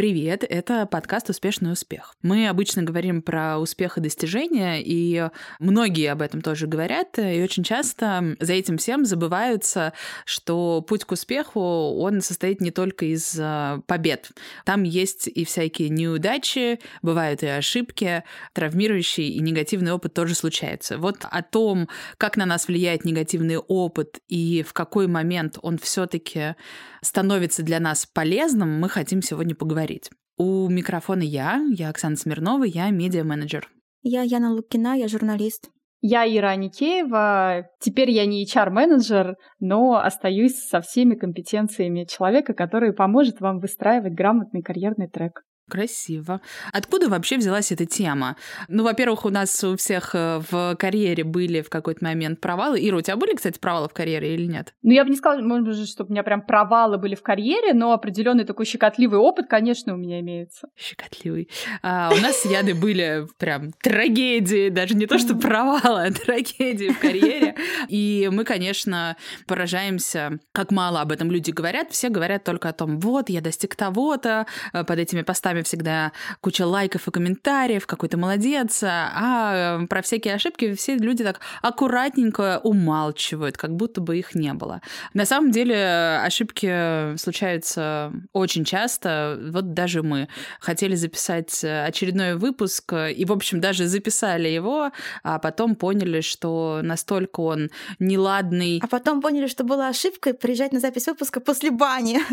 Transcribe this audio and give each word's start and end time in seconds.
Привет, 0.00 0.44
это 0.48 0.86
подкаст 0.86 1.28
«Успешный 1.28 1.72
успех». 1.72 2.14
Мы 2.22 2.48
обычно 2.48 2.82
говорим 2.82 3.20
про 3.20 3.58
успех 3.58 3.98
и 3.98 4.00
достижения, 4.00 4.80
и 4.82 5.28
многие 5.58 6.10
об 6.10 6.22
этом 6.22 6.40
тоже 6.40 6.66
говорят, 6.66 7.18
и 7.18 7.42
очень 7.42 7.62
часто 7.62 8.34
за 8.40 8.54
этим 8.54 8.78
всем 8.78 9.04
забываются, 9.04 9.92
что 10.24 10.80
путь 10.80 11.04
к 11.04 11.12
успеху, 11.12 11.60
он 11.60 12.22
состоит 12.22 12.62
не 12.62 12.70
только 12.70 13.04
из 13.04 13.36
а, 13.38 13.82
побед. 13.86 14.30
Там 14.64 14.84
есть 14.84 15.28
и 15.28 15.44
всякие 15.44 15.90
неудачи, 15.90 16.80
бывают 17.02 17.42
и 17.42 17.48
ошибки, 17.48 18.24
травмирующий 18.54 19.28
и 19.28 19.40
негативный 19.40 19.92
опыт 19.92 20.14
тоже 20.14 20.34
случается. 20.34 20.96
Вот 20.96 21.26
о 21.30 21.42
том, 21.42 21.90
как 22.16 22.38
на 22.38 22.46
нас 22.46 22.68
влияет 22.68 23.04
негативный 23.04 23.58
опыт 23.58 24.20
и 24.28 24.64
в 24.66 24.72
какой 24.72 25.08
момент 25.08 25.58
он 25.60 25.76
все 25.76 26.06
таки 26.06 26.54
становится 27.02 27.62
для 27.62 27.80
нас 27.80 28.06
полезным, 28.06 28.80
мы 28.80 28.88
хотим 28.88 29.20
сегодня 29.20 29.54
поговорить 29.54 29.89
говорить. 29.90 30.10
У 30.36 30.68
микрофона 30.68 31.22
я, 31.22 31.60
я 31.70 31.90
Оксана 31.90 32.16
Смирнова, 32.16 32.64
я 32.64 32.90
медиа-менеджер. 32.90 33.68
Я 34.02 34.22
Яна 34.22 34.50
Лукина, 34.52 34.94
я 34.96 35.08
журналист. 35.08 35.70
Я 36.02 36.24
Ира 36.24 36.52
Аникеева. 36.52 37.66
Теперь 37.78 38.10
я 38.10 38.24
не 38.24 38.46
HR-менеджер, 38.46 39.34
но 39.58 40.00
остаюсь 40.02 40.56
со 40.56 40.80
всеми 40.80 41.14
компетенциями 41.14 42.06
человека, 42.08 42.54
который 42.54 42.94
поможет 42.94 43.40
вам 43.40 43.58
выстраивать 43.58 44.14
грамотный 44.14 44.62
карьерный 44.62 45.08
трек. 45.08 45.42
Красиво. 45.70 46.40
Откуда 46.72 47.08
вообще 47.08 47.36
взялась 47.36 47.70
эта 47.72 47.86
тема? 47.86 48.36
Ну, 48.68 48.82
во-первых, 48.82 49.24
у 49.24 49.30
нас 49.30 49.62
у 49.62 49.76
всех 49.76 50.14
э, 50.14 50.42
в 50.50 50.76
карьере 50.76 51.24
были 51.24 51.62
в 51.62 51.70
какой-то 51.70 52.04
момент 52.04 52.40
провалы. 52.40 52.78
Ира, 52.80 52.98
у 52.98 53.00
тебя 53.00 53.16
были, 53.16 53.34
кстати, 53.34 53.58
провалы 53.58 53.88
в 53.88 53.92
карьере 53.92 54.34
или 54.34 54.46
нет? 54.46 54.74
Ну, 54.82 54.92
я 54.92 55.04
бы 55.04 55.10
не 55.10 55.16
сказала, 55.16 55.40
может 55.42 55.66
быть, 55.66 55.88
чтобы 55.88 56.08
у 56.08 56.12
меня 56.12 56.22
прям 56.22 56.42
провалы 56.42 56.98
были 56.98 57.14
в 57.14 57.22
карьере, 57.22 57.72
но 57.72 57.92
определенный 57.92 58.44
такой 58.44 58.66
щекотливый 58.66 59.20
опыт, 59.20 59.46
конечно, 59.48 59.94
у 59.94 59.96
меня 59.96 60.20
имеется. 60.20 60.68
Щекотливый. 60.76 61.48
А, 61.82 62.10
у 62.12 62.20
нас 62.20 62.44
Яной 62.44 62.74
были 62.74 63.26
прям 63.38 63.72
трагедии, 63.82 64.68
даже 64.70 64.94
не 64.94 65.06
то, 65.06 65.18
что 65.18 65.34
провалы, 65.36 66.06
а 66.06 66.10
трагедии 66.12 66.90
в 66.90 66.98
карьере. 66.98 67.54
И 67.88 68.28
мы, 68.32 68.44
конечно, 68.44 69.16
поражаемся, 69.46 70.38
как 70.52 70.72
мало 70.72 71.00
об 71.00 71.12
этом 71.12 71.30
люди 71.30 71.50
говорят. 71.50 71.92
Все 71.92 72.08
говорят 72.08 72.44
только 72.44 72.68
о 72.68 72.72
том, 72.72 72.98
вот, 72.98 73.28
я 73.30 73.40
достиг 73.40 73.76
того-то, 73.76 74.46
э, 74.72 74.84
под 74.84 74.98
этими 74.98 75.22
постами 75.22 75.59
Инстаграме 75.60 75.62
всегда 75.62 76.12
куча 76.40 76.66
лайков 76.66 77.08
и 77.08 77.10
комментариев, 77.10 77.86
какой 77.86 78.08
то 78.08 78.16
молодец, 78.16 78.82
а 78.82 79.80
про 79.88 80.02
всякие 80.02 80.34
ошибки 80.34 80.74
все 80.74 80.96
люди 80.96 81.24
так 81.24 81.40
аккуратненько 81.62 82.60
умалчивают, 82.62 83.56
как 83.56 83.74
будто 83.76 84.00
бы 84.00 84.18
их 84.18 84.34
не 84.34 84.52
было. 84.52 84.80
На 85.14 85.24
самом 85.24 85.50
деле 85.50 86.20
ошибки 86.24 87.16
случаются 87.16 88.12
очень 88.32 88.64
часто. 88.64 89.38
Вот 89.52 89.72
даже 89.74 90.02
мы 90.02 90.28
хотели 90.60 90.94
записать 90.94 91.64
очередной 91.64 92.36
выпуск, 92.36 92.92
и, 92.92 93.24
в 93.24 93.32
общем, 93.32 93.60
даже 93.60 93.86
записали 93.86 94.48
его, 94.48 94.90
а 95.22 95.38
потом 95.38 95.74
поняли, 95.74 96.20
что 96.20 96.80
настолько 96.82 97.40
он 97.40 97.70
неладный. 97.98 98.80
А 98.82 98.86
потом 98.86 99.20
поняли, 99.20 99.46
что 99.46 99.64
была 99.64 99.88
ошибкой 99.88 100.34
приезжать 100.34 100.72
на 100.72 100.80
запись 100.80 101.06
выпуска 101.06 101.40
после 101.40 101.70
бани. 101.70 102.20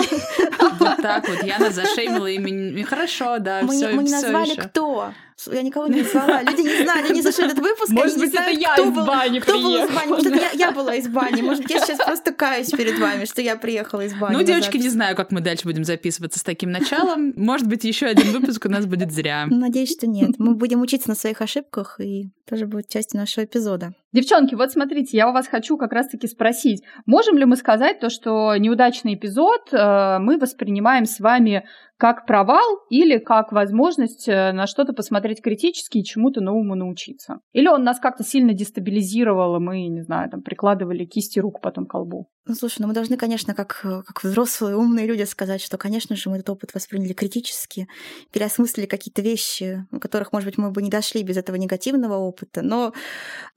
Вот 0.79 1.01
так 1.01 1.27
вот. 1.27 1.43
Я 1.43 1.71
зашеймила 1.71 2.27
именно 2.27 2.83
хорошо 2.83 3.16
хорошо, 3.17 3.39
да, 3.39 3.61
мы, 3.63 3.75
все, 3.75 3.89
мы 3.89 4.03
не 4.03 4.11
назвали 4.11 4.51
еще. 4.51 4.61
кто. 4.63 5.13
Я 5.45 5.61
никого 5.61 5.87
не 5.87 6.01
назвала. 6.01 6.41
Люди 6.41 6.61
не 6.61 6.83
знали, 6.83 7.09
они 7.09 7.21
слушали 7.21 7.51
этот 7.51 7.63
выпуск. 7.63 7.91
Может 7.91 8.17
быть, 8.17 8.33
это 8.33 8.49
я 8.49 8.75
из 8.75 8.91
бани 8.91 9.39
Кто 9.39 9.53
был 9.53 9.75
из 9.83 9.89
бани? 9.89 10.07
Может, 10.07 10.25
это 10.27 10.57
я 10.57 10.71
была 10.71 10.95
из 10.95 11.07
бани. 11.07 11.41
Может 11.41 11.63
быть, 11.63 11.71
я 11.71 11.79
сейчас 11.79 11.99
просто 11.99 12.33
каюсь 12.33 12.71
перед 12.71 12.97
вами, 12.97 13.25
что 13.25 13.41
я 13.41 13.55
приехала 13.55 14.01
из 14.01 14.15
бани. 14.15 14.35
Ну, 14.35 14.43
девочки, 14.43 14.77
не 14.77 14.89
знаю, 14.89 15.15
как 15.15 15.31
мы 15.31 15.41
дальше 15.41 15.65
будем 15.65 15.83
записываться 15.83 16.39
с 16.39 16.43
таким 16.43 16.71
началом. 16.71 17.33
Может 17.35 17.67
быть, 17.67 17.83
еще 17.83 18.07
один 18.07 18.31
выпуск 18.31 18.65
у 18.65 18.69
нас 18.69 18.85
будет 18.85 19.11
зря. 19.11 19.45
Надеюсь, 19.49 19.91
что 19.91 20.07
нет. 20.07 20.31
Мы 20.39 20.55
будем 20.55 20.81
учиться 20.81 21.09
на 21.09 21.15
своих 21.15 21.41
ошибках, 21.41 21.99
и 21.99 22.31
тоже 22.49 22.65
будет 22.65 22.87
частью 22.87 23.19
нашего 23.19 23.45
эпизода. 23.45 23.93
Девчонки, 24.13 24.55
вот 24.55 24.71
смотрите, 24.71 25.17
я 25.17 25.29
у 25.29 25.33
вас 25.33 25.47
хочу 25.47 25.77
как 25.77 25.91
раз-таки 25.91 26.27
спросить, 26.27 26.81
можем 27.05 27.37
ли 27.37 27.45
мы 27.45 27.57
сказать 27.57 27.99
то, 27.99 28.09
что 28.09 28.55
неудачный 28.55 29.15
эпизод 29.15 29.73
э, 29.73 30.17
мы 30.19 30.39
воспринимаем 30.39 31.05
с 31.05 31.19
вами 31.19 31.65
как 31.97 32.25
провал 32.25 32.79
или 32.89 33.17
как 33.17 33.51
возможность 33.51 34.29
э, 34.29 34.53
на 34.53 34.65
что-то 34.65 34.93
посмотреть 34.93 35.26
критически 35.35 35.99
и 35.99 36.03
чему-то 36.03 36.41
новому 36.41 36.75
научиться. 36.75 37.39
Или 37.53 37.67
он 37.67 37.83
нас 37.83 37.99
как-то 37.99 38.23
сильно 38.23 38.53
дестабилизировал, 38.53 39.57
и 39.57 39.59
мы, 39.59 39.87
не 39.87 40.01
знаю, 40.01 40.29
там 40.29 40.41
прикладывали 40.41 41.05
кисти 41.05 41.39
рук 41.39 41.61
потом 41.61 41.85
к 41.85 41.91
колбу. 41.91 42.29
Ну, 42.47 42.55
слушай, 42.55 42.77
ну 42.79 42.87
мы 42.87 42.93
должны, 42.93 43.17
конечно, 43.17 43.53
как, 43.53 43.81
как 43.81 44.23
взрослые 44.23 44.77
умные 44.77 45.05
люди 45.05 45.23
сказать, 45.23 45.61
что, 45.61 45.77
конечно 45.77 46.15
же, 46.15 46.29
мы 46.29 46.37
этот 46.37 46.51
опыт 46.51 46.73
восприняли 46.73 47.11
критически, 47.11 47.89
переосмыслили 48.31 48.85
какие-то 48.85 49.21
вещи, 49.21 49.85
у 49.91 49.99
которых, 49.99 50.31
может 50.31 50.47
быть, 50.47 50.57
мы 50.57 50.71
бы 50.71 50.81
не 50.81 50.89
дошли 50.89 51.23
без 51.23 51.35
этого 51.35 51.57
негативного 51.57 52.15
опыта. 52.15 52.61
Но, 52.61 52.93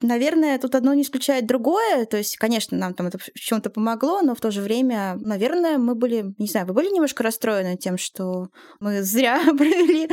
наверное, 0.01 0.59
тут 0.59 0.75
одно 0.75 0.93
не 0.93 1.03
исключает 1.03 1.47
другое. 1.47 2.05
То 2.05 2.17
есть, 2.17 2.35
конечно, 2.35 2.77
нам 2.77 2.93
там 2.93 3.07
это 3.07 3.17
в 3.17 3.31
чем-то 3.33 3.69
помогло, 3.69 4.21
но 4.21 4.35
в 4.35 4.41
то 4.41 4.51
же 4.51 4.61
время, 4.61 5.15
наверное, 5.21 5.77
мы 5.77 5.95
были, 5.95 6.33
не 6.37 6.47
знаю, 6.47 6.67
вы 6.67 6.73
были 6.73 6.93
немножко 6.93 7.23
расстроены 7.23 7.77
тем, 7.77 7.97
что 7.97 8.49
мы 8.81 9.03
зря 9.03 9.41
провели 9.57 10.09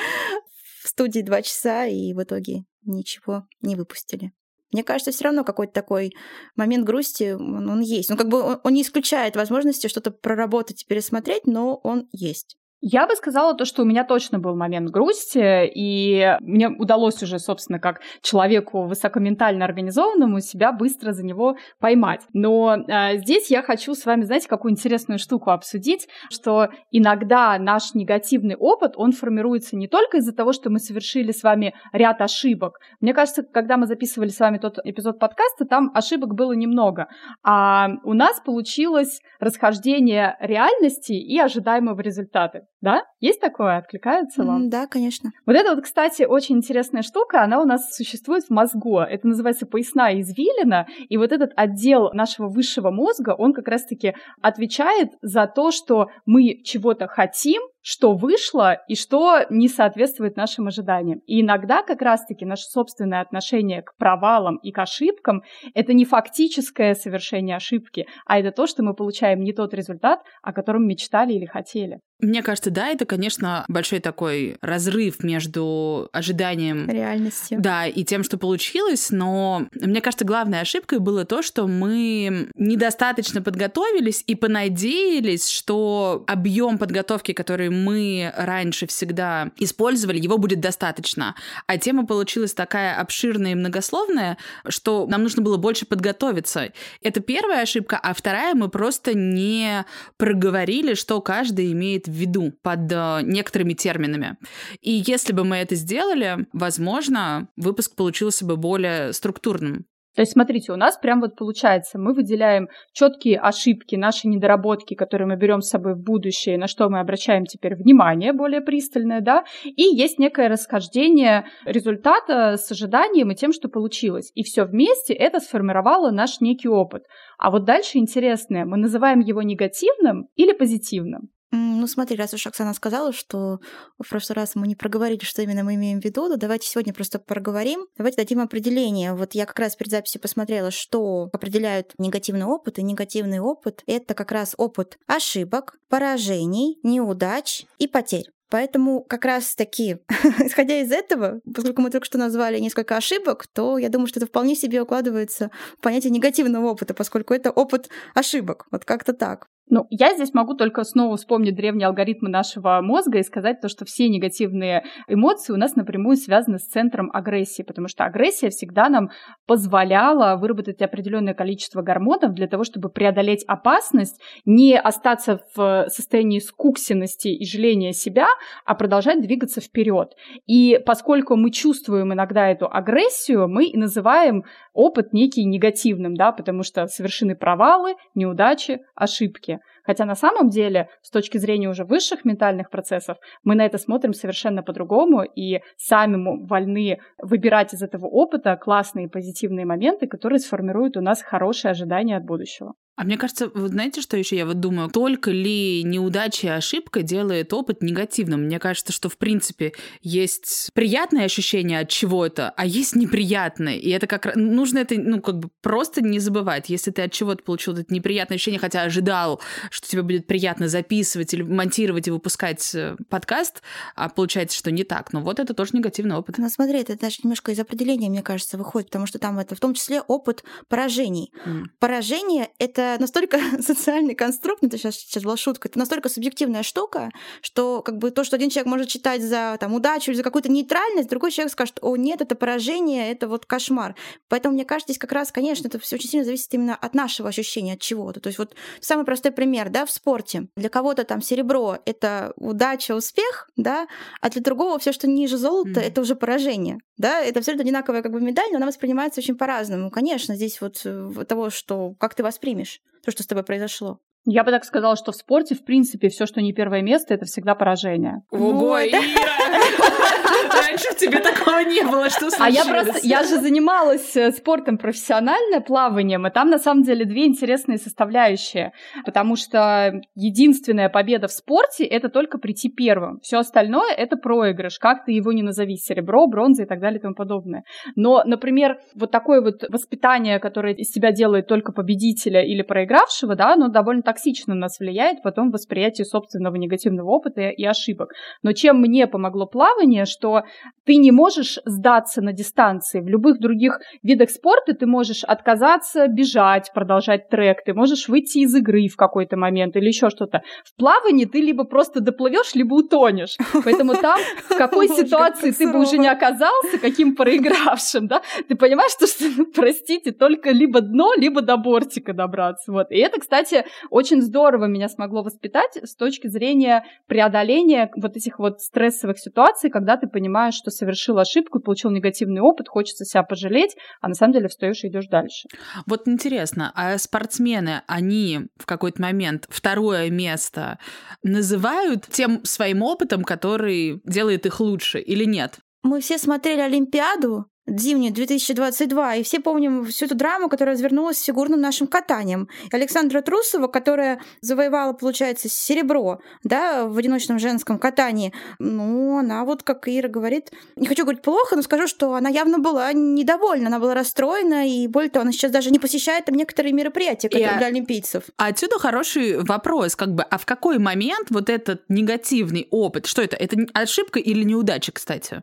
студии 0.98 1.20
два 1.20 1.42
часа 1.42 1.86
и 1.86 2.12
в 2.12 2.22
итоге 2.24 2.64
ничего 2.82 3.46
не 3.60 3.76
выпустили. 3.76 4.32
Мне 4.72 4.82
кажется, 4.82 5.12
все 5.12 5.24
равно 5.24 5.44
какой-то 5.44 5.72
такой 5.72 6.12
момент 6.56 6.84
грусти, 6.84 7.34
он, 7.34 7.70
он 7.70 7.80
есть. 7.80 8.10
Ну, 8.10 8.16
как 8.16 8.28
бы 8.28 8.42
он, 8.42 8.60
он 8.64 8.74
не 8.74 8.82
исключает 8.82 9.36
возможности 9.36 9.86
что-то 9.86 10.10
проработать 10.10 10.82
и 10.82 10.86
пересмотреть, 10.86 11.46
но 11.46 11.76
он 11.76 12.08
есть. 12.10 12.58
Я 12.80 13.08
бы 13.08 13.16
сказала 13.16 13.54
то, 13.54 13.64
что 13.64 13.82
у 13.82 13.84
меня 13.84 14.04
точно 14.04 14.38
был 14.38 14.54
момент 14.54 14.90
грусти, 14.90 15.66
и 15.66 16.36
мне 16.40 16.68
удалось 16.68 17.20
уже, 17.24 17.40
собственно, 17.40 17.80
как 17.80 18.00
человеку 18.22 18.84
высокоментально 18.84 19.64
организованному 19.64 20.38
себя 20.40 20.70
быстро 20.70 21.12
за 21.12 21.24
него 21.24 21.56
поймать. 21.80 22.20
Но 22.32 22.76
э, 22.76 23.18
здесь 23.18 23.50
я 23.50 23.62
хочу 23.62 23.94
с 23.94 24.06
вами, 24.06 24.22
знаете, 24.22 24.48
какую 24.48 24.70
интересную 24.70 25.18
штуку 25.18 25.50
обсудить, 25.50 26.06
что 26.30 26.68
иногда 26.92 27.58
наш 27.58 27.94
негативный 27.94 28.54
опыт, 28.54 28.92
он 28.94 29.10
формируется 29.10 29.74
не 29.76 29.88
только 29.88 30.18
из-за 30.18 30.32
того, 30.32 30.52
что 30.52 30.70
мы 30.70 30.78
совершили 30.78 31.32
с 31.32 31.42
вами 31.42 31.74
ряд 31.92 32.20
ошибок. 32.20 32.78
Мне 33.00 33.12
кажется, 33.12 33.42
когда 33.42 33.76
мы 33.76 33.88
записывали 33.88 34.28
с 34.28 34.38
вами 34.38 34.58
тот 34.58 34.78
эпизод 34.84 35.18
подкаста, 35.18 35.64
там 35.64 35.90
ошибок 35.94 36.36
было 36.36 36.52
немного, 36.52 37.08
а 37.42 37.88
у 38.04 38.12
нас 38.12 38.38
получилось 38.38 39.20
расхождение 39.40 40.36
реальности 40.38 41.14
и 41.14 41.40
ожидаемого 41.40 42.00
результата. 42.00 42.67
Да? 42.80 43.02
Есть 43.20 43.40
такое? 43.40 43.78
Откликается 43.78 44.44
вам? 44.44 44.68
Да, 44.68 44.86
конечно. 44.86 45.30
Вот 45.46 45.56
это 45.56 45.74
вот, 45.74 45.84
кстати, 45.84 46.22
очень 46.22 46.58
интересная 46.58 47.02
штука. 47.02 47.42
Она 47.42 47.60
у 47.60 47.64
нас 47.64 47.94
существует 47.94 48.44
в 48.44 48.50
мозгу. 48.50 49.00
Это 49.00 49.26
называется 49.26 49.66
поясная 49.66 50.20
извилина. 50.20 50.86
И 51.08 51.16
вот 51.16 51.32
этот 51.32 51.50
отдел 51.56 52.10
нашего 52.12 52.48
высшего 52.48 52.90
мозга, 52.90 53.34
он 53.36 53.52
как 53.52 53.66
раз-таки 53.66 54.14
отвечает 54.40 55.10
за 55.22 55.46
то, 55.46 55.70
что 55.72 56.06
мы 56.24 56.62
чего-то 56.62 57.08
хотим, 57.08 57.62
что 57.82 58.14
вышло 58.14 58.78
и 58.88 58.94
что 58.94 59.46
не 59.50 59.68
соответствует 59.68 60.36
нашим 60.36 60.68
ожиданиям. 60.68 61.20
И 61.26 61.40
иногда 61.40 61.82
как 61.82 62.02
раз-таки 62.02 62.44
наше 62.44 62.64
собственное 62.64 63.20
отношение 63.20 63.82
к 63.82 63.96
провалам 63.96 64.56
и 64.56 64.72
к 64.72 64.78
ошибкам— 64.78 65.42
это 65.74 65.92
не 65.92 66.04
фактическое 66.04 66.94
совершение 66.94 67.56
ошибки, 67.56 68.06
а 68.26 68.38
это 68.38 68.52
то, 68.52 68.66
что 68.66 68.82
мы 68.82 68.94
получаем 68.94 69.40
не 69.40 69.52
тот 69.52 69.74
результат, 69.74 70.20
о 70.42 70.52
котором 70.52 70.86
мечтали 70.86 71.32
или 71.32 71.46
хотели. 71.46 72.00
Мне 72.20 72.42
кажется, 72.42 72.72
да, 72.72 72.88
это, 72.88 73.06
конечно, 73.06 73.64
большой 73.68 74.00
такой 74.00 74.56
разрыв 74.60 75.22
между 75.22 76.08
ожиданием... 76.12 76.88
Реальностью. 76.88 77.60
Да, 77.60 77.86
и 77.86 78.02
тем, 78.02 78.24
что 78.24 78.38
получилось, 78.38 79.10
но 79.10 79.68
мне 79.72 80.00
кажется, 80.00 80.24
главной 80.24 80.60
ошибкой 80.60 80.98
было 80.98 81.24
то, 81.24 81.42
что 81.42 81.68
мы 81.68 82.48
недостаточно 82.56 83.40
подготовились 83.40 84.24
и 84.26 84.34
понадеялись, 84.34 85.48
что 85.48 86.24
объем 86.26 86.78
подготовки, 86.78 87.32
который 87.32 87.67
мы 87.68 88.32
раньше 88.36 88.86
всегда 88.86 89.50
использовали, 89.56 90.18
его 90.18 90.38
будет 90.38 90.60
достаточно. 90.60 91.34
А 91.66 91.78
тема 91.78 92.06
получилась 92.06 92.54
такая 92.54 92.98
обширная 93.00 93.52
и 93.52 93.54
многословная, 93.54 94.38
что 94.68 95.06
нам 95.06 95.22
нужно 95.22 95.42
было 95.42 95.56
больше 95.56 95.86
подготовиться. 95.86 96.72
Это 97.02 97.20
первая 97.20 97.62
ошибка, 97.62 97.98
а 98.02 98.14
вторая 98.14 98.54
мы 98.54 98.68
просто 98.68 99.14
не 99.14 99.84
проговорили, 100.16 100.94
что 100.94 101.20
каждый 101.20 101.72
имеет 101.72 102.06
в 102.06 102.12
виду 102.12 102.52
под 102.62 102.90
э, 102.90 103.20
некоторыми 103.22 103.74
терминами. 103.74 104.36
И 104.80 105.02
если 105.06 105.32
бы 105.32 105.44
мы 105.44 105.56
это 105.56 105.74
сделали, 105.74 106.46
возможно, 106.52 107.48
выпуск 107.56 107.94
получился 107.94 108.44
бы 108.44 108.56
более 108.56 109.12
структурным. 109.12 109.86
То 110.18 110.22
есть, 110.22 110.32
смотрите, 110.32 110.72
у 110.72 110.76
нас 110.76 110.98
прям 110.98 111.20
вот 111.20 111.36
получается, 111.36 111.96
мы 111.96 112.12
выделяем 112.12 112.68
четкие 112.92 113.38
ошибки, 113.38 113.94
наши 113.94 114.26
недоработки, 114.26 114.94
которые 114.94 115.28
мы 115.28 115.36
берем 115.36 115.60
с 115.60 115.68
собой 115.68 115.94
в 115.94 116.02
будущее, 116.02 116.58
на 116.58 116.66
что 116.66 116.88
мы 116.88 116.98
обращаем 116.98 117.44
теперь 117.44 117.76
внимание 117.76 118.32
более 118.32 118.60
пристальное, 118.60 119.20
да, 119.20 119.44
и 119.62 119.84
есть 119.84 120.18
некое 120.18 120.48
расхождение 120.48 121.44
результата 121.64 122.56
с 122.56 122.68
ожиданием 122.72 123.30
и 123.30 123.36
тем, 123.36 123.52
что 123.52 123.68
получилось. 123.68 124.32
И 124.34 124.42
все 124.42 124.64
вместе 124.64 125.14
это 125.14 125.38
сформировало 125.38 126.10
наш 126.10 126.40
некий 126.40 126.68
опыт. 126.68 127.04
А 127.38 127.52
вот 127.52 127.64
дальше 127.64 127.98
интересное, 127.98 128.64
мы 128.64 128.76
называем 128.76 129.20
его 129.20 129.42
негативным 129.42 130.26
или 130.34 130.52
позитивным. 130.52 131.28
Ну, 131.50 131.86
смотри, 131.86 132.16
раз 132.16 132.34
уж 132.34 132.46
Оксана 132.46 132.74
сказала, 132.74 133.12
что 133.12 133.60
в 133.98 134.08
прошлый 134.08 134.36
раз 134.36 134.54
мы 134.54 134.66
не 134.66 134.76
проговорили, 134.76 135.24
что 135.24 135.40
именно 135.40 135.64
мы 135.64 135.76
имеем 135.76 136.00
в 136.00 136.04
виду, 136.04 136.28
то 136.28 136.36
давайте 136.36 136.68
сегодня 136.68 136.92
просто 136.92 137.18
проговорим. 137.18 137.86
Давайте 137.96 138.18
дадим 138.18 138.40
определение. 138.40 139.14
Вот 139.14 139.34
я 139.34 139.46
как 139.46 139.58
раз 139.58 139.74
перед 139.74 139.90
записью 139.90 140.20
посмотрела, 140.20 140.70
что 140.70 141.30
определяют 141.32 141.94
негативный 141.96 142.44
опыт. 142.44 142.78
И 142.78 142.82
негативный 142.82 143.40
опыт— 143.40 143.82
это 143.86 144.12
как 144.12 144.30
раз 144.30 144.54
опыт 144.58 144.98
ошибок, 145.06 145.78
поражений, 145.88 146.78
неудач 146.82 147.64
и 147.78 147.88
потерь. 147.88 148.26
Поэтому 148.50 149.02
как 149.02 149.24
раз-таки, 149.24 149.98
исходя 150.40 150.80
из 150.80 150.90
этого, 150.92 151.40
поскольку 151.54 151.80
мы 151.82 151.90
только 151.90 152.06
что 152.06 152.18
назвали 152.18 152.58
несколько 152.58 152.96
ошибок, 152.96 153.46
то 153.46 153.78
я 153.78 153.88
думаю, 153.88 154.06
что 154.06 154.20
это 154.20 154.26
вполне 154.26 154.54
себе 154.54 154.82
укладывается 154.82 155.50
в 155.78 155.80
понятие 155.80 156.10
негативного 156.10 156.66
опыта, 156.66 156.94
поскольку 156.94 157.32
это 157.32 157.50
опыт 157.50 157.88
ошибок. 158.14 158.66
Вот 158.70 158.84
как-то 158.84 159.12
так. 159.12 159.48
Ну, 159.70 159.86
я 159.90 160.14
здесь 160.14 160.32
могу 160.32 160.54
только 160.54 160.82
снова 160.84 161.16
вспомнить 161.16 161.54
древние 161.54 161.88
алгоритмы 161.88 162.30
нашего 162.30 162.80
мозга 162.82 163.18
и 163.18 163.22
сказать 163.22 163.60
то, 163.60 163.68
что 163.68 163.84
все 163.84 164.08
негативные 164.08 164.84
эмоции 165.08 165.52
у 165.52 165.56
нас 165.56 165.76
напрямую 165.76 166.16
связаны 166.16 166.58
с 166.58 166.66
центром 166.66 167.10
агрессии, 167.12 167.62
потому 167.62 167.88
что 167.88 168.04
агрессия 168.04 168.48
всегда 168.48 168.88
нам 168.88 169.10
позволяла 169.46 170.36
выработать 170.36 170.80
определенное 170.80 171.34
количество 171.34 171.82
гормонов 171.82 172.32
для 172.32 172.48
того, 172.48 172.64
чтобы 172.64 172.88
преодолеть 172.88 173.44
опасность, 173.46 174.20
не 174.46 174.78
остаться 174.78 175.40
в 175.54 175.86
состоянии 175.88 176.38
скуксенности 176.38 177.28
и 177.28 177.44
жаления 177.44 177.92
себя, 177.92 178.26
а 178.64 178.74
продолжать 178.74 179.20
двигаться 179.20 179.60
вперед. 179.60 180.14
И 180.46 180.80
поскольку 180.86 181.36
мы 181.36 181.50
чувствуем 181.50 182.12
иногда 182.14 182.48
эту 182.48 182.68
агрессию, 182.70 183.48
мы 183.48 183.66
и 183.66 183.76
называем 183.76 184.44
опыт 184.72 185.12
некий 185.12 185.44
негативным, 185.44 186.14
да, 186.14 186.32
потому 186.32 186.62
что 186.62 186.86
совершены 186.86 187.36
провалы, 187.36 187.96
неудачи, 188.14 188.80
ошибки. 188.94 189.57
Хотя 189.88 190.04
на 190.04 190.14
самом 190.14 190.50
деле, 190.50 190.90
с 191.00 191.10
точки 191.10 191.38
зрения 191.38 191.70
уже 191.70 191.86
высших 191.86 192.26
ментальных 192.26 192.68
процессов, 192.68 193.16
мы 193.42 193.54
на 193.54 193.64
это 193.64 193.78
смотрим 193.78 194.12
совершенно 194.12 194.62
по-другому 194.62 195.22
и 195.22 195.60
сами 195.78 196.46
вольны 196.46 196.98
выбирать 197.16 197.72
из 197.72 197.82
этого 197.82 198.04
опыта 198.04 198.54
классные 198.56 199.08
позитивные 199.08 199.64
моменты, 199.64 200.06
которые 200.06 200.40
сформируют 200.40 200.98
у 200.98 201.00
нас 201.00 201.22
хорошие 201.22 201.70
ожидания 201.70 202.18
от 202.18 202.26
будущего. 202.26 202.74
А 202.98 203.04
мне 203.04 203.16
кажется, 203.16 203.48
вы 203.54 203.68
знаете, 203.68 204.00
что 204.00 204.16
еще 204.16 204.36
я 204.36 204.44
вот 204.44 204.58
думаю, 204.58 204.90
только 204.90 205.30
ли 205.30 205.84
неудача 205.84 206.48
и 206.48 206.50
ошибка 206.50 207.02
делает 207.02 207.52
опыт 207.52 207.80
негативным? 207.80 208.46
Мне 208.46 208.58
кажется, 208.58 208.92
что 208.92 209.08
в 209.08 209.16
принципе 209.16 209.72
есть 210.02 210.70
приятное 210.74 211.24
ощущение 211.24 211.78
от 211.78 211.90
чего-то, 211.90 212.52
а 212.56 212.66
есть 212.66 212.96
неприятное. 212.96 213.76
И 213.76 213.88
это 213.90 214.08
как 214.08 214.34
нужно 214.34 214.78
это, 214.78 214.96
ну, 214.96 215.20
как 215.20 215.38
бы 215.38 215.48
просто 215.62 216.02
не 216.02 216.18
забывать. 216.18 216.70
Если 216.70 216.90
ты 216.90 217.02
от 217.02 217.12
чего-то 217.12 217.44
получил 217.44 217.74
это 217.74 217.94
неприятное 217.94 218.34
ощущение, 218.34 218.58
хотя 218.58 218.82
ожидал, 218.82 219.40
что 219.70 219.88
тебе 219.88 220.02
будет 220.02 220.26
приятно 220.26 220.66
записывать 220.66 221.32
или 221.32 221.42
монтировать 221.42 222.08
и 222.08 222.10
выпускать 222.10 222.74
э, 222.74 222.96
подкаст, 223.08 223.62
а 223.94 224.08
получается, 224.08 224.58
что 224.58 224.72
не 224.72 224.82
так. 224.82 225.12
Но 225.12 225.20
вот 225.20 225.38
это 225.38 225.54
тоже 225.54 225.70
негативный 225.74 226.16
опыт. 226.16 226.36
Ну, 226.38 226.48
смотри, 226.48 226.80
это 226.80 226.98
даже 226.98 227.18
немножко 227.22 227.52
из 227.52 227.60
определения, 227.60 228.10
мне 228.10 228.22
кажется, 228.22 228.58
выходит, 228.58 228.88
потому 228.88 229.06
что 229.06 229.20
там 229.20 229.38
это 229.38 229.54
в 229.54 229.60
том 229.60 229.74
числе 229.74 230.00
опыт 230.00 230.42
поражений. 230.66 231.32
Mm. 231.46 231.66
Поражение— 231.78 232.48
это 232.58 232.87
настолько 232.98 233.38
социальный 233.60 234.14
конструкт, 234.14 234.62
ну, 234.62 234.68
это 234.68 234.78
сейчас, 234.78 234.96
сейчас 234.96 235.22
была 235.22 235.36
шутка, 235.36 235.68
это 235.68 235.78
настолько 235.78 236.08
субъективная 236.08 236.62
штука, 236.62 237.10
что 237.42 237.82
как 237.82 237.98
бы 237.98 238.10
то, 238.10 238.24
что 238.24 238.36
один 238.36 238.50
человек 238.50 238.68
может 238.68 238.88
читать 238.88 239.22
за 239.22 239.56
там, 239.60 239.74
удачу 239.74 240.10
или 240.10 240.16
за 240.16 240.22
какую-то 240.22 240.50
нейтральность, 240.50 241.08
другой 241.08 241.30
человек 241.30 241.52
скажет, 241.52 241.78
о, 241.82 241.96
нет, 241.96 242.20
это 242.20 242.34
поражение, 242.34 243.10
это 243.10 243.28
вот 243.28 243.46
кошмар. 243.46 243.94
Поэтому, 244.28 244.54
мне 244.54 244.64
кажется, 244.64 244.92
здесь 244.92 245.00
как 245.00 245.12
раз, 245.12 245.32
конечно, 245.32 245.68
это 245.68 245.78
все 245.78 245.96
очень 245.96 246.08
сильно 246.08 246.24
зависит 246.24 246.52
именно 246.54 246.74
от 246.74 246.94
нашего 246.94 247.28
ощущения, 247.28 247.74
от 247.74 247.80
чего-то. 247.80 248.20
То 248.20 248.28
есть 248.28 248.38
вот 248.38 248.54
самый 248.80 249.04
простой 249.04 249.32
пример, 249.32 249.70
да, 249.70 249.84
в 249.84 249.90
спорте. 249.90 250.48
Для 250.56 250.68
кого-то 250.68 251.04
там 251.04 251.20
серебро— 251.20 251.78
это 251.84 252.32
удача, 252.36 252.94
успех, 252.94 253.50
да, 253.56 253.86
а 254.20 254.30
для 254.30 254.42
другого 254.42 254.78
все, 254.78 254.92
что 254.92 255.06
ниже 255.06 255.36
золота, 255.36 255.80
mm-hmm. 255.80 255.86
это 255.88 256.00
уже 256.00 256.14
поражение. 256.14 256.78
Да, 256.96 257.20
это 257.20 257.38
абсолютно 257.38 257.62
одинаковая 257.62 258.02
как 258.02 258.12
бы 258.12 258.20
медаль, 258.20 258.50
но 258.50 258.56
она 258.56 258.66
воспринимается 258.66 259.20
очень 259.20 259.36
по-разному. 259.36 259.90
Конечно, 259.90 260.34
здесь 260.34 260.60
вот 260.60 260.80
э, 260.84 261.24
того, 261.28 261.50
что 261.50 261.94
как 261.98 262.14
ты 262.14 262.22
воспримешь 262.22 262.77
то, 263.04 263.10
что 263.10 263.22
с 263.22 263.26
тобой 263.26 263.44
произошло. 263.44 264.00
Я 264.26 264.44
бы 264.44 264.50
так 264.50 264.64
сказала, 264.64 264.96
что 264.96 265.12
в 265.12 265.16
спорте, 265.16 265.54
в 265.54 265.64
принципе, 265.64 266.08
все, 266.08 266.26
что 266.26 266.42
не 266.42 266.52
первое 266.52 266.82
место, 266.82 267.14
это 267.14 267.24
всегда 267.24 267.54
поражение. 267.54 268.22
Ого, 268.30 268.76
это... 268.76 268.98
Раньше 270.68 270.88
в 270.90 270.96
тебе 270.96 271.20
такого 271.20 271.60
не 271.60 271.82
было, 271.82 272.10
что 272.10 272.30
случилось? 272.30 272.40
А 272.40 272.50
я 272.50 272.64
просто, 272.64 273.06
я 273.06 273.22
же 273.22 273.40
занималась 273.40 274.16
э, 274.16 274.32
спортом 274.32 274.76
профессионально, 274.76 275.60
плаванием, 275.60 276.26
и 276.26 276.30
там 276.30 276.50
на 276.50 276.58
самом 276.58 276.82
деле 276.82 277.04
две 277.04 277.26
интересные 277.26 277.78
составляющие, 277.78 278.72
потому 279.04 279.36
что 279.36 280.00
единственная 280.14 280.88
победа 280.88 281.28
в 281.28 281.32
спорте— 281.32 281.84
это 281.86 282.08
только 282.08 282.38
прийти 282.38 282.68
первым. 282.68 283.18
Все 283.20 283.38
остальное— 283.38 283.92
это 283.96 284.16
проигрыш, 284.16 284.78
как 284.78 285.04
ты 285.04 285.12
его 285.12 285.32
не 285.32 285.42
назови, 285.42 285.76
серебро, 285.76 286.26
бронза 286.26 286.64
и 286.64 286.66
так 286.66 286.80
далее 286.80 286.98
и 286.98 287.02
тому 287.02 287.14
подобное. 287.14 287.64
Но, 287.96 288.22
например, 288.24 288.78
вот 288.94 289.10
такое 289.10 289.40
вот 289.40 289.64
воспитание, 289.70 290.38
которое 290.38 290.74
из 290.74 290.90
тебя 290.90 291.12
делает 291.12 291.46
только 291.46 291.72
победителя 291.72 292.42
или 292.42 292.62
проигравшего, 292.62 293.36
да, 293.36 293.54
оно 293.54 293.68
довольно 293.68 294.02
токсично 294.02 294.54
на 294.54 294.60
нас 294.60 294.78
влияет 294.80 295.22
потом 295.22 295.50
восприятие 295.50 296.04
собственного 296.04 296.56
негативного 296.56 297.08
опыта 297.08 297.48
и 297.48 297.64
ошибок. 297.64 298.12
Но 298.42 298.52
чем 298.52 298.80
мне 298.80 299.06
помогло 299.06 299.46
плавание, 299.46 300.04
что 300.04 300.42
ты 300.84 300.96
не 300.96 301.12
можешь 301.12 301.58
сдаться 301.66 302.22
на 302.22 302.32
дистанции. 302.32 303.00
В 303.00 303.08
любых 303.08 303.40
других 303.40 303.80
видах 304.02 304.30
спорта 304.30 304.72
ты 304.72 304.86
можешь 304.86 305.22
отказаться 305.22 306.06
бежать, 306.08 306.72
продолжать 306.72 307.28
трек, 307.28 307.62
ты 307.64 307.74
можешь 307.74 308.08
выйти 308.08 308.38
из 308.38 308.54
игры 308.54 308.88
в 308.88 308.96
какой-то 308.96 309.36
момент 309.36 309.76
или 309.76 309.86
еще 309.86 310.08
что-то. 310.08 310.42
В 310.64 310.74
плавании 310.76 311.26
ты 311.26 311.40
либо 311.40 311.64
просто 311.64 312.00
доплывешь, 312.00 312.54
либо 312.54 312.74
утонешь. 312.74 313.36
Поэтому 313.64 313.94
там, 313.94 314.18
в 314.48 314.56
какой 314.56 314.88
ситуации 314.88 315.50
ты 315.50 315.70
бы 315.70 315.80
уже 315.80 315.98
не 315.98 316.08
оказался, 316.08 316.78
каким 316.80 317.14
проигравшим, 317.14 318.06
да, 318.06 318.22
ты 318.48 318.56
понимаешь, 318.56 318.92
что, 318.92 319.06
что 319.06 319.24
ну, 319.36 319.46
простите, 319.54 320.12
только 320.12 320.50
либо 320.50 320.80
дно, 320.80 321.12
либо 321.16 321.42
до 321.42 321.56
бортика 321.56 322.14
добраться. 322.14 322.72
Вот. 322.72 322.90
И 322.90 322.98
это, 322.98 323.20
кстати, 323.20 323.64
очень 323.90 324.22
здорово 324.22 324.66
меня 324.66 324.88
смогло 324.88 325.22
воспитать 325.22 325.76
с 325.82 325.94
точки 325.94 326.28
зрения 326.28 326.84
преодоления 327.06 327.90
вот 327.96 328.16
этих 328.16 328.38
вот 328.38 328.60
стрессовых 328.60 329.18
ситуаций, 329.18 329.70
когда 329.70 329.96
ты 329.96 330.06
понимаешь, 330.06 330.47
что 330.52 330.70
совершил 330.70 331.18
ошибку 331.18 331.58
и 331.58 331.62
получил 331.62 331.90
негативный 331.90 332.40
опыт, 332.40 332.68
хочется 332.68 333.04
себя 333.04 333.22
пожалеть, 333.22 333.76
а 334.00 334.08
на 334.08 334.14
самом 334.14 334.32
деле 334.32 334.48
встаешь 334.48 334.82
и 334.84 334.88
идешь 334.88 335.08
дальше. 335.08 335.48
Вот 335.86 336.06
интересно, 336.06 336.72
а 336.74 336.98
спортсмены, 336.98 337.82
они 337.86 338.40
в 338.56 338.66
какой-то 338.66 339.00
момент 339.00 339.46
второе 339.48 340.10
место 340.10 340.78
называют 341.22 342.06
тем 342.08 342.44
своим 342.44 342.82
опытом, 342.82 343.24
который 343.24 344.00
делает 344.04 344.46
их 344.46 344.60
лучше 344.60 344.98
или 345.00 345.24
нет? 345.24 345.58
Мы 345.82 346.00
все 346.00 346.18
смотрели 346.18 346.60
Олимпиаду, 346.60 347.46
зимнюю 347.68 348.12
2022, 348.12 349.16
и 349.16 349.22
все 349.22 349.40
помним 349.40 349.86
всю 349.86 350.06
эту 350.06 350.14
драму, 350.14 350.48
которая 350.48 350.74
развернулась 350.74 351.18
с 351.18 351.24
фигурным 351.24 351.60
нашим 351.60 351.86
катанием. 351.86 352.48
Александра 352.72 353.20
Трусова, 353.20 353.68
которая 353.68 354.20
завоевала, 354.40 354.92
получается, 354.92 355.48
серебро, 355.48 356.20
да, 356.44 356.86
в 356.86 356.96
одиночном 356.96 357.38
женском 357.38 357.78
катании, 357.78 358.32
ну, 358.58 359.18
она 359.18 359.44
вот, 359.44 359.62
как 359.62 359.88
Ира 359.88 360.08
говорит, 360.08 360.50
не 360.76 360.86
хочу 360.86 361.02
говорить 361.02 361.22
плохо, 361.22 361.56
но 361.56 361.62
скажу, 361.62 361.86
что 361.86 362.14
она 362.14 362.28
явно 362.28 362.58
была 362.58 362.92
недовольна, 362.92 363.68
она 363.68 363.78
была 363.78 363.94
расстроена, 363.94 364.68
и 364.68 364.86
более 364.86 365.10
того, 365.10 365.22
она 365.22 365.32
сейчас 365.32 365.52
даже 365.52 365.70
не 365.70 365.78
посещает 365.78 366.24
там 366.24 366.34
некоторые 366.34 366.72
мероприятия 366.72 367.28
которые 367.28 367.54
и, 367.54 367.58
для 367.58 367.66
олимпийцев. 367.66 368.24
Отсюда 368.36 368.78
хороший 368.78 369.42
вопрос, 369.42 369.96
как 369.96 370.14
бы, 370.14 370.22
а 370.22 370.38
в 370.38 370.46
какой 370.46 370.78
момент 370.78 371.28
вот 371.30 371.50
этот 371.50 371.82
негативный 371.88 372.68
опыт, 372.70 373.06
что 373.06 373.22
это, 373.22 373.36
это 373.36 373.56
ошибка 373.74 374.18
или 374.18 374.42
неудача, 374.42 374.92
кстати? 374.92 375.42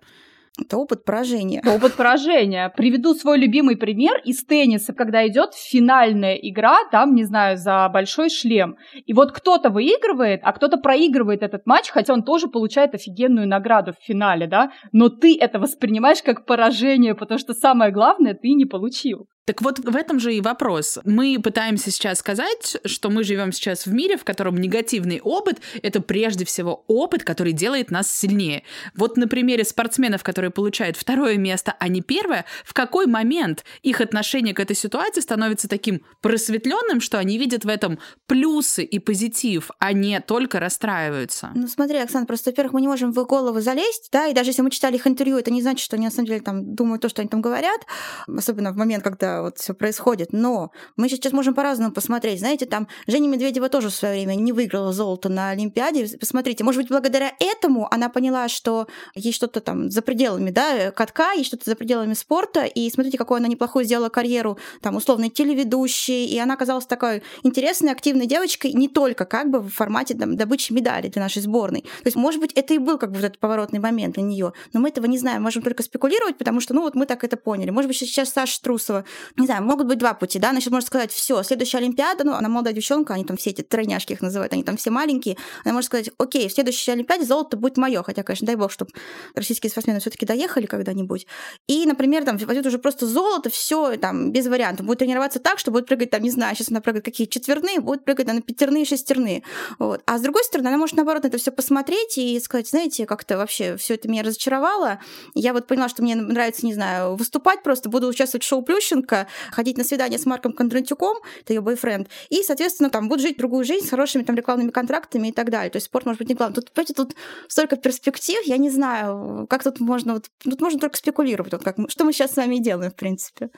Это 0.57 0.77
опыт 0.77 1.03
поражения. 1.03 1.61
опыт 1.65 1.95
поражения. 1.95 2.71
Приведу 2.75 3.13
свой 3.13 3.37
любимый 3.37 3.75
пример 3.75 4.21
из 4.23 4.43
тенниса, 4.45 4.93
когда 4.93 5.27
идет 5.27 5.53
финальная 5.53 6.35
игра, 6.35 6.77
там, 6.91 7.13
не 7.13 7.25
знаю, 7.25 7.57
за 7.57 7.89
большой 7.89 8.29
шлем. 8.29 8.77
И 9.05 9.13
вот 9.13 9.33
кто-то 9.33 9.69
выигрывает, 9.69 10.39
а 10.43 10.53
кто-то 10.53 10.77
проигрывает 10.77 11.43
этот 11.43 11.65
матч, 11.65 11.89
хотя 11.89 12.13
он 12.13 12.23
тоже 12.23 12.47
получает 12.47 12.93
офигенную 12.93 13.47
награду 13.47 13.91
в 13.93 14.03
финале, 14.03 14.47
да, 14.47 14.71
но 14.93 15.09
ты 15.09 15.37
это 15.37 15.59
воспринимаешь 15.59 16.23
как 16.23 16.45
поражение, 16.45 17.15
потому 17.15 17.37
что 17.37 17.53
самое 17.53 17.91
главное 17.91 18.33
ты 18.33 18.53
не 18.53 18.65
получил. 18.65 19.27
Так 19.45 19.61
вот, 19.61 19.77
в 19.77 19.95
этом 19.95 20.19
же 20.19 20.33
и 20.33 20.41
вопрос. 20.41 20.97
Мы 21.03 21.39
пытаемся 21.41 21.91
сейчас 21.91 22.17
сказать, 22.17 22.77
что 22.83 23.11
мы 23.11 23.23
живем 23.23 23.51
сейчас 23.51 23.85
в 23.85 23.93
мире, 23.93 24.17
в 24.17 24.23
котором 24.23 24.57
негативный 24.57 25.21
опыт— 25.21 25.59
это 25.83 26.01
прежде 26.01 26.45
всего 26.45 26.83
опыт, 26.87 27.23
который 27.23 27.53
делает 27.53 27.91
нас 27.91 28.09
сильнее. 28.09 28.63
Вот 28.95 29.17
на 29.17 29.27
примере 29.27 29.63
спортсменов, 29.63 30.23
которые 30.23 30.49
получают 30.49 30.97
второе 30.97 31.37
место, 31.37 31.75
а 31.79 31.87
не 31.89 32.01
первое, 32.01 32.45
в 32.63 32.73
какой 32.73 33.05
момент 33.05 33.63
их 33.83 34.01
отношение 34.01 34.55
к 34.55 34.59
этой 34.59 34.75
ситуации 34.75 35.21
становится 35.21 35.67
таким 35.67 36.01
просветленным, 36.21 36.99
что 36.99 37.19
они 37.19 37.37
видят 37.37 37.65
в 37.65 37.67
этом 37.67 37.99
плюсы 38.25 38.83
и 38.83 38.97
позитив, 38.97 39.69
а 39.77 39.93
не 39.93 40.19
только 40.21 40.59
расстраиваются? 40.59 41.51
Ну 41.53 41.67
смотри, 41.67 41.99
Оксана, 41.99 42.25
просто, 42.25 42.49
во-первых, 42.49 42.73
мы 42.73 42.81
не 42.81 42.87
можем 42.87 43.11
в 43.11 43.21
их 43.21 43.27
головы 43.27 43.61
залезть, 43.61 44.09
да, 44.11 44.25
и 44.25 44.33
даже 44.33 44.49
если 44.49 44.63
мы 44.63 44.71
читали 44.71 44.95
их 44.95 45.05
интервью, 45.05 45.37
это 45.37 45.51
не 45.51 45.61
значит, 45.61 45.85
что 45.85 45.97
они 45.97 46.05
на 46.05 46.11
самом 46.11 46.25
деле 46.25 46.39
там 46.39 46.73
думают 46.73 47.03
то, 47.03 47.09
что 47.09 47.21
они 47.21 47.29
там 47.29 47.41
говорят, 47.41 47.81
особенно 48.27 48.71
в 48.71 48.77
момент, 48.77 49.03
когда 49.03 49.34
вот 49.41 49.57
все 49.57 49.73
происходит. 49.73 50.33
Но 50.33 50.71
мы 50.95 51.09
сейчас 51.09 51.33
можем 51.33 51.53
по-разному 51.53 51.91
посмотреть. 51.91 52.39
Знаете, 52.39 52.65
там 52.65 52.87
Женя 53.07 53.27
Медведева 53.27 53.69
тоже 53.69 53.89
в 53.89 53.93
свое 53.93 54.15
время 54.15 54.35
не 54.35 54.51
выиграла 54.51 54.93
золото 54.93 55.29
на 55.29 55.49
Олимпиаде. 55.49 56.17
Посмотрите, 56.17 56.63
может 56.63 56.81
быть, 56.81 56.89
благодаря 56.89 57.31
этому 57.39 57.87
она 57.93 58.09
поняла, 58.09 58.47
что 58.47 58.87
есть 59.13 59.37
что-то 59.37 59.61
там 59.61 59.89
за 59.89 60.01
пределами 60.01 60.51
да, 60.51 60.91
катка, 60.91 61.33
есть 61.33 61.47
что-то 61.47 61.69
за 61.69 61.75
пределами 61.75 62.13
спорта. 62.13 62.65
И 62.65 62.89
смотрите, 62.89 63.17
какую 63.17 63.37
она 63.37 63.47
неплохую 63.47 63.85
сделала 63.85 64.09
карьеру, 64.09 64.57
там, 64.81 64.95
условной 64.95 65.29
телеведущей. 65.29 66.25
И 66.25 66.37
она 66.37 66.53
оказалась 66.53 66.85
такой 66.85 67.23
интересной, 67.43 67.91
активной 67.91 68.25
девочкой 68.27 68.73
не 68.73 68.87
только 68.87 69.25
как 69.25 69.49
бы 69.49 69.59
в 69.59 69.69
формате 69.69 70.15
там, 70.15 70.35
добычи 70.35 70.73
медали 70.73 71.07
для 71.07 71.21
нашей 71.21 71.41
сборной. 71.41 71.81
То 71.81 72.07
есть, 72.07 72.17
может 72.17 72.39
быть, 72.39 72.51
это 72.53 72.73
и 72.73 72.77
был 72.77 72.97
как 72.97 73.11
бы 73.11 73.17
вот 73.17 73.25
этот 73.25 73.39
поворотный 73.39 73.79
момент 73.79 74.15
для 74.15 74.23
нее. 74.23 74.53
Но 74.73 74.79
мы 74.79 74.89
этого 74.89 75.05
не 75.05 75.17
знаем, 75.17 75.43
можем 75.43 75.61
только 75.63 75.83
спекулировать, 75.83 76.37
потому 76.37 76.59
что, 76.59 76.73
ну, 76.73 76.81
вот 76.81 76.95
мы 76.95 77.05
так 77.05 77.23
это 77.23 77.37
поняли. 77.37 77.69
Может 77.69 77.87
быть, 77.87 77.97
сейчас 77.97 78.29
Саша 78.29 78.61
Трусова, 78.61 79.05
не 79.37 79.45
знаю, 79.45 79.63
могут 79.63 79.87
быть 79.87 79.97
два 79.97 80.13
пути, 80.13 80.39
да, 80.39 80.49
она 80.49 80.59
сейчас 80.59 80.71
может 80.71 80.87
сказать, 80.87 81.11
все, 81.11 81.43
следующая 81.43 81.77
Олимпиада, 81.79 82.23
ну, 82.23 82.33
она 82.33 82.49
молодая 82.49 82.73
девчонка, 82.73 83.13
они 83.13 83.25
там 83.25 83.37
все 83.37 83.51
эти 83.51 83.61
тройняшки 83.61 84.13
их 84.13 84.21
называют, 84.21 84.53
они 84.53 84.63
там 84.63 84.77
все 84.77 84.89
маленькие, 84.89 85.37
она 85.63 85.73
может 85.73 85.87
сказать, 85.87 86.09
окей, 86.17 86.47
в 86.47 86.51
следующей 86.51 86.91
Олимпиаде 86.91 87.25
золото 87.25 87.57
будет 87.57 87.77
мое, 87.77 88.03
хотя, 88.03 88.23
конечно, 88.23 88.45
дай 88.47 88.55
бог, 88.55 88.71
чтобы 88.71 88.91
российские 89.33 89.69
спортсмены 89.69 89.99
все-таки 89.99 90.25
доехали 90.25 90.65
когда-нибудь. 90.65 91.27
И, 91.67 91.85
например, 91.85 92.23
там 92.23 92.37
возьмет 92.37 92.65
уже 92.65 92.77
просто 92.77 93.07
золото, 93.07 93.49
все 93.49 93.97
там 93.97 94.31
без 94.31 94.47
вариантов, 94.47 94.85
будет 94.85 94.99
тренироваться 94.99 95.39
так, 95.39 95.59
что 95.59 95.71
будет 95.71 95.87
прыгать 95.87 96.09
там, 96.09 96.21
не 96.21 96.31
знаю, 96.31 96.55
сейчас 96.55 96.69
она 96.69 96.81
прыгает 96.81 97.05
какие 97.05 97.27
четверные, 97.27 97.79
будет 97.79 98.05
прыгать 98.05 98.27
на 98.27 98.41
пятерные, 98.41 98.85
шестерные. 98.85 99.43
Вот. 99.79 100.01
А 100.05 100.17
с 100.17 100.21
другой 100.21 100.43
стороны, 100.43 100.67
она 100.67 100.77
может 100.77 100.95
наоборот 100.95 101.23
на 101.23 101.27
это 101.27 101.37
все 101.37 101.51
посмотреть 101.51 102.17
и 102.17 102.39
сказать, 102.39 102.69
знаете, 102.69 103.05
как-то 103.05 103.37
вообще 103.37 103.77
все 103.77 103.95
это 103.95 104.07
меня 104.07 104.23
разочаровало. 104.23 104.99
Я 105.33 105.53
вот 105.53 105.67
поняла, 105.67 105.89
что 105.89 106.03
мне 106.03 106.15
нравится, 106.15 106.65
не 106.65 106.73
знаю, 106.73 107.15
выступать 107.15 107.63
просто, 107.63 107.89
буду 107.89 108.07
участвовать 108.07 108.43
в 108.43 108.47
шоу 108.47 108.61
Плющенко, 108.61 109.14
ходить 109.51 109.77
на 109.77 109.83
свидание 109.83 110.19
с 110.19 110.25
Марком 110.25 110.53
Кондратюком, 110.53 111.17
это 111.41 111.53
ее 111.53 111.61
бойфренд, 111.61 112.09
и, 112.29 112.43
соответственно, 112.43 112.89
там 112.89 113.09
буду 113.09 113.21
жить 113.21 113.37
другую 113.37 113.63
жизнь 113.63 113.87
с 113.87 113.89
хорошими 113.89 114.23
там 114.23 114.35
рекламными 114.35 114.71
контрактами 114.71 115.29
и 115.29 115.31
так 115.31 115.49
далее. 115.49 115.69
То 115.69 115.77
есть 115.77 115.87
спорт 115.87 116.05
может 116.05 116.19
быть 116.19 116.29
не 116.29 116.35
главным. 116.35 116.55
Тут, 116.55 116.71
понимаете, 116.71 116.93
тут 116.93 117.15
столько 117.47 117.75
перспектив, 117.75 118.39
я 118.45 118.57
не 118.57 118.69
знаю, 118.69 119.47
как 119.49 119.63
тут 119.63 119.79
можно, 119.79 120.13
вот, 120.13 120.29
тут 120.43 120.61
можно 120.61 120.79
только 120.79 120.97
спекулировать, 120.97 121.53
вот 121.53 121.63
как, 121.63 121.77
что 121.89 122.05
мы 122.05 122.13
сейчас 122.13 122.33
с 122.33 122.35
вами 122.35 122.55
и 122.55 122.59
делаем, 122.59 122.91
в 122.91 122.95
принципе. 122.95 123.49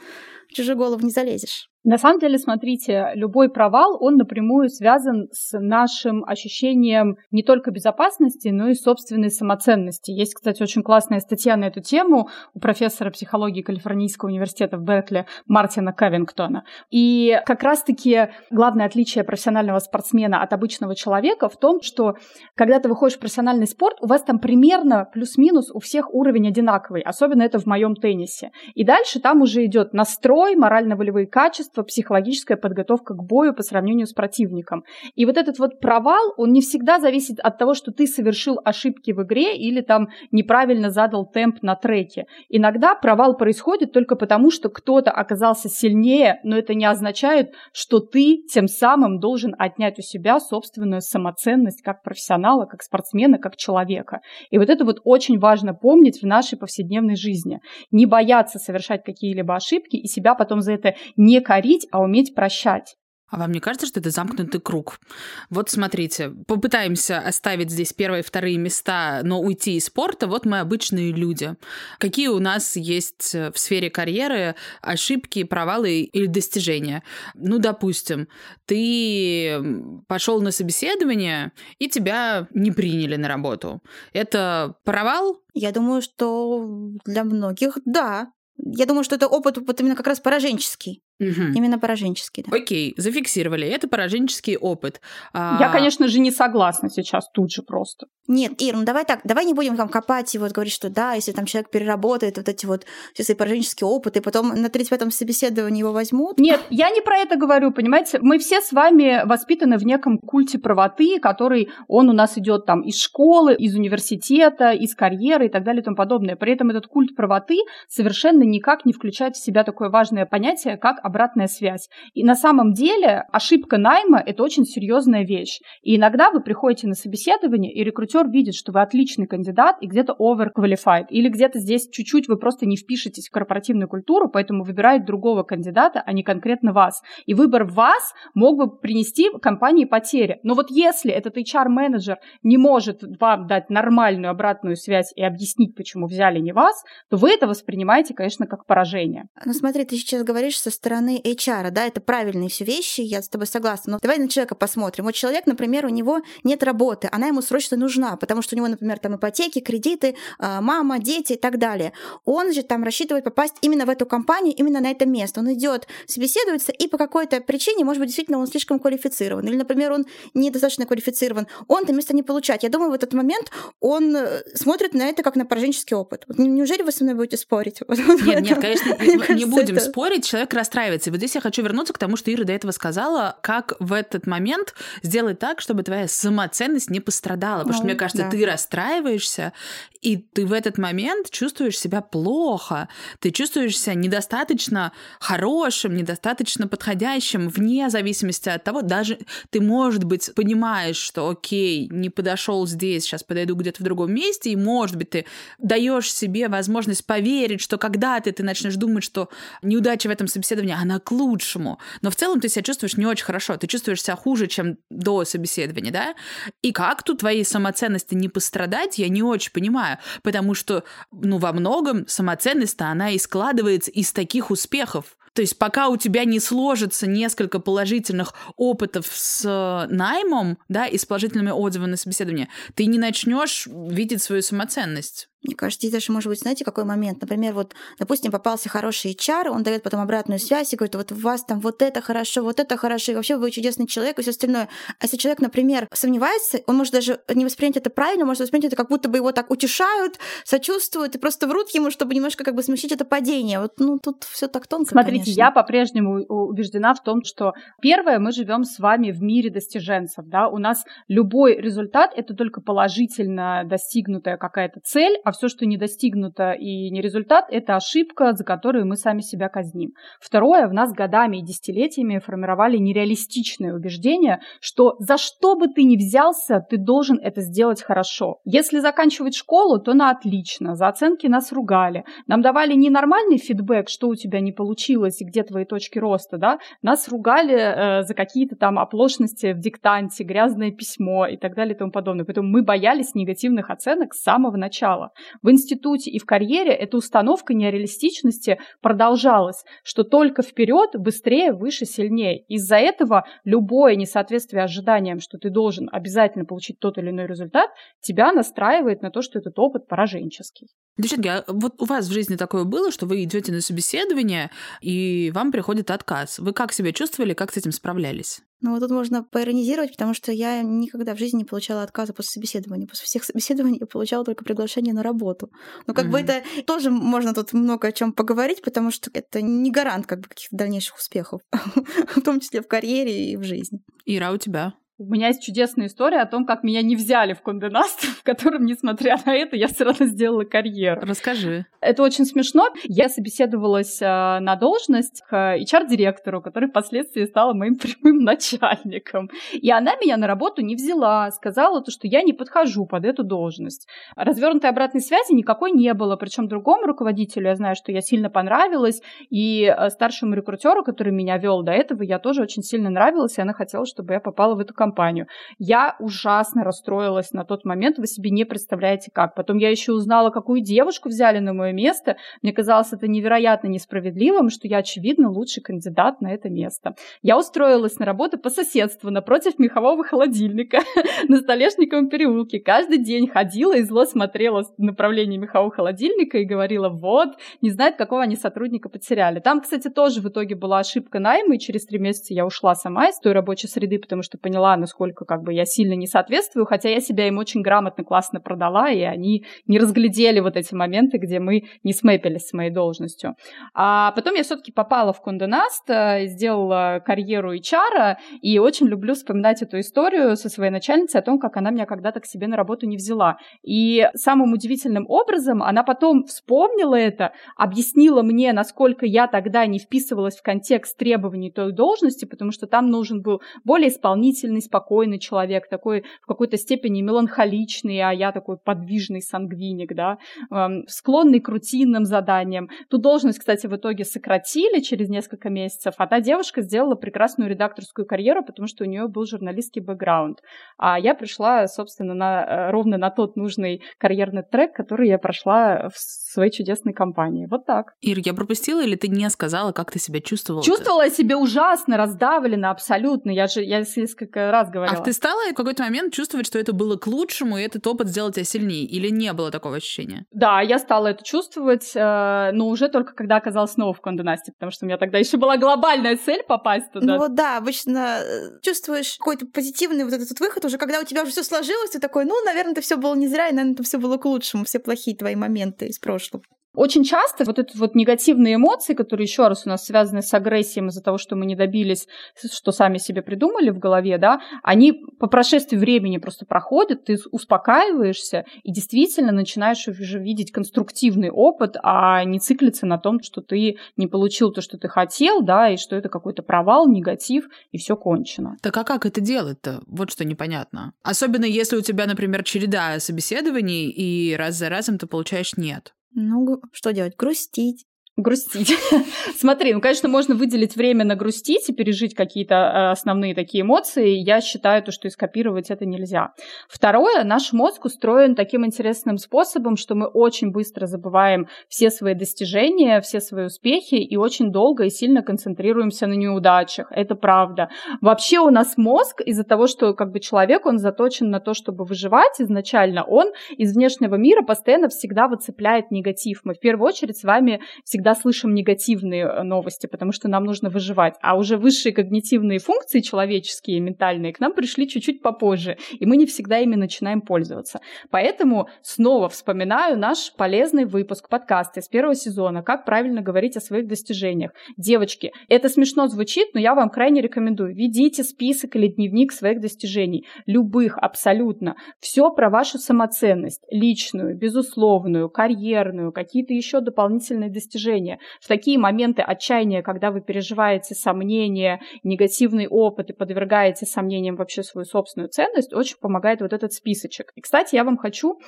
В 0.49 0.53
чужую 0.53 0.77
голову 0.77 1.03
не 1.03 1.11
залезешь. 1.11 1.69
На 1.89 1.97
самом 1.97 2.19
деле, 2.19 2.37
смотрите, 2.37 3.11
любой 3.15 3.49
провал, 3.49 3.97
он 4.01 4.15
напрямую 4.17 4.67
связан 4.67 5.29
с 5.31 5.57
нашим 5.57 6.25
ощущением 6.25 7.15
не 7.31 7.43
только 7.43 7.71
безопасности, 7.71 8.49
но 8.49 8.67
и 8.67 8.73
собственной 8.73 9.29
самоценности. 9.29 10.11
Есть, 10.11 10.33
кстати, 10.33 10.61
очень 10.61 10.83
классная 10.83 11.21
статья 11.21 11.55
на 11.55 11.63
эту 11.63 11.79
тему 11.79 12.27
у 12.53 12.59
профессора 12.59 13.09
психологии 13.09 13.61
Калифорнийского 13.61 14.27
университета 14.27 14.75
в 14.75 14.83
Беркли 14.83 15.27
Мартина 15.45 15.93
Кавингтона. 15.93 16.65
И 16.89 17.39
как 17.45 17.63
раз-таки 17.63 18.31
главное 18.51 18.85
отличие 18.85 19.23
профессионального 19.23 19.79
спортсмена 19.79 20.41
от 20.41 20.51
обычного 20.51 20.93
человека 20.93 21.47
в 21.47 21.55
том, 21.55 21.81
что 21.81 22.15
когда 22.55 22.81
ты 22.81 22.89
выходишь 22.89 23.15
в 23.15 23.21
профессиональный 23.21 23.65
спорт, 23.65 23.95
у 24.01 24.07
вас 24.07 24.23
там 24.23 24.39
примерно 24.39 25.07
плюс-минус 25.13 25.71
у 25.73 25.79
всех 25.79 26.13
уровень 26.13 26.49
одинаковый, 26.49 27.01
особенно 27.01 27.43
это 27.43 27.59
в 27.59 27.65
моем 27.65 27.95
теннисе. 27.95 28.51
И 28.75 28.83
дальше 28.83 29.21
там 29.21 29.41
уже 29.41 29.63
идет 29.63 29.93
настрой, 29.93 30.36
морально-волевые 30.55 31.27
качества, 31.27 31.83
психологическая 31.83 32.57
подготовка 32.57 33.13
к 33.13 33.23
бою 33.23 33.53
по 33.53 33.63
сравнению 33.63 34.07
с 34.07 34.13
противником. 34.13 34.83
И 35.15 35.25
вот 35.25 35.37
этот 35.37 35.59
вот 35.59 35.79
провал, 35.79 36.33
он 36.37 36.51
не 36.51 36.61
всегда 36.61 36.99
зависит 36.99 37.39
от 37.39 37.57
того, 37.57 37.73
что 37.73 37.91
ты 37.91 38.07
совершил 38.07 38.59
ошибки 38.63 39.11
в 39.11 39.23
игре 39.23 39.57
или 39.57 39.81
там 39.81 40.09
неправильно 40.31 40.89
задал 40.89 41.25
темп 41.25 41.61
на 41.61 41.75
треке. 41.75 42.25
Иногда 42.49 42.95
провал 42.95 43.37
происходит 43.37 43.91
только 43.91 44.15
потому, 44.15 44.51
что 44.51 44.69
кто-то 44.69 45.11
оказался 45.11 45.69
сильнее, 45.69 46.39
но 46.43 46.57
это 46.57 46.73
не 46.73 46.85
означает, 46.85 47.53
что 47.73 47.99
ты 47.99 48.43
тем 48.51 48.67
самым 48.67 49.19
должен 49.19 49.55
отнять 49.57 49.99
у 49.99 50.01
себя 50.01 50.39
собственную 50.39 51.01
самоценность 51.01 51.81
как 51.81 52.03
профессионала, 52.03 52.65
как 52.65 52.83
спортсмена, 52.83 53.37
как 53.37 53.55
человека. 53.57 54.21
И 54.49 54.57
вот 54.57 54.69
это 54.69 54.85
вот 54.85 54.99
очень 55.03 55.39
важно 55.39 55.73
помнить 55.73 56.21
в 56.21 56.25
нашей 56.25 56.57
повседневной 56.57 57.15
жизни. 57.15 57.59
Не 57.91 58.05
бояться 58.05 58.59
совершать 58.59 59.03
какие-либо 59.03 59.55
ошибки 59.55 59.95
и 59.95 60.07
себя 60.07 60.26
потом 60.35 60.61
за 60.61 60.73
это 60.73 60.95
не 61.15 61.41
корить 61.41 61.57
корить, 61.57 61.87
а 61.91 62.01
уметь 62.01 62.35
прощать. 62.35 62.95
А 63.29 63.37
вам 63.37 63.51
не 63.51 63.59
кажется, 63.59 63.87
что 63.87 63.99
это 63.99 64.09
замкнутый 64.09 64.61
круг? 64.61 65.01
Вот 65.49 65.69
смотрите, 65.69 66.29
попытаемся 66.47 67.19
оставить 67.19 67.69
здесь 67.69 67.91
первые 67.91 68.21
и 68.21 68.25
вторые 68.25 68.57
места, 68.57 69.19
но 69.23 69.41
уйти 69.41 69.75
из 69.75 69.87
спорта. 69.87 70.27
Вот 70.27 70.45
мы 70.45 70.61
обычные 70.61 71.11
люди. 71.11 71.55
Какие 71.99 72.29
у 72.29 72.39
нас 72.39 72.77
есть 72.77 73.33
в 73.33 73.53
сфере 73.55 73.89
карьеры 73.89 74.55
ошибки, 74.81 75.43
провалы 75.43 76.03
или 76.03 76.27
достижения? 76.27 77.03
Ну, 77.35 77.59
допустим, 77.59 78.29
ты 78.65 79.61
пошел 80.07 80.41
на 80.41 80.51
собеседование, 80.51 81.51
и 81.79 81.89
тебя 81.89 82.47
не 82.53 82.71
приняли 82.71 83.17
на 83.17 83.27
работу. 83.27 83.81
Это 84.13 84.75
провал? 84.85 85.41
Я 85.53 85.73
думаю, 85.73 86.01
что 86.01 86.65
для 87.03 87.25
многих 87.25 87.77
да. 87.83 88.31
Я 88.57 88.85
думаю, 88.85 89.03
что 89.03 89.15
это 89.15 89.27
опыт 89.27 89.57
вот 89.57 89.79
именно 89.79 89.95
как 89.95 90.07
раз 90.07 90.19
пораженческий. 90.19 91.03
Угу. 91.19 91.53
Именно 91.55 91.79
пораженческий, 91.79 92.43
да. 92.47 92.55
Окей, 92.55 92.93
зафиксировали. 92.97 93.67
Это 93.67 93.87
пораженческий 93.87 94.55
опыт. 94.55 95.01
А... 95.33 95.57
Я, 95.59 95.69
конечно 95.69 96.07
же, 96.07 96.19
не 96.19 96.31
согласна 96.31 96.89
сейчас 96.89 97.29
тут 97.33 97.51
же 97.51 97.63
просто. 97.63 98.07
Нет, 98.27 98.61
Ир, 98.61 98.75
ну 98.75 98.83
давай 98.83 99.05
так, 99.05 99.21
давай 99.23 99.45
не 99.45 99.53
будем 99.53 99.77
там 99.77 99.87
копать 99.87 100.35
и 100.35 100.37
вот 100.37 100.51
говорить, 100.51 100.73
что 100.73 100.89
да, 100.89 101.13
если 101.13 101.31
там 101.31 101.45
человек 101.45 101.71
переработает 101.71 102.37
вот 102.37 102.49
эти 102.49 102.65
вот 102.65 102.85
все 103.13 103.23
свои 103.23 103.37
пораженческие 103.37 103.87
опыты, 103.87 104.19
и 104.19 104.21
потом 104.21 104.49
на 104.49 104.67
35-м 104.67 105.11
собеседовании 105.11 105.79
его 105.79 105.93
возьмут. 105.93 106.37
Нет, 106.37 106.61
я 106.69 106.89
не 106.89 107.01
про 107.01 107.17
это 107.19 107.37
говорю, 107.37 107.71
понимаете? 107.71 108.19
Мы 108.21 108.37
все 108.37 108.59
с 108.59 108.73
вами 108.73 109.25
воспитаны 109.25 109.77
в 109.77 109.85
неком 109.85 110.19
культе 110.19 110.59
правоты, 110.59 111.19
который, 111.19 111.69
он 111.87 112.09
у 112.09 112.13
нас 112.13 112.37
идет 112.37 112.65
там 112.65 112.81
из 112.81 112.99
школы, 112.99 113.55
из 113.55 113.75
университета, 113.75 114.71
из 114.71 114.93
карьеры 114.93 115.45
и 115.45 115.49
так 115.49 115.63
далее 115.63 115.81
и 115.81 115.85
тому 115.85 115.95
подобное. 115.95 116.35
При 116.35 116.53
этом 116.53 116.69
этот 116.69 116.87
культ 116.87 117.15
правоты 117.15 117.55
совершенно 117.87 118.43
никак 118.43 118.85
не 118.85 118.91
включает 118.91 119.37
в 119.37 119.43
себя 119.43 119.63
такое 119.63 119.89
важное 119.89 120.25
понятие, 120.25 120.75
как 120.77 120.99
обратная 121.07 121.47
связь. 121.47 121.89
И 122.13 122.23
на 122.23 122.35
самом 122.35 122.73
деле 122.73 123.23
ошибка 123.31 123.77
найма– 123.77 124.21
это 124.25 124.43
очень 124.43 124.65
серьезная 124.65 125.25
вещь. 125.25 125.59
И 125.81 125.95
иногда 125.95 126.29
вы 126.29 126.41
приходите 126.41 126.87
на 126.87 126.93
собеседование, 126.93 127.73
и 127.73 127.83
рекрутер 127.83 128.29
видит, 128.29 128.53
что 128.53 128.71
вы 128.71 128.81
отличный 128.81 129.25
кандидат 129.25 129.77
и 129.81 129.87
где-то 129.87 130.15
overqualified, 130.19 131.07
или 131.09 131.29
где-то 131.29 131.59
здесь 131.59 131.89
чуть-чуть 131.89 132.27
вы 132.27 132.37
просто 132.37 132.65
не 132.65 132.75
впишетесь 132.75 133.29
в 133.29 133.31
корпоративную 133.31 133.87
культуру, 133.87 134.29
поэтому 134.29 134.63
выбирает 134.63 135.05
другого 135.05 135.43
кандидата, 135.43 136.03
а 136.05 136.13
не 136.13 136.23
конкретно 136.23 136.73
вас. 136.73 137.01
И 137.25 137.33
выбор 137.33 137.63
вас 137.63 138.13
мог 138.33 138.57
бы 138.57 138.77
принести 138.77 139.29
компании 139.41 139.85
потери. 139.85 140.39
Но 140.43 140.53
вот 140.53 140.69
если 140.69 141.11
этот 141.11 141.37
HR-менеджер 141.37 142.17
не 142.43 142.57
может 142.57 143.01
вам 143.19 143.47
дать 143.47 143.69
нормальную 143.69 144.31
обратную 144.31 144.75
связь 144.75 145.13
и 145.15 145.23
объяснить, 145.23 145.75
почему 145.75 146.07
взяли 146.07 146.39
не 146.39 146.51
вас, 146.51 146.83
то 147.09 147.17
вы 147.17 147.31
это 147.31 147.47
воспринимаете, 147.47 148.13
конечно, 148.13 148.45
как 148.45 148.65
поражение. 148.65 149.25
Ну 149.45 149.53
смотри, 149.53 149.85
ты 149.85 149.95
сейчас 149.95 150.23
говоришь 150.23 150.59
со 150.59 150.69
стороны 150.69 150.96
стороны 150.97 151.21
HR, 151.23 151.71
да, 151.71 151.85
это 151.85 152.01
правильные 152.01 152.49
все 152.49 152.65
вещи, 152.65 153.01
я 153.01 153.21
с 153.21 153.29
тобой 153.29 153.47
согласна. 153.47 153.93
Но 153.93 153.99
давай 154.01 154.17
на 154.17 154.27
человека 154.27 154.55
посмотрим. 154.55 155.05
Вот 155.05 155.13
человек, 155.13 155.45
например, 155.45 155.85
у 155.85 155.89
него 155.89 156.21
нет 156.43 156.63
работы, 156.63 157.07
она 157.11 157.27
ему 157.27 157.41
срочно 157.41 157.77
нужна, 157.77 158.15
потому 158.17 158.41
что 158.41 158.55
у 158.55 158.57
него, 158.57 158.67
например, 158.67 158.99
там 158.99 159.15
ипотеки, 159.15 159.59
кредиты, 159.59 160.15
а, 160.39 160.61
мама, 160.61 160.99
дети 160.99 161.33
и 161.33 161.37
так 161.37 161.57
далее. 161.59 161.93
Он 162.25 162.53
же 162.53 162.63
там 162.63 162.83
рассчитывает 162.83 163.23
попасть 163.23 163.55
именно 163.61 163.85
в 163.85 163.89
эту 163.89 164.05
компанию, 164.05 164.53
именно 164.57 164.79
на 164.79 164.91
это 164.91 165.05
место. 165.05 165.39
Он 165.39 165.53
идет, 165.53 165.87
собеседуется, 166.07 166.71
и 166.71 166.87
по 166.87 166.97
какой-то 166.97 167.41
причине, 167.41 167.85
может 167.85 167.99
быть, 167.99 168.09
действительно 168.09 168.39
он 168.39 168.47
слишком 168.47 168.79
квалифицирован, 168.79 169.45
или, 169.45 169.55
например, 169.55 169.91
он 169.91 170.05
недостаточно 170.33 170.85
квалифицирован, 170.85 171.47
он 171.67 171.83
это 171.83 171.93
место 171.93 172.15
не 172.15 172.23
получает. 172.23 172.63
Я 172.63 172.69
думаю, 172.69 172.91
в 172.91 172.93
этот 172.93 173.13
момент 173.13 173.51
он 173.79 174.15
э, 174.15 174.41
смотрит 174.55 174.93
на 174.93 175.03
это 175.03 175.23
как 175.23 175.35
на 175.35 175.45
пораженческий 175.45 175.95
опыт. 175.95 176.23
Вот 176.27 176.39
неужели 176.39 176.81
вы 176.81 176.91
со 176.91 177.03
мной 177.03 177.15
будете 177.15 177.37
спорить? 177.37 177.81
Нет, 177.87 178.41
нет, 178.41 178.59
конечно, 178.59 179.33
не 179.33 179.45
будем 179.45 179.79
спорить. 179.79 180.25
Человек 180.25 180.53
расстраивается 180.53 180.86
устраивается. 180.87 181.09
И 181.09 181.11
вот 181.11 181.17
здесь 181.17 181.35
я 181.35 181.41
хочу 181.41 181.61
вернуться 181.61 181.93
к 181.93 181.97
тому, 181.97 182.17
что 182.17 182.33
Ира 182.33 182.43
до 182.43 182.53
этого 182.53 182.71
сказала, 182.71 183.37
как 183.41 183.73
в 183.79 183.93
этот 183.93 184.27
момент 184.27 184.73
сделать 185.01 185.39
так, 185.39 185.61
чтобы 185.61 185.83
твоя 185.83 186.07
самоценность 186.07 186.89
не 186.89 186.99
пострадала. 186.99 187.59
Потому 187.59 187.73
ну, 187.73 187.77
что, 187.77 187.85
мне 187.85 187.95
кажется, 187.95 188.23
да. 188.23 188.29
ты 188.29 188.45
расстраиваешься, 188.45 189.53
и 190.01 190.17
ты 190.17 190.45
в 190.45 190.53
этот 190.53 190.77
момент 190.77 191.29
чувствуешь 191.29 191.77
себя 191.77 192.01
плохо. 192.01 192.87
Ты 193.19 193.31
чувствуешь 193.31 193.77
себя 193.77 193.95
недостаточно 193.95 194.91
хорошим, 195.19 195.95
недостаточно 195.95 196.67
подходящим, 196.67 197.49
вне 197.49 197.89
зависимости 197.89 198.49
от 198.49 198.63
того, 198.63 198.81
даже 198.81 199.19
ты, 199.49 199.61
может 199.61 200.03
быть, 200.03 200.31
понимаешь, 200.35 200.97
что 200.97 201.29
окей, 201.29 201.87
не 201.91 202.09
подошел 202.09 202.65
здесь, 202.67 203.03
сейчас 203.03 203.23
подойду 203.23 203.55
где-то 203.55 203.81
в 203.81 203.83
другом 203.83 204.13
месте, 204.13 204.51
и, 204.51 204.55
может 204.55 204.95
быть, 204.95 205.09
ты 205.09 205.25
даешь 205.57 206.13
себе 206.13 206.47
возможность 206.47 207.05
поверить, 207.05 207.61
что 207.61 207.77
когда-то 207.77 208.31
ты 208.31 208.43
начнешь 208.43 208.75
думать, 208.75 209.03
что 209.03 209.29
неудача 209.61 210.07
в 210.07 210.11
этом 210.11 210.27
собеседовании, 210.27 210.73
она 210.81 210.99
к 210.99 211.11
лучшему. 211.11 211.79
Но 212.01 212.09
в 212.11 212.15
целом 212.15 212.39
ты 212.39 212.49
себя 212.49 212.63
чувствуешь 212.63 212.97
не 212.97 213.05
очень 213.05 213.25
хорошо. 213.25 213.57
Ты 213.57 213.67
чувствуешь 213.67 214.01
себя 214.01 214.15
хуже, 214.15 214.47
чем 214.47 214.77
до 214.89 215.25
собеседования, 215.25 215.91
да? 215.91 216.15
И 216.61 216.71
как 216.71 217.03
тут 217.03 217.19
твоей 217.19 217.45
самоценности 217.45 218.15
не 218.15 218.29
пострадать, 218.29 218.97
я 218.97 219.09
не 219.09 219.23
очень 219.23 219.51
понимаю. 219.51 219.97
Потому 220.23 220.53
что, 220.53 220.83
ну, 221.11 221.37
во 221.37 221.53
многом 221.53 222.07
самоценность-то, 222.07 222.87
она 222.87 223.11
и 223.11 223.19
складывается 223.19 223.91
из 223.91 224.11
таких 224.11 224.51
успехов. 224.51 225.17
То 225.37 225.41
есть 225.41 225.59
пока 225.59 225.89
у 225.89 225.97
тебя 225.97 226.25
не 226.25 226.39
сложится 226.39 227.05
несколько 227.05 227.59
положительных 227.59 228.33
опытов 228.55 229.05
с 229.11 229.87
наймом, 229.87 230.57
да, 230.67 230.87
и 230.87 230.97
с 230.97 231.05
положительными 231.05 231.51
отзывами 231.51 231.91
на 231.91 231.97
собеседование, 231.97 232.49
ты 232.73 232.87
не 232.87 232.97
начнешь 232.97 233.67
видеть 233.67 234.23
свою 234.23 234.41
самоценность. 234.41 235.29
Мне 235.47 235.55
кажется, 235.55 235.87
здесь 235.87 235.93
даже 235.93 236.11
может 236.11 236.29
быть, 236.29 236.39
знаете, 236.39 236.65
какой 236.65 236.83
момент? 236.83 237.21
Например, 237.21 237.53
вот, 237.53 237.73
допустим, 237.97 238.31
попался 238.31 238.67
хороший 238.67 239.13
HR, 239.13 239.49
он 239.49 239.63
дает 239.63 239.81
потом 239.81 240.01
обратную 240.01 240.39
связь 240.39 240.73
и 240.73 240.75
говорит, 240.75 240.95
вот 240.95 241.11
у 241.13 241.15
вас 241.15 241.45
там 241.45 241.61
вот 241.61 241.81
это 241.81 242.01
хорошо, 242.01 242.43
вот 242.43 242.59
это 242.59 242.75
хорошо, 242.75 243.13
и 243.13 243.15
вообще 243.15 243.37
вы 243.37 243.49
чудесный 243.51 243.87
человек 243.87 244.19
и 244.19 244.21
все 244.21 244.31
остальное. 244.31 244.67
А 244.99 245.03
если 245.03 245.15
человек, 245.15 245.39
например, 245.39 245.87
сомневается, 245.93 246.59
он 246.67 246.75
может 246.75 246.93
даже 246.93 247.21
не 247.33 247.45
воспринять 247.45 247.77
это 247.77 247.89
правильно, 247.89 248.25
может 248.25 248.41
воспринять 248.41 248.65
это 248.65 248.75
как 248.75 248.89
будто 248.89 249.07
бы 249.07 249.17
его 249.17 249.31
так 249.31 249.49
утешают, 249.49 250.19
сочувствуют 250.43 251.15
и 251.15 251.17
просто 251.17 251.47
врут 251.47 251.69
ему, 251.69 251.91
чтобы 251.91 252.13
немножко 252.13 252.43
как 252.43 252.53
бы 252.53 252.61
смягчить 252.61 252.91
это 252.91 253.05
падение. 253.05 253.61
Вот, 253.61 253.79
ну, 253.79 253.99
тут 253.99 254.25
все 254.25 254.47
так 254.47 254.67
тонко, 254.67 254.91
Смотрите, 254.91 255.23
конечно. 255.23 255.39
я 255.39 255.51
по-прежнему 255.51 256.25
убеждена 256.27 256.93
в 256.93 257.01
том, 257.01 257.23
что 257.23 257.53
первое, 257.81 258.19
мы 258.19 258.33
живем 258.33 258.65
с 258.65 258.79
вами 258.79 259.11
в 259.11 259.21
мире 259.21 259.49
достиженцев, 259.49 260.25
да, 260.25 260.49
у 260.49 260.57
нас 260.57 260.83
любой 261.07 261.55
результат— 261.55 262.11
это 262.15 262.33
только 262.33 262.59
положительно 262.61 263.63
достигнутая 263.65 264.37
какая-то 264.37 264.81
цель, 264.83 265.17
а 265.23 265.31
все, 265.37 265.47
что 265.47 265.65
не 265.65 265.77
достигнуто 265.77 266.51
и 266.51 266.89
не 266.89 267.01
результат, 267.01 267.45
это 267.49 267.75
ошибка, 267.75 268.33
за 268.33 268.43
которую 268.43 268.85
мы 268.85 268.95
сами 268.95 269.21
себя 269.21 269.49
казним. 269.49 269.93
Второе, 270.19 270.67
в 270.67 270.73
нас 270.73 270.91
годами 270.91 271.37
и 271.37 271.45
десятилетиями 271.45 272.19
формировали 272.19 272.77
нереалистичное 272.77 273.73
убеждение, 273.73 274.39
что 274.59 274.95
за 274.99 275.17
что 275.17 275.55
бы 275.55 275.67
ты 275.67 275.83
ни 275.83 275.95
взялся, 275.95 276.65
ты 276.69 276.77
должен 276.77 277.19
это 277.21 277.41
сделать 277.41 277.81
хорошо. 277.81 278.39
Если 278.43 278.79
заканчивать 278.79 279.35
школу, 279.35 279.79
то 279.79 279.93
на 279.93 280.09
отлично, 280.09 280.75
за 280.75 280.87
оценки 280.87 281.27
нас 281.27 281.51
ругали. 281.51 282.03
Нам 282.27 282.41
давали 282.41 282.73
не 282.73 282.89
нормальный 282.89 283.37
фидбэк, 283.37 283.89
что 283.89 284.07
у 284.07 284.15
тебя 284.15 284.39
не 284.39 284.51
получилось 284.51 285.21
и 285.21 285.25
где 285.25 285.43
твои 285.43 285.65
точки 285.65 285.99
роста, 285.99 286.37
да, 286.37 286.59
нас 286.81 287.07
ругали 287.07 287.55
э, 287.55 288.03
за 288.03 288.13
какие-то 288.13 288.55
там 288.55 288.79
оплошности 288.79 289.53
в 289.53 289.59
диктанте, 289.59 290.23
грязное 290.23 290.71
письмо 290.71 291.27
и 291.27 291.37
так 291.37 291.55
далее 291.55 291.75
и 291.75 291.77
тому 291.77 291.91
подобное. 291.91 292.25
Поэтому 292.25 292.47
мы 292.47 292.63
боялись 292.63 293.15
негативных 293.15 293.69
оценок 293.69 294.13
с 294.13 294.21
самого 294.21 294.57
начала. 294.57 295.11
В 295.41 295.49
институте 295.49 296.09
и 296.11 296.19
в 296.19 296.25
карьере 296.25 296.71
эта 296.73 296.97
установка 296.97 297.53
нереалистичности 297.53 298.59
продолжалась, 298.81 299.63
что 299.83 300.03
только 300.03 300.41
вперед, 300.41 300.91
быстрее, 300.95 301.53
выше, 301.53 301.85
сильнее. 301.85 302.39
Из-за 302.47 302.77
этого 302.77 303.25
любое 303.43 303.95
несоответствие 303.95 304.63
ожиданиям, 304.63 305.19
что 305.19 305.37
ты 305.37 305.49
должен 305.49 305.89
обязательно 305.91 306.45
получить 306.45 306.79
тот 306.79 306.97
или 306.97 307.09
иной 307.09 307.27
результат, 307.27 307.69
тебя 308.01 308.31
настраивает 308.31 309.01
на 309.01 309.11
то, 309.11 309.21
что 309.21 309.39
этот 309.39 309.57
опыт 309.59 309.87
пораженческий. 309.87 310.67
Девчонки, 310.97 311.27
а 311.27 311.43
вот 311.47 311.81
у 311.81 311.85
вас 311.85 312.07
в 312.07 312.11
жизни 312.11 312.35
такое 312.35 312.63
было, 312.63 312.91
что 312.91 313.05
вы 313.05 313.23
идете 313.23 313.51
на 313.51 313.61
собеседование, 313.61 314.49
и 314.81 315.31
вам 315.33 315.51
приходит 315.51 315.91
отказ. 315.91 316.39
Вы 316.39 316.53
как 316.53 316.73
себя 316.73 316.91
чувствовали, 316.91 317.33
как 317.33 317.53
с 317.53 317.57
этим 317.57 317.71
справлялись? 317.71 318.41
Ну, 318.61 318.71
вот 318.71 318.79
тут 318.79 318.89
можно 318.89 319.23
поиронизировать, 319.23 319.91
потому 319.91 320.15
что 320.15 320.31
я 320.31 320.63
никогда 320.63 321.13
в 321.13 321.19
жизни 321.19 321.39
не 321.39 321.45
получала 321.45 321.83
отказа 321.83 322.13
после 322.13 322.29
собеседования. 322.29 322.87
После 322.87 323.05
всех 323.05 323.23
собеседований 323.23 323.77
я 323.79 323.85
получала 323.85 324.25
только 324.25 324.43
приглашение 324.43 324.95
на 324.95 325.03
работу. 325.03 325.51
Ну, 325.85 325.93
как 325.93 326.07
mm-hmm. 326.07 326.11
бы 326.11 326.19
это 326.19 326.43
тоже 326.65 326.89
можно 326.89 327.35
тут 327.35 327.53
много 327.53 327.89
о 327.89 327.91
чем 327.91 328.13
поговорить, 328.13 328.63
потому 328.63 328.89
что 328.89 329.11
это 329.13 329.43
не 329.43 329.69
гарант 329.69 330.07
как 330.07 330.21
бы 330.21 330.29
каких-то 330.29 330.55
дальнейших 330.55 330.95
успехов, 330.95 331.41
в 332.15 332.21
том 332.21 332.39
числе 332.39 332.61
в 332.61 332.67
карьере 332.67 333.31
и 333.31 333.37
в 333.37 333.43
жизни. 333.43 333.79
Ира, 334.05 334.29
а 334.29 334.31
у 334.31 334.37
тебя? 334.37 334.73
У 334.99 335.05
меня 335.05 335.27
есть 335.27 335.43
чудесная 335.43 335.85
история 335.85 336.21
о 336.21 336.25
том, 336.25 336.43
как 336.43 336.63
меня 336.63 336.81
не 336.81 336.95
взяли 336.95 337.33
в 337.33 337.43
Конденаст, 337.43 338.01
в 338.19 338.23
котором, 338.23 338.65
несмотря 338.65 339.17
на 339.27 339.35
это, 339.35 339.55
я 339.55 339.67
все 339.67 339.83
равно 339.83 340.07
сделала 340.07 340.43
карьеру. 340.43 341.01
Расскажи. 341.03 341.67
Это 341.81 342.01
очень 342.01 342.25
смешно. 342.25 342.69
Я 342.83 343.07
собеседовалась 343.07 344.01
э, 344.01 344.05
на 344.05 344.55
должность 344.55 345.21
к 345.29 345.55
HR-директору, 345.57 346.41
который 346.41 346.69
впоследствии 346.69 347.25
стала 347.25 347.53
моим 347.53 347.75
прямым 347.77 348.23
начальником. 348.23 349.29
И 349.53 349.69
она 349.69 349.95
меня 349.97 350.17
на 350.17 350.25
работу 350.25 350.63
не 350.63 350.75
взяла, 350.75 351.29
сказала 351.29 351.81
то, 351.81 351.91
что 351.91 352.07
я 352.07 352.23
не 352.23 352.33
подхожу 352.33 352.87
под 352.87 353.05
эту 353.05 353.23
должность. 353.23 353.87
Развернутой 354.15 354.71
обратной 354.71 355.01
связи 355.01 355.31
никакой 355.31 355.73
не 355.73 355.93
было, 355.93 356.15
причем 356.15 356.47
другому 356.47 356.87
руководителю 356.87 357.49
я 357.49 357.55
знаю, 357.55 357.75
что 357.75 357.91
я 357.91 358.01
сильно 358.01 358.31
понравилась, 358.31 359.03
и 359.29 359.63
э, 359.63 359.91
старшему 359.91 360.33
рекрутеру, 360.33 360.83
который 360.83 361.13
меня 361.13 361.37
вел 361.37 361.61
до 361.61 361.71
этого, 361.71 362.01
я 362.01 362.17
тоже 362.17 362.41
очень 362.41 362.63
сильно 362.63 362.89
нравилась, 362.89 363.37
и 363.37 363.41
она 363.41 363.53
хотела, 363.53 363.85
чтобы 363.85 364.13
я 364.13 364.19
попала 364.19 364.55
в 364.55 364.59
эту 364.59 364.73
компанию 364.73 364.86
компанию. 364.87 365.27
Я 365.59 365.95
ужасно 365.99 366.63
расстроилась 366.63 367.33
на 367.33 367.43
тот 367.43 367.65
момент, 367.65 367.97
вы 367.97 368.07
себе 368.07 368.29
не 368.31 368.45
представляете 368.45 369.11
как. 369.13 369.35
Потом 369.35 369.57
я 369.57 369.69
еще 369.69 369.91
узнала, 369.91 370.29
какую 370.29 370.61
девушку 370.61 371.09
взяли 371.09 371.39
на 371.39 371.53
мое 371.53 371.73
место. 371.73 372.15
Мне 372.41 372.53
казалось 372.53 372.93
это 372.93 373.07
невероятно 373.07 373.67
несправедливым, 373.67 374.49
что 374.49 374.67
я, 374.67 374.77
очевидно, 374.77 375.29
лучший 375.29 375.61
кандидат 375.61 376.21
на 376.21 376.33
это 376.33 376.49
место. 376.49 376.95
Я 377.21 377.37
устроилась 377.37 377.99
на 377.99 378.05
работу 378.05 378.37
по 378.37 378.49
соседству 378.49 379.11
напротив 379.11 379.59
мехового 379.59 380.03
холодильника 380.03 380.79
на 381.27 381.37
Столешниковом 381.37 382.09
переулке. 382.09 382.59
Каждый 382.59 383.03
день 383.03 383.27
ходила 383.27 383.75
и 383.75 383.83
зло 383.83 384.05
смотрела 384.05 384.63
в 384.63 384.81
направлении 384.81 385.37
мехового 385.37 385.71
холодильника 385.71 386.37
и 386.37 386.45
говорила, 386.45 386.89
вот, 386.89 387.29
не 387.61 387.71
знает, 387.71 387.97
какого 387.97 388.21
они 388.23 388.35
сотрудника 388.35 388.89
потеряли. 388.89 389.39
Там, 389.39 389.59
кстати, 389.61 389.89
тоже 389.89 390.21
в 390.21 390.29
итоге 390.29 390.55
была 390.55 390.79
ошибка 390.79 391.19
найма, 391.19 391.55
и 391.55 391.59
через 391.59 391.85
три 391.85 391.99
месяца 391.99 392.33
я 392.33 392.45
ушла 392.45 392.75
сама 392.75 393.09
из 393.09 393.19
той 393.19 393.33
рабочей 393.33 393.67
среды, 393.67 393.99
потому 393.99 394.23
что 394.23 394.37
поняла, 394.37 394.76
насколько 394.77 395.25
как 395.25 395.43
бы 395.43 395.53
я 395.53 395.65
сильно 395.65 395.93
не 395.93 396.07
соответствую, 396.07 396.65
хотя 396.65 396.89
я 396.89 396.99
себя 396.99 397.27
им 397.27 397.37
очень 397.37 397.61
грамотно, 397.61 398.03
классно 398.03 398.39
продала, 398.39 398.89
и 398.89 399.01
они 399.01 399.45
не 399.65 399.79
разглядели 399.79 400.39
вот 400.39 400.55
эти 400.55 400.73
моменты, 400.73 401.17
где 401.17 401.39
мы 401.39 401.63
не 401.83 401.93
смэпились 401.93 402.47
с 402.47 402.53
моей 402.53 402.71
должностью. 402.71 403.35
А 403.73 404.11
потом 404.11 404.35
я 404.35 404.43
все-таки 404.43 404.71
попала 404.71 405.13
в 405.13 405.21
Nast, 405.27 405.89
э, 405.89 406.27
сделала 406.27 407.01
карьеру 407.05 407.53
HR, 407.53 408.15
и 408.41 408.59
очень 408.59 408.87
люблю 408.87 409.13
вспоминать 409.13 409.61
эту 409.61 409.79
историю 409.79 410.35
со 410.35 410.49
своей 410.49 410.71
начальницей 410.71 411.19
о 411.19 411.23
том, 411.23 411.39
как 411.39 411.57
она 411.57 411.71
меня 411.71 411.85
когда-то 411.85 412.19
к 412.19 412.25
себе 412.25 412.47
на 412.47 412.55
работу 412.55 412.87
не 412.87 412.97
взяла. 412.97 413.37
И 413.63 414.07
самым 414.15 414.53
удивительным 414.53 415.05
образом 415.07 415.63
она 415.63 415.83
потом 415.83 416.25
вспомнила 416.25 416.95
это, 416.95 417.33
объяснила 417.55 418.21
мне, 418.21 418.53
насколько 418.53 419.05
я 419.05 419.27
тогда 419.27 419.65
не 419.65 419.79
вписывалась 419.79 420.37
в 420.37 420.41
контекст 420.41 420.97
требований 420.97 421.51
той 421.51 421.73
должности, 421.73 422.25
потому 422.25 422.51
что 422.51 422.67
там 422.67 422.87
нужен 422.87 423.21
был 423.21 423.41
более 423.63 423.89
исполнительный, 423.89 424.61
спокойный 424.67 425.19
человек, 425.19 425.69
такой 425.69 426.03
в 426.21 426.27
какой-то 426.27 426.57
степени 426.57 427.01
меланхоличный, 427.01 427.99
а 427.99 428.11
я 428.11 428.31
такой 428.31 428.57
подвижный 428.57 429.21
сангвиник, 429.21 429.95
да, 429.95 430.17
эм, 430.51 430.83
склонный 430.87 431.39
к 431.39 431.49
рутинным 431.49 432.05
заданиям. 432.05 432.69
Ту 432.89 432.97
должность, 432.97 433.39
кстати, 433.39 433.67
в 433.67 433.75
итоге 433.75 434.03
сократили 434.03 434.81
через 434.81 435.09
несколько 435.09 435.49
месяцев, 435.49 435.95
а 435.97 436.07
та 436.07 436.19
девушка 436.19 436.61
сделала 436.61 436.95
прекрасную 436.95 437.49
редакторскую 437.49 438.05
карьеру, 438.05 438.43
потому 438.43 438.67
что 438.67 438.83
у 438.83 438.87
нее 438.87 439.07
был 439.07 439.25
журналистский 439.25 439.81
бэкграунд. 439.81 440.39
А 440.77 440.99
я 440.99 441.15
пришла, 441.15 441.67
собственно, 441.67 442.13
на, 442.13 442.43
э, 442.43 442.71
ровно 442.71 442.97
на 442.97 443.09
тот 443.09 443.35
нужный 443.35 443.81
карьерный 443.97 444.43
трек, 444.43 444.73
который 444.73 445.07
я 445.07 445.17
прошла 445.17 445.89
в 445.89 445.97
своей 445.97 446.51
чудесной 446.51 446.93
компании. 446.93 447.47
Вот 447.49 447.65
так. 447.65 447.93
Ир, 448.01 448.17
я 448.23 448.33
пропустила 448.33 448.83
или 448.83 448.95
ты 448.95 449.07
не 449.07 449.29
сказала, 449.29 449.71
как 449.71 449.91
ты 449.91 449.99
себя 449.99 450.19
чувствовала? 450.19 450.63
Чувствовала 450.63 451.09
себя 451.09 451.37
ужасно, 451.37 451.97
раздавлена 451.97 452.71
абсолютно. 452.71 453.31
Я 453.31 453.47
же 453.47 453.63
я 453.63 453.79
несколько 453.79 454.51
раз 454.51 454.56
говорила. 454.65 454.99
А 454.99 455.03
ты 455.03 455.13
стала 455.13 455.41
в 455.51 455.53
какой-то 455.53 455.83
момент 455.83 456.13
чувствовать, 456.13 456.47
что 456.47 456.59
это 456.59 456.73
было 456.73 456.97
к 456.97 457.07
лучшему, 457.07 457.57
и 457.57 457.61
этот 457.61 457.85
опыт 457.87 458.07
сделал 458.09 458.31
тебя 458.31 458.43
сильнее? 458.43 458.85
Или 458.85 459.09
не 459.09 459.31
было 459.33 459.51
такого 459.51 459.77
ощущения? 459.77 460.25
Да, 460.31 460.61
я 460.61 460.79
стала 460.79 461.07
это 461.07 461.23
чувствовать, 461.23 461.91
э, 461.95 462.51
но 462.53 462.67
уже 462.67 462.89
только 462.89 463.13
когда 463.13 463.37
оказалась 463.37 463.71
снова 463.71 463.93
в 463.93 464.01
Кондонасте, 464.01 464.51
потому 464.51 464.71
что 464.71 464.85
у 464.85 464.87
меня 464.87 464.97
тогда 464.97 465.17
еще 465.17 465.37
была 465.37 465.57
глобальная 465.57 466.17
цель 466.17 466.43
попасть 466.43 466.91
туда. 466.91 467.05
Ну 467.05 467.17
вот 467.17 467.35
да, 467.35 467.57
обычно 467.57 468.19
э, 468.21 468.59
чувствуешь 468.61 469.17
какой-то 469.17 469.45
позитивный 469.45 470.03
вот 470.03 470.13
этот 470.13 470.39
выход 470.39 470.65
уже, 470.65 470.77
когда 470.77 470.99
у 470.99 471.03
тебя 471.03 471.23
уже 471.23 471.31
все 471.31 471.43
сложилось, 471.43 471.91
ты 471.91 471.99
такой, 471.99 472.25
ну, 472.25 472.43
наверное, 472.43 472.71
это 472.73 472.81
все 472.81 472.97
было 472.97 473.15
не 473.15 473.27
зря, 473.27 473.47
и, 473.47 473.51
наверное, 473.51 473.73
это 473.73 473.83
все 473.83 473.97
было 473.97 474.17
к 474.17 474.25
лучшему, 474.25 474.65
все 474.65 474.79
плохие 474.79 475.15
твои 475.15 475.35
моменты 475.35 475.87
из 475.87 475.99
прошлого. 475.99 476.43
Очень 476.77 477.03
часто 477.03 477.43
вот 477.43 477.57
эти 477.57 477.75
вот 477.75 477.95
негативные 477.95 478.53
эмоции, 478.53 478.93
которые 478.93 479.25
еще 479.25 479.47
раз 479.47 479.65
у 479.65 479.69
нас 479.69 479.83
связаны 479.83 480.21
с 480.21 480.31
агрессией 480.35 480.85
из-за 480.85 481.01
того, 481.01 481.17
что 481.17 481.35
мы 481.35 481.47
не 481.47 481.55
добились, 481.55 482.07
что 482.35 482.71
сами 482.71 482.99
себе 482.99 483.23
придумали 483.23 483.71
в 483.71 483.79
голове, 483.79 484.19
да, 484.19 484.41
они 484.61 484.91
по 485.19 485.25
прошествии 485.25 485.75
времени 485.75 486.19
просто 486.19 486.45
проходят, 486.45 487.05
ты 487.05 487.17
успокаиваешься 487.31 488.45
и 488.61 488.71
действительно 488.71 489.31
начинаешь 489.31 489.87
уже 489.87 490.19
видеть 490.19 490.51
конструктивный 490.51 491.31
опыт, 491.31 491.77
а 491.81 492.23
не 492.25 492.39
циклиться 492.39 492.85
на 492.85 492.99
том, 492.99 493.23
что 493.23 493.41
ты 493.41 493.77
не 493.95 494.05
получил 494.05 494.51
то, 494.51 494.61
что 494.61 494.77
ты 494.77 494.87
хотел, 494.87 495.41
да, 495.41 495.71
и 495.71 495.77
что 495.77 495.95
это 495.95 496.09
какой-то 496.09 496.43
провал, 496.43 496.87
негатив, 496.87 497.49
и 497.71 497.79
все 497.79 497.95
кончено. 497.95 498.55
Так 498.61 498.77
а 498.77 498.83
как 498.83 499.07
это 499.07 499.19
делать-то? 499.19 499.81
Вот 499.87 500.11
что 500.11 500.25
непонятно. 500.25 500.93
Особенно 501.01 501.45
если 501.45 501.75
у 501.75 501.81
тебя, 501.81 502.05
например, 502.05 502.43
череда 502.43 502.99
собеседований, 502.99 503.89
и 503.89 504.35
раз 504.35 504.53
за 504.57 504.69
разом 504.69 504.99
ты 504.99 505.07
получаешь 505.07 505.57
нет. 505.57 505.95
Ну, 506.11 506.61
что 506.71 506.93
делать? 506.93 507.15
Грустить, 507.17 507.85
Грустить. 508.19 508.73
Смотри, 509.37 509.75
ну, 509.75 509.79
конечно, 509.79 510.09
можно 510.09 510.33
выделить 510.33 510.75
время 510.75 511.05
на 511.05 511.15
грустить 511.15 511.69
и 511.69 511.73
пережить 511.73 512.15
какие-то 512.15 512.55
э, 512.55 512.89
основные 512.89 513.35
такие 513.35 513.61
эмоции. 513.61 514.09
Я 514.09 514.41
считаю, 514.41 514.81
то, 514.81 514.91
что 514.91 515.07
и 515.07 515.11
скопировать 515.11 515.69
это 515.69 515.85
нельзя. 515.85 516.33
Второе, 516.67 517.23
наш 517.23 517.53
мозг 517.53 517.85
устроен 517.85 518.33
таким 518.33 518.65
интересным 518.65 519.19
способом, 519.19 519.77
что 519.77 519.93
мы 519.93 520.07
очень 520.07 520.51
быстро 520.51 520.87
забываем 520.87 521.47
все 521.67 521.91
свои 521.91 522.15
достижения, 522.15 523.01
все 523.01 523.21
свои 523.21 523.45
успехи 523.45 523.95
и 523.95 524.17
очень 524.17 524.51
долго 524.51 524.85
и 524.85 524.89
сильно 524.89 525.21
концентрируемся 525.21 526.07
на 526.07 526.13
неудачах. 526.13 526.87
Это 526.89 527.13
правда. 527.13 527.69
Вообще 528.01 528.39
у 528.39 528.49
нас 528.49 528.77
мозг 528.77 529.21
из-за 529.21 529.43
того, 529.43 529.67
что 529.67 529.93
как 529.93 530.11
бы 530.11 530.19
человек, 530.19 530.65
он 530.65 530.79
заточен 530.79 531.29
на 531.29 531.39
то, 531.39 531.53
чтобы 531.53 531.85
выживать 531.85 532.41
изначально, 532.41 533.03
он 533.03 533.31
из 533.57 533.75
внешнего 533.75 534.15
мира 534.15 534.41
постоянно 534.41 534.89
всегда 534.89 535.27
выцепляет 535.27 535.91
негатив. 535.91 536.41
Мы 536.45 536.55
в 536.55 536.59
первую 536.59 536.87
очередь 536.87 537.17
с 537.17 537.23
вами 537.23 537.61
всегда 537.83 538.06
всегда 538.07 538.15
слышим 538.15 538.53
негативные 538.53 539.25
э, 539.25 539.43
новости, 539.43 539.87
потому 539.87 540.11
что 540.11 540.29
нам 540.29 540.45
нужно 540.45 540.69
выживать. 540.69 541.15
А 541.21 541.37
уже 541.37 541.57
высшие 541.57 541.93
когнитивные 541.93 542.59
функции 542.59 543.01
человеческие, 543.01 543.79
ментальные, 543.81 544.33
к 544.33 544.39
нам 544.39 544.53
пришли 544.53 544.87
чуть-чуть 544.87 545.21
попозже, 545.21 545.77
и 545.91 546.05
мы 546.05 546.15
не 546.15 546.25
всегда 546.25 546.59
ими 546.59 546.75
начинаем 546.75 547.21
пользоваться. 547.21 547.79
Поэтому 548.09 548.67
снова 548.81 549.27
вспоминаю 549.27 549.97
наш 549.97 550.33
полезный 550.37 550.85
выпуск 550.85 551.27
подкаста 551.29 551.81
из 551.81 551.87
первого 551.89 552.15
сезона 552.15 552.63
«Как 552.63 552.85
правильно 552.85 553.21
говорить 553.21 553.57
о 553.57 553.61
своих 553.61 553.87
достижениях». 553.87 554.51
Девочки, 554.77 555.31
это 555.49 555.67
смешно 555.67 556.07
звучит, 556.07 556.53
но 556.53 556.59
я 556.59 556.75
вам 556.75 556.89
крайне 556.89 557.21
рекомендую. 557.21 557.75
Ведите 557.75 558.23
список 558.23 558.75
или 558.75 558.87
дневник 558.87 559.33
своих 559.33 559.59
достижений. 559.59 560.25
Любых, 560.45 560.97
абсолютно. 560.97 561.75
Все 561.99 562.29
про 562.31 562.49
вашу 562.49 562.77
самоценность. 562.77 563.61
Личную, 563.69 564.37
безусловную, 564.37 565.29
карьерную, 565.29 566.13
какие-то 566.13 566.53
еще 566.53 566.79
дополнительные 566.79 567.49
достижения 567.49 567.96
движения. 567.97 568.19
В 568.41 568.47
такие 568.47 568.77
моменты 568.77 569.21
отчаяния, 569.21 569.81
когда 569.81 570.11
вы 570.11 570.21
переживаете 570.21 570.95
сомнения, 570.95 571.81
негативный 572.03 572.67
опыт 572.67 573.09
и 573.09 573.13
подвергаете 573.13 573.85
сомнениям 573.85 574.35
вообще 574.35 574.63
свою 574.63 574.85
собственную 574.85 575.29
ценность, 575.29 575.73
очень 575.73 575.97
помогает 575.99 576.41
вот 576.41 576.53
этот 576.53 576.73
списочек. 576.73 577.31
И, 577.35 577.41
кстати, 577.41 577.75
я 577.75 577.83
вам 577.83 577.97
хочу 577.97 578.39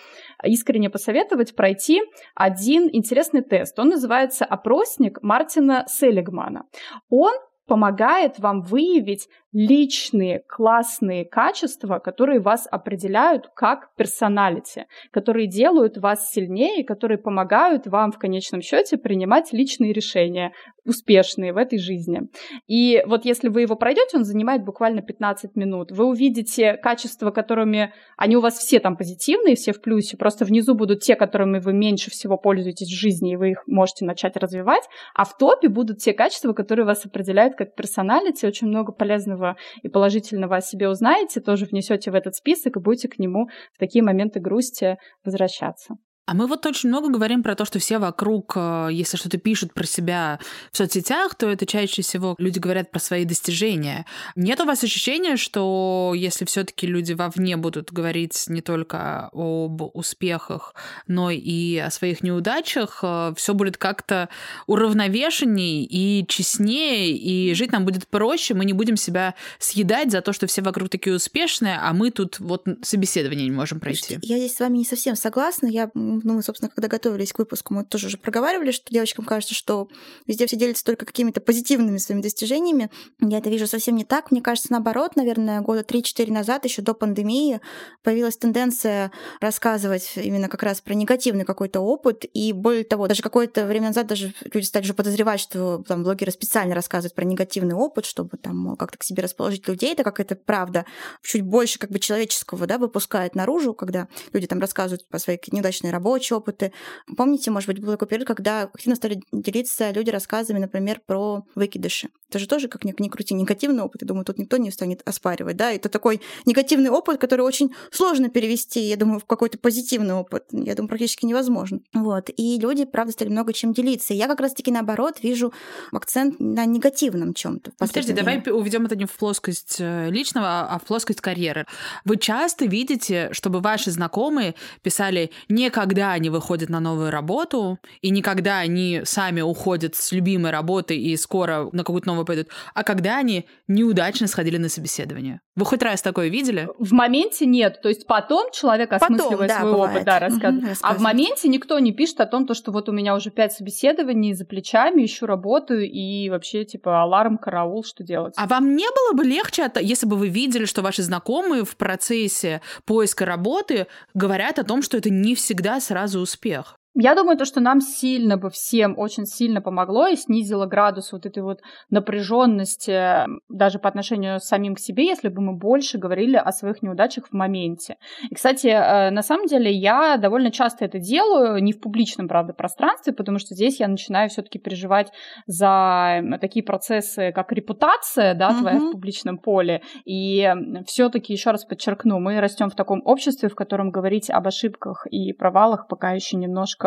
искренне 0.44 0.90
посоветовать 0.90 1.56
пройти 1.56 2.02
один 2.36 2.90
интересный 2.92 3.42
тест. 3.42 3.78
Он 3.80 3.90
называется 3.90 4.46
«Опросник 4.46 5.22
Мартина 5.22 5.86
Селигмана». 5.88 6.64
Он 7.10 7.34
помогает 7.68 8.40
вам 8.40 8.62
выявить 8.62 9.28
личные 9.52 10.44
классные 10.48 11.26
качества, 11.26 12.00
которые 12.00 12.40
вас 12.40 12.68
определяют 12.70 13.50
как 13.56 13.90
персоналити, 13.96 14.86
которые 15.12 15.48
делают 15.48 15.98
вас 15.98 16.32
сильнее, 16.32 16.84
которые 16.84 17.18
помогают 17.18 17.88
вам 17.88 18.12
в 18.12 18.20
конечном 18.20 18.62
счете 18.62 18.98
принимать 18.98 19.52
личные 19.52 19.92
решения, 19.92 20.54
успешные 20.86 21.54
в 21.54 21.58
этой 21.58 21.80
жизни. 21.80 22.22
И 22.68 23.04
вот 23.06 23.26
если 23.26 23.50
вы 23.50 23.62
его 23.62 23.76
пройдете, 23.76 24.18
он 24.18 24.24
занимает 24.24 24.64
буквально 24.64 25.02
15 25.02 25.56
минут. 25.56 25.92
Вы 25.92 26.06
увидите 26.06 26.74
качества, 26.74 27.32
которыми 27.32 27.94
они 28.18 28.38
у 28.38 28.42
вас 28.42 28.58
все 28.58 28.80
там 28.80 28.98
позитивные, 28.98 29.56
все 29.56 29.74
в 29.74 29.82
плюсе, 29.82 30.18
просто 30.18 30.46
внизу 30.46 30.76
будут 30.76 31.02
те, 31.02 31.16
которыми 31.16 31.60
вы 31.60 31.74
меньше 31.74 32.12
всего 32.12 32.38
пользуетесь 32.38 32.88
в 32.88 33.00
жизни, 33.00 33.34
и 33.34 33.36
вы 33.36 33.52
их 33.52 33.64
можете 33.68 34.06
начать 34.06 34.36
развивать, 34.38 34.84
а 35.16 35.26
в 35.26 35.38
топе 35.38 35.70
будут 35.70 36.00
те 36.00 36.14
качества, 36.14 36.54
которые 36.54 36.86
вас 36.86 37.06
определяют 37.06 37.56
как 37.56 37.76
персоналити, 37.76 38.46
очень 38.46 38.68
много 38.68 38.92
полезного 38.92 39.39
позитивного 39.40 39.56
и 39.84 39.90
положительного 39.90 40.58
о 40.58 40.62
себе 40.62 40.90
узнаете, 40.90 41.42
тоже 41.42 41.66
внесете 41.66 42.12
в 42.12 42.16
этот 42.16 42.36
список 42.36 42.78
и 42.78 42.80
будете 42.80 43.08
к 43.08 43.20
нему 43.20 43.48
в 43.74 43.78
такие 43.80 44.04
моменты 44.04 44.40
грусти 44.40 44.98
возвращаться. 45.24 45.96
А 46.30 46.36
мы 46.36 46.46
вот 46.46 46.64
очень 46.68 46.90
много 46.90 47.10
говорим 47.10 47.42
про 47.42 47.56
то, 47.56 47.66
что 47.66 47.80
все 47.80 47.98
вокруг, 47.98 48.54
э, 48.56 48.90
если 48.92 49.18
что-то 49.18 49.40
пишут 49.40 49.74
про 49.74 49.88
себя 49.88 50.40
в 50.72 50.78
соцсетях, 50.78 51.34
то 51.34 51.50
это 51.50 51.66
чаще 51.66 52.04
всего 52.04 52.36
люди 52.38 52.60
говорят 52.60 52.92
про 52.92 53.00
свои 53.00 53.26
достижения. 53.26 54.06
Нет 54.36 54.60
у 54.60 54.66
вас 54.66 54.84
ощущения, 54.84 55.38
что 55.38 56.14
если 56.16 56.46
все-таки 56.46 56.86
люди 56.86 57.14
вовне 57.14 57.58
будут 57.58 57.92
говорить 57.92 58.44
не 58.48 58.62
только 58.62 59.30
об 59.34 59.82
успехах, 59.96 60.76
но 61.08 61.32
и 61.32 61.78
о 61.78 61.90
своих 61.90 62.22
неудачах, 62.22 63.00
э, 63.02 63.34
все 63.36 63.56
будет 63.56 63.78
как-то 63.78 64.30
уравновешенней 64.68 65.84
и 65.84 66.28
честнее, 66.28 67.10
и 67.10 67.56
жить 67.56 67.72
нам 67.72 67.86
будет 67.86 68.08
проще, 68.08 68.54
мы 68.54 68.66
не 68.66 68.74
будем 68.74 68.98
себя 68.98 69.34
съедать 69.58 70.12
за 70.12 70.22
то, 70.22 70.32
что 70.32 70.46
все 70.46 70.62
вокруг 70.62 70.90
такие 70.90 71.16
успешные, 71.16 71.80
а 71.82 71.92
мы 71.92 72.12
тут 72.12 72.40
вот 72.40 72.68
собеседование 72.84 73.46
не 73.46 73.56
можем 73.56 73.80
пройти. 73.80 74.20
Я 74.22 74.38
здесь 74.38 74.56
с 74.56 74.60
вами 74.60 74.78
не 74.78 74.86
совсем 74.86 75.16
согласна. 75.16 75.66
Я 75.66 75.90
ну, 76.24 76.36
мы, 76.36 76.44
собственно, 76.44 76.70
когда 76.70 76.88
готовились 76.88 77.34
к 77.34 77.40
выпуску, 77.40 77.74
мы 77.74 77.84
тоже 77.84 78.08
уже 78.08 78.18
проговаривали, 78.18 78.72
что 78.72 78.92
девочкам 78.92 79.26
кажется, 79.26 79.56
что 79.56 79.88
везде 80.28 80.46
все 80.48 80.56
делятся 80.56 80.84
только 80.84 81.06
какими-то 81.06 81.42
позитивными 81.42 81.98
своими 81.98 82.22
достижениями. 82.22 82.90
Я 83.20 83.40
это 83.40 83.50
вижу 83.50 83.68
совсем 83.68 83.96
не 83.96 84.04
так. 84.04 84.32
Мне 84.32 84.42
кажется, 84.42 84.72
наоборот, 84.72 85.16
наверное, 85.16 85.62
года 85.62 85.82
3-4 85.82 86.32
назад, 86.32 86.66
еще 86.66 86.82
до 86.82 86.94
пандемии, 86.94 87.62
появилась 88.04 88.38
тенденция 88.38 89.12
рассказывать 89.42 90.12
именно 90.16 90.48
как 90.48 90.64
раз 90.64 90.82
про 90.82 90.94
негативный 90.94 91.46
какой-то 91.46 91.80
опыт. 91.80 92.26
И 92.34 92.54
более 92.54 92.84
того, 92.84 93.08
даже 93.08 93.22
какое-то 93.22 93.66
время 93.66 93.88
назад 93.88 94.08
даже 94.08 94.34
люди 94.54 94.66
стали 94.66 94.84
уже 94.84 94.94
подозревать, 94.94 95.40
что 95.40 95.84
там 95.88 96.04
блогеры 96.04 96.32
специально 96.32 96.76
рассказывают 96.76 97.16
про 97.16 97.26
негативный 97.26 97.76
опыт, 97.76 98.06
чтобы 98.06 98.38
там 98.38 98.76
как-то 98.76 98.98
к 98.98 99.04
себе 99.04 99.24
расположить 99.24 99.68
людей. 99.68 99.94
Это 99.94 100.04
как 100.04 100.20
это 100.20 100.36
правда. 100.36 100.86
Чуть 101.24 101.42
больше 101.42 101.80
как 101.80 101.92
бы 101.92 102.00
человеческого, 102.00 102.68
да, 102.68 102.78
выпускает 102.78 103.36
наружу, 103.36 103.74
когда 103.74 104.08
люди 104.34 104.48
там 104.48 104.60
рассказывают 104.60 105.08
про 105.08 105.20
свои 105.20 105.38
неудачные 105.52 105.92
работы, 105.92 106.09
рабочие 106.10 106.38
опыты. 106.38 106.72
Помните, 107.18 107.52
может 107.52 107.68
быть, 107.68 107.80
был 107.80 107.92
такой 107.92 108.08
период, 108.08 108.28
когда 108.28 108.64
активно 108.64 108.96
стали 108.96 109.22
делиться 109.32 109.92
люди 109.92 110.10
рассказами, 110.10 110.60
например, 110.60 111.02
про 111.06 111.46
выкидыши. 111.56 112.10
Это 112.30 112.40
же 112.40 112.48
тоже, 112.48 112.68
как 112.68 112.84
ни, 112.84 112.94
ни 113.00 113.10
крути, 113.10 113.34
негативный 113.34 113.84
опыт. 113.84 114.02
Я 114.02 114.08
думаю, 114.08 114.26
тут 114.26 114.38
никто 114.38 114.58
не 114.58 114.72
станет 114.72 115.02
оспаривать. 115.06 115.58
Да? 115.58 115.72
Это 115.72 115.90
такой 115.90 116.22
негативный 116.46 116.90
опыт, 116.90 117.20
который 117.20 117.42
очень 117.42 117.74
сложно 117.92 118.30
перевести, 118.30 118.82
я 118.82 118.98
думаю, 118.98 119.20
в 119.20 119.26
какой-то 119.26 119.58
позитивный 119.58 120.14
опыт. 120.14 120.46
Я 120.52 120.76
думаю, 120.76 120.90
практически 120.90 121.26
невозможно. 121.26 121.80
Вот. 121.94 122.30
И 122.38 122.60
люди, 122.60 122.86
правда, 122.86 123.14
стали 123.14 123.30
много 123.30 123.54
чем 123.54 123.74
делиться. 123.74 124.14
И 124.14 124.18
я 124.18 124.28
как 124.28 124.40
раз-таки, 124.40 124.72
наоборот, 124.72 125.18
вижу 125.24 125.54
акцент 125.92 126.40
на 126.40 126.66
негативном 126.66 127.34
чем 127.34 127.60
то 127.60 127.72
Подожди, 127.78 128.14
давай 128.14 128.44
уведем 128.48 128.86
это 128.86 128.96
не 128.96 129.06
в 129.06 129.12
плоскость 129.12 129.78
э, 129.80 130.10
личного, 130.10 130.68
а 130.70 130.80
в 130.80 130.84
плоскость 130.86 131.22
карьеры. 131.22 131.66
Вы 132.06 132.18
часто 132.18 132.66
видите, 132.66 133.30
чтобы 133.32 133.60
ваши 133.60 133.92
знакомые 133.92 134.56
писали 134.82 135.32
«никогда 135.50 135.89
никогда 135.90 136.18
не 136.20 136.30
выходят 136.30 136.70
на 136.70 136.80
новую 136.80 137.10
работу, 137.10 137.80
и 138.02 138.12
никогда 138.12 138.60
они 138.60 139.02
сами 139.06 139.42
уходят 139.42 139.96
с 139.96 140.12
любимой 140.12 140.52
работы 140.52 140.96
и 140.96 141.18
скоро 141.18 141.70
на 141.72 141.84
какую-то 141.84 142.08
новую 142.08 142.26
пойдут, 142.26 142.50
а 142.76 142.84
когда 142.84 143.18
они 143.18 143.48
неудачно 143.68 144.28
сходили 144.28 144.58
на 144.58 144.70
собеседование. 144.70 145.42
Вы 145.60 145.66
хоть 145.66 145.84
раз 145.84 146.02
такое 146.02 146.30
видели? 146.30 146.70
В 146.78 146.94
моменте 146.94 147.46
нет. 147.46 147.82
То 147.82 147.90
есть 147.90 148.08
потом 148.08 148.50
человек 148.54 148.94
осмысливает 148.94 149.32
потом, 149.32 149.48
да, 149.48 149.60
свой 149.60 149.72
бывает. 149.74 149.92
опыт, 149.92 150.06
да, 150.06 150.20
рассказывает. 150.20 150.64
Угу, 150.64 150.80
а 150.82 150.94
в 150.94 151.02
моменте 151.02 151.50
никто 151.50 151.78
не 151.80 151.92
пишет 151.92 152.22
о 152.22 152.26
том, 152.26 152.48
то, 152.48 152.54
что 152.54 152.72
вот 152.72 152.88
у 152.88 152.94
меня 152.94 153.14
уже 153.14 153.30
пять 153.30 153.52
собеседований 153.52 154.34
за 154.34 154.46
плечами, 154.46 155.04
ищу 155.04 155.26
работу, 155.26 155.78
и 155.78 156.30
вообще, 156.30 156.64
типа, 156.64 157.02
аларм, 157.02 157.38
караул, 157.38 157.84
что 157.84 158.06
делать? 158.06 158.36
А 158.38 158.48
вам 158.48 158.78
не 158.78 158.88
было 158.88 159.18
бы 159.18 159.26
легче, 159.26 159.70
если 159.82 160.06
бы 160.06 160.16
вы 160.16 160.30
видели, 160.30 160.64
что 160.64 160.82
ваши 160.82 161.02
знакомые 161.02 161.66
в 161.66 161.76
процессе 161.76 162.62
поиска 162.86 163.26
работы 163.26 163.88
говорят 164.14 164.60
о 164.60 164.64
том, 164.64 164.82
что 164.82 164.96
это 164.96 165.10
не 165.10 165.36
всегда 165.36 165.82
сразу 165.82 166.22
успех? 166.22 166.79
Я 166.96 167.14
думаю, 167.14 167.38
то, 167.38 167.46
что 167.46 167.60
нам 167.60 167.82
сильно 167.82 168.36
бы 168.38 168.50
всем 168.50 168.98
очень 168.98 169.26
сильно 169.26 169.62
помогло 169.62 170.08
и 170.08 170.16
снизило 170.16 170.66
градус 170.66 171.12
вот 171.12 171.26
этой 171.28 171.44
вот 171.44 171.60
напряженности 171.92 173.28
даже 173.48 173.78
по 173.78 173.88
отношению 173.88 174.40
с 174.40 174.46
самим 174.46 174.74
к 174.74 174.80
себе, 174.80 175.06
если 175.06 175.30
бы 175.30 175.42
мы 175.42 175.54
больше 175.54 176.00
говорили 176.00 176.36
о 176.36 176.52
своих 176.52 176.82
неудачах 176.82 177.28
в 177.28 177.34
моменте. 177.34 177.98
И, 178.30 178.34
кстати, 178.34 178.68
э, 178.68 179.12
на 179.12 179.22
самом 179.22 179.46
деле 179.46 179.72
я 179.72 180.18
довольно 180.18 180.52
часто 180.52 180.84
это 180.84 180.98
делаю, 180.98 181.62
не 181.64 181.74
в 181.74 181.80
публичном, 181.80 182.28
правда, 182.28 182.54
пространстве, 182.54 183.14
потому 183.14 183.38
что 183.38 183.54
здесь 183.54 183.80
я 183.80 183.88
начинаю 183.88 184.30
все-таки 184.30 184.58
переживать 184.58 185.12
за 185.46 186.22
такие 186.42 186.64
процессы, 186.64 187.32
как 187.34 187.52
репутация, 187.52 188.34
да, 188.34 188.52
твоя 188.52 188.78
uh-huh. 188.78 188.90
в 188.90 188.92
публичном 188.94 189.38
поле. 189.38 189.84
И 190.06 190.52
все-таки 190.88 191.34
еще 191.34 191.52
раз 191.52 191.66
подчеркну, 191.66 192.20
мы 192.20 192.40
растем 192.42 192.70
в 192.70 192.76
таком 192.76 193.02
обществе, 193.06 193.48
в 193.48 193.56
котором 193.56 193.92
говорить 193.92 194.32
об 194.32 194.48
ошибках 194.48 195.06
и 195.12 195.34
провалах 195.34 195.88
пока 195.88 196.12
еще 196.14 196.36
немножко 196.38 196.79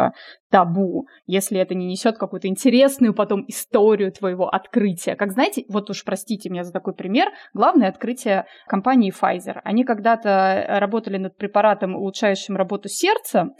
табу, 0.50 1.06
если 1.26 1.58
это 1.58 1.74
не 1.74 1.86
несет 1.86 2.18
какую-то 2.18 2.48
интересную 2.48 3.14
потом 3.14 3.44
историю 3.48 4.12
твоего 4.12 4.48
открытия. 4.48 5.16
Как 5.16 5.32
знаете, 5.32 5.64
вот 5.68 5.90
уж 5.90 6.04
простите 6.04 6.50
меня 6.50 6.64
за 6.64 6.72
такой 6.72 6.94
пример, 6.94 7.28
главное 7.54 7.88
открытие 7.88 8.44
компании 8.66 9.12
Pfizer. 9.12 9.60
Они 9.64 9.84
когда-то 9.84 10.66
работали 10.80 11.16
над 11.16 11.36
препаратом, 11.36 11.96
улучшающим 11.96 12.56
работу 12.56 12.88
сердца, 12.88 13.50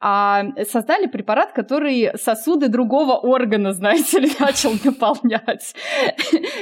а 0.00 0.44
создали 0.68 1.06
препарат, 1.06 1.52
который 1.52 2.10
сосуды 2.16 2.68
другого 2.68 3.14
органа, 3.14 3.72
знаете 3.80 4.20
ли, 4.20 4.30
начал 4.38 4.72
наполнять. 4.84 5.74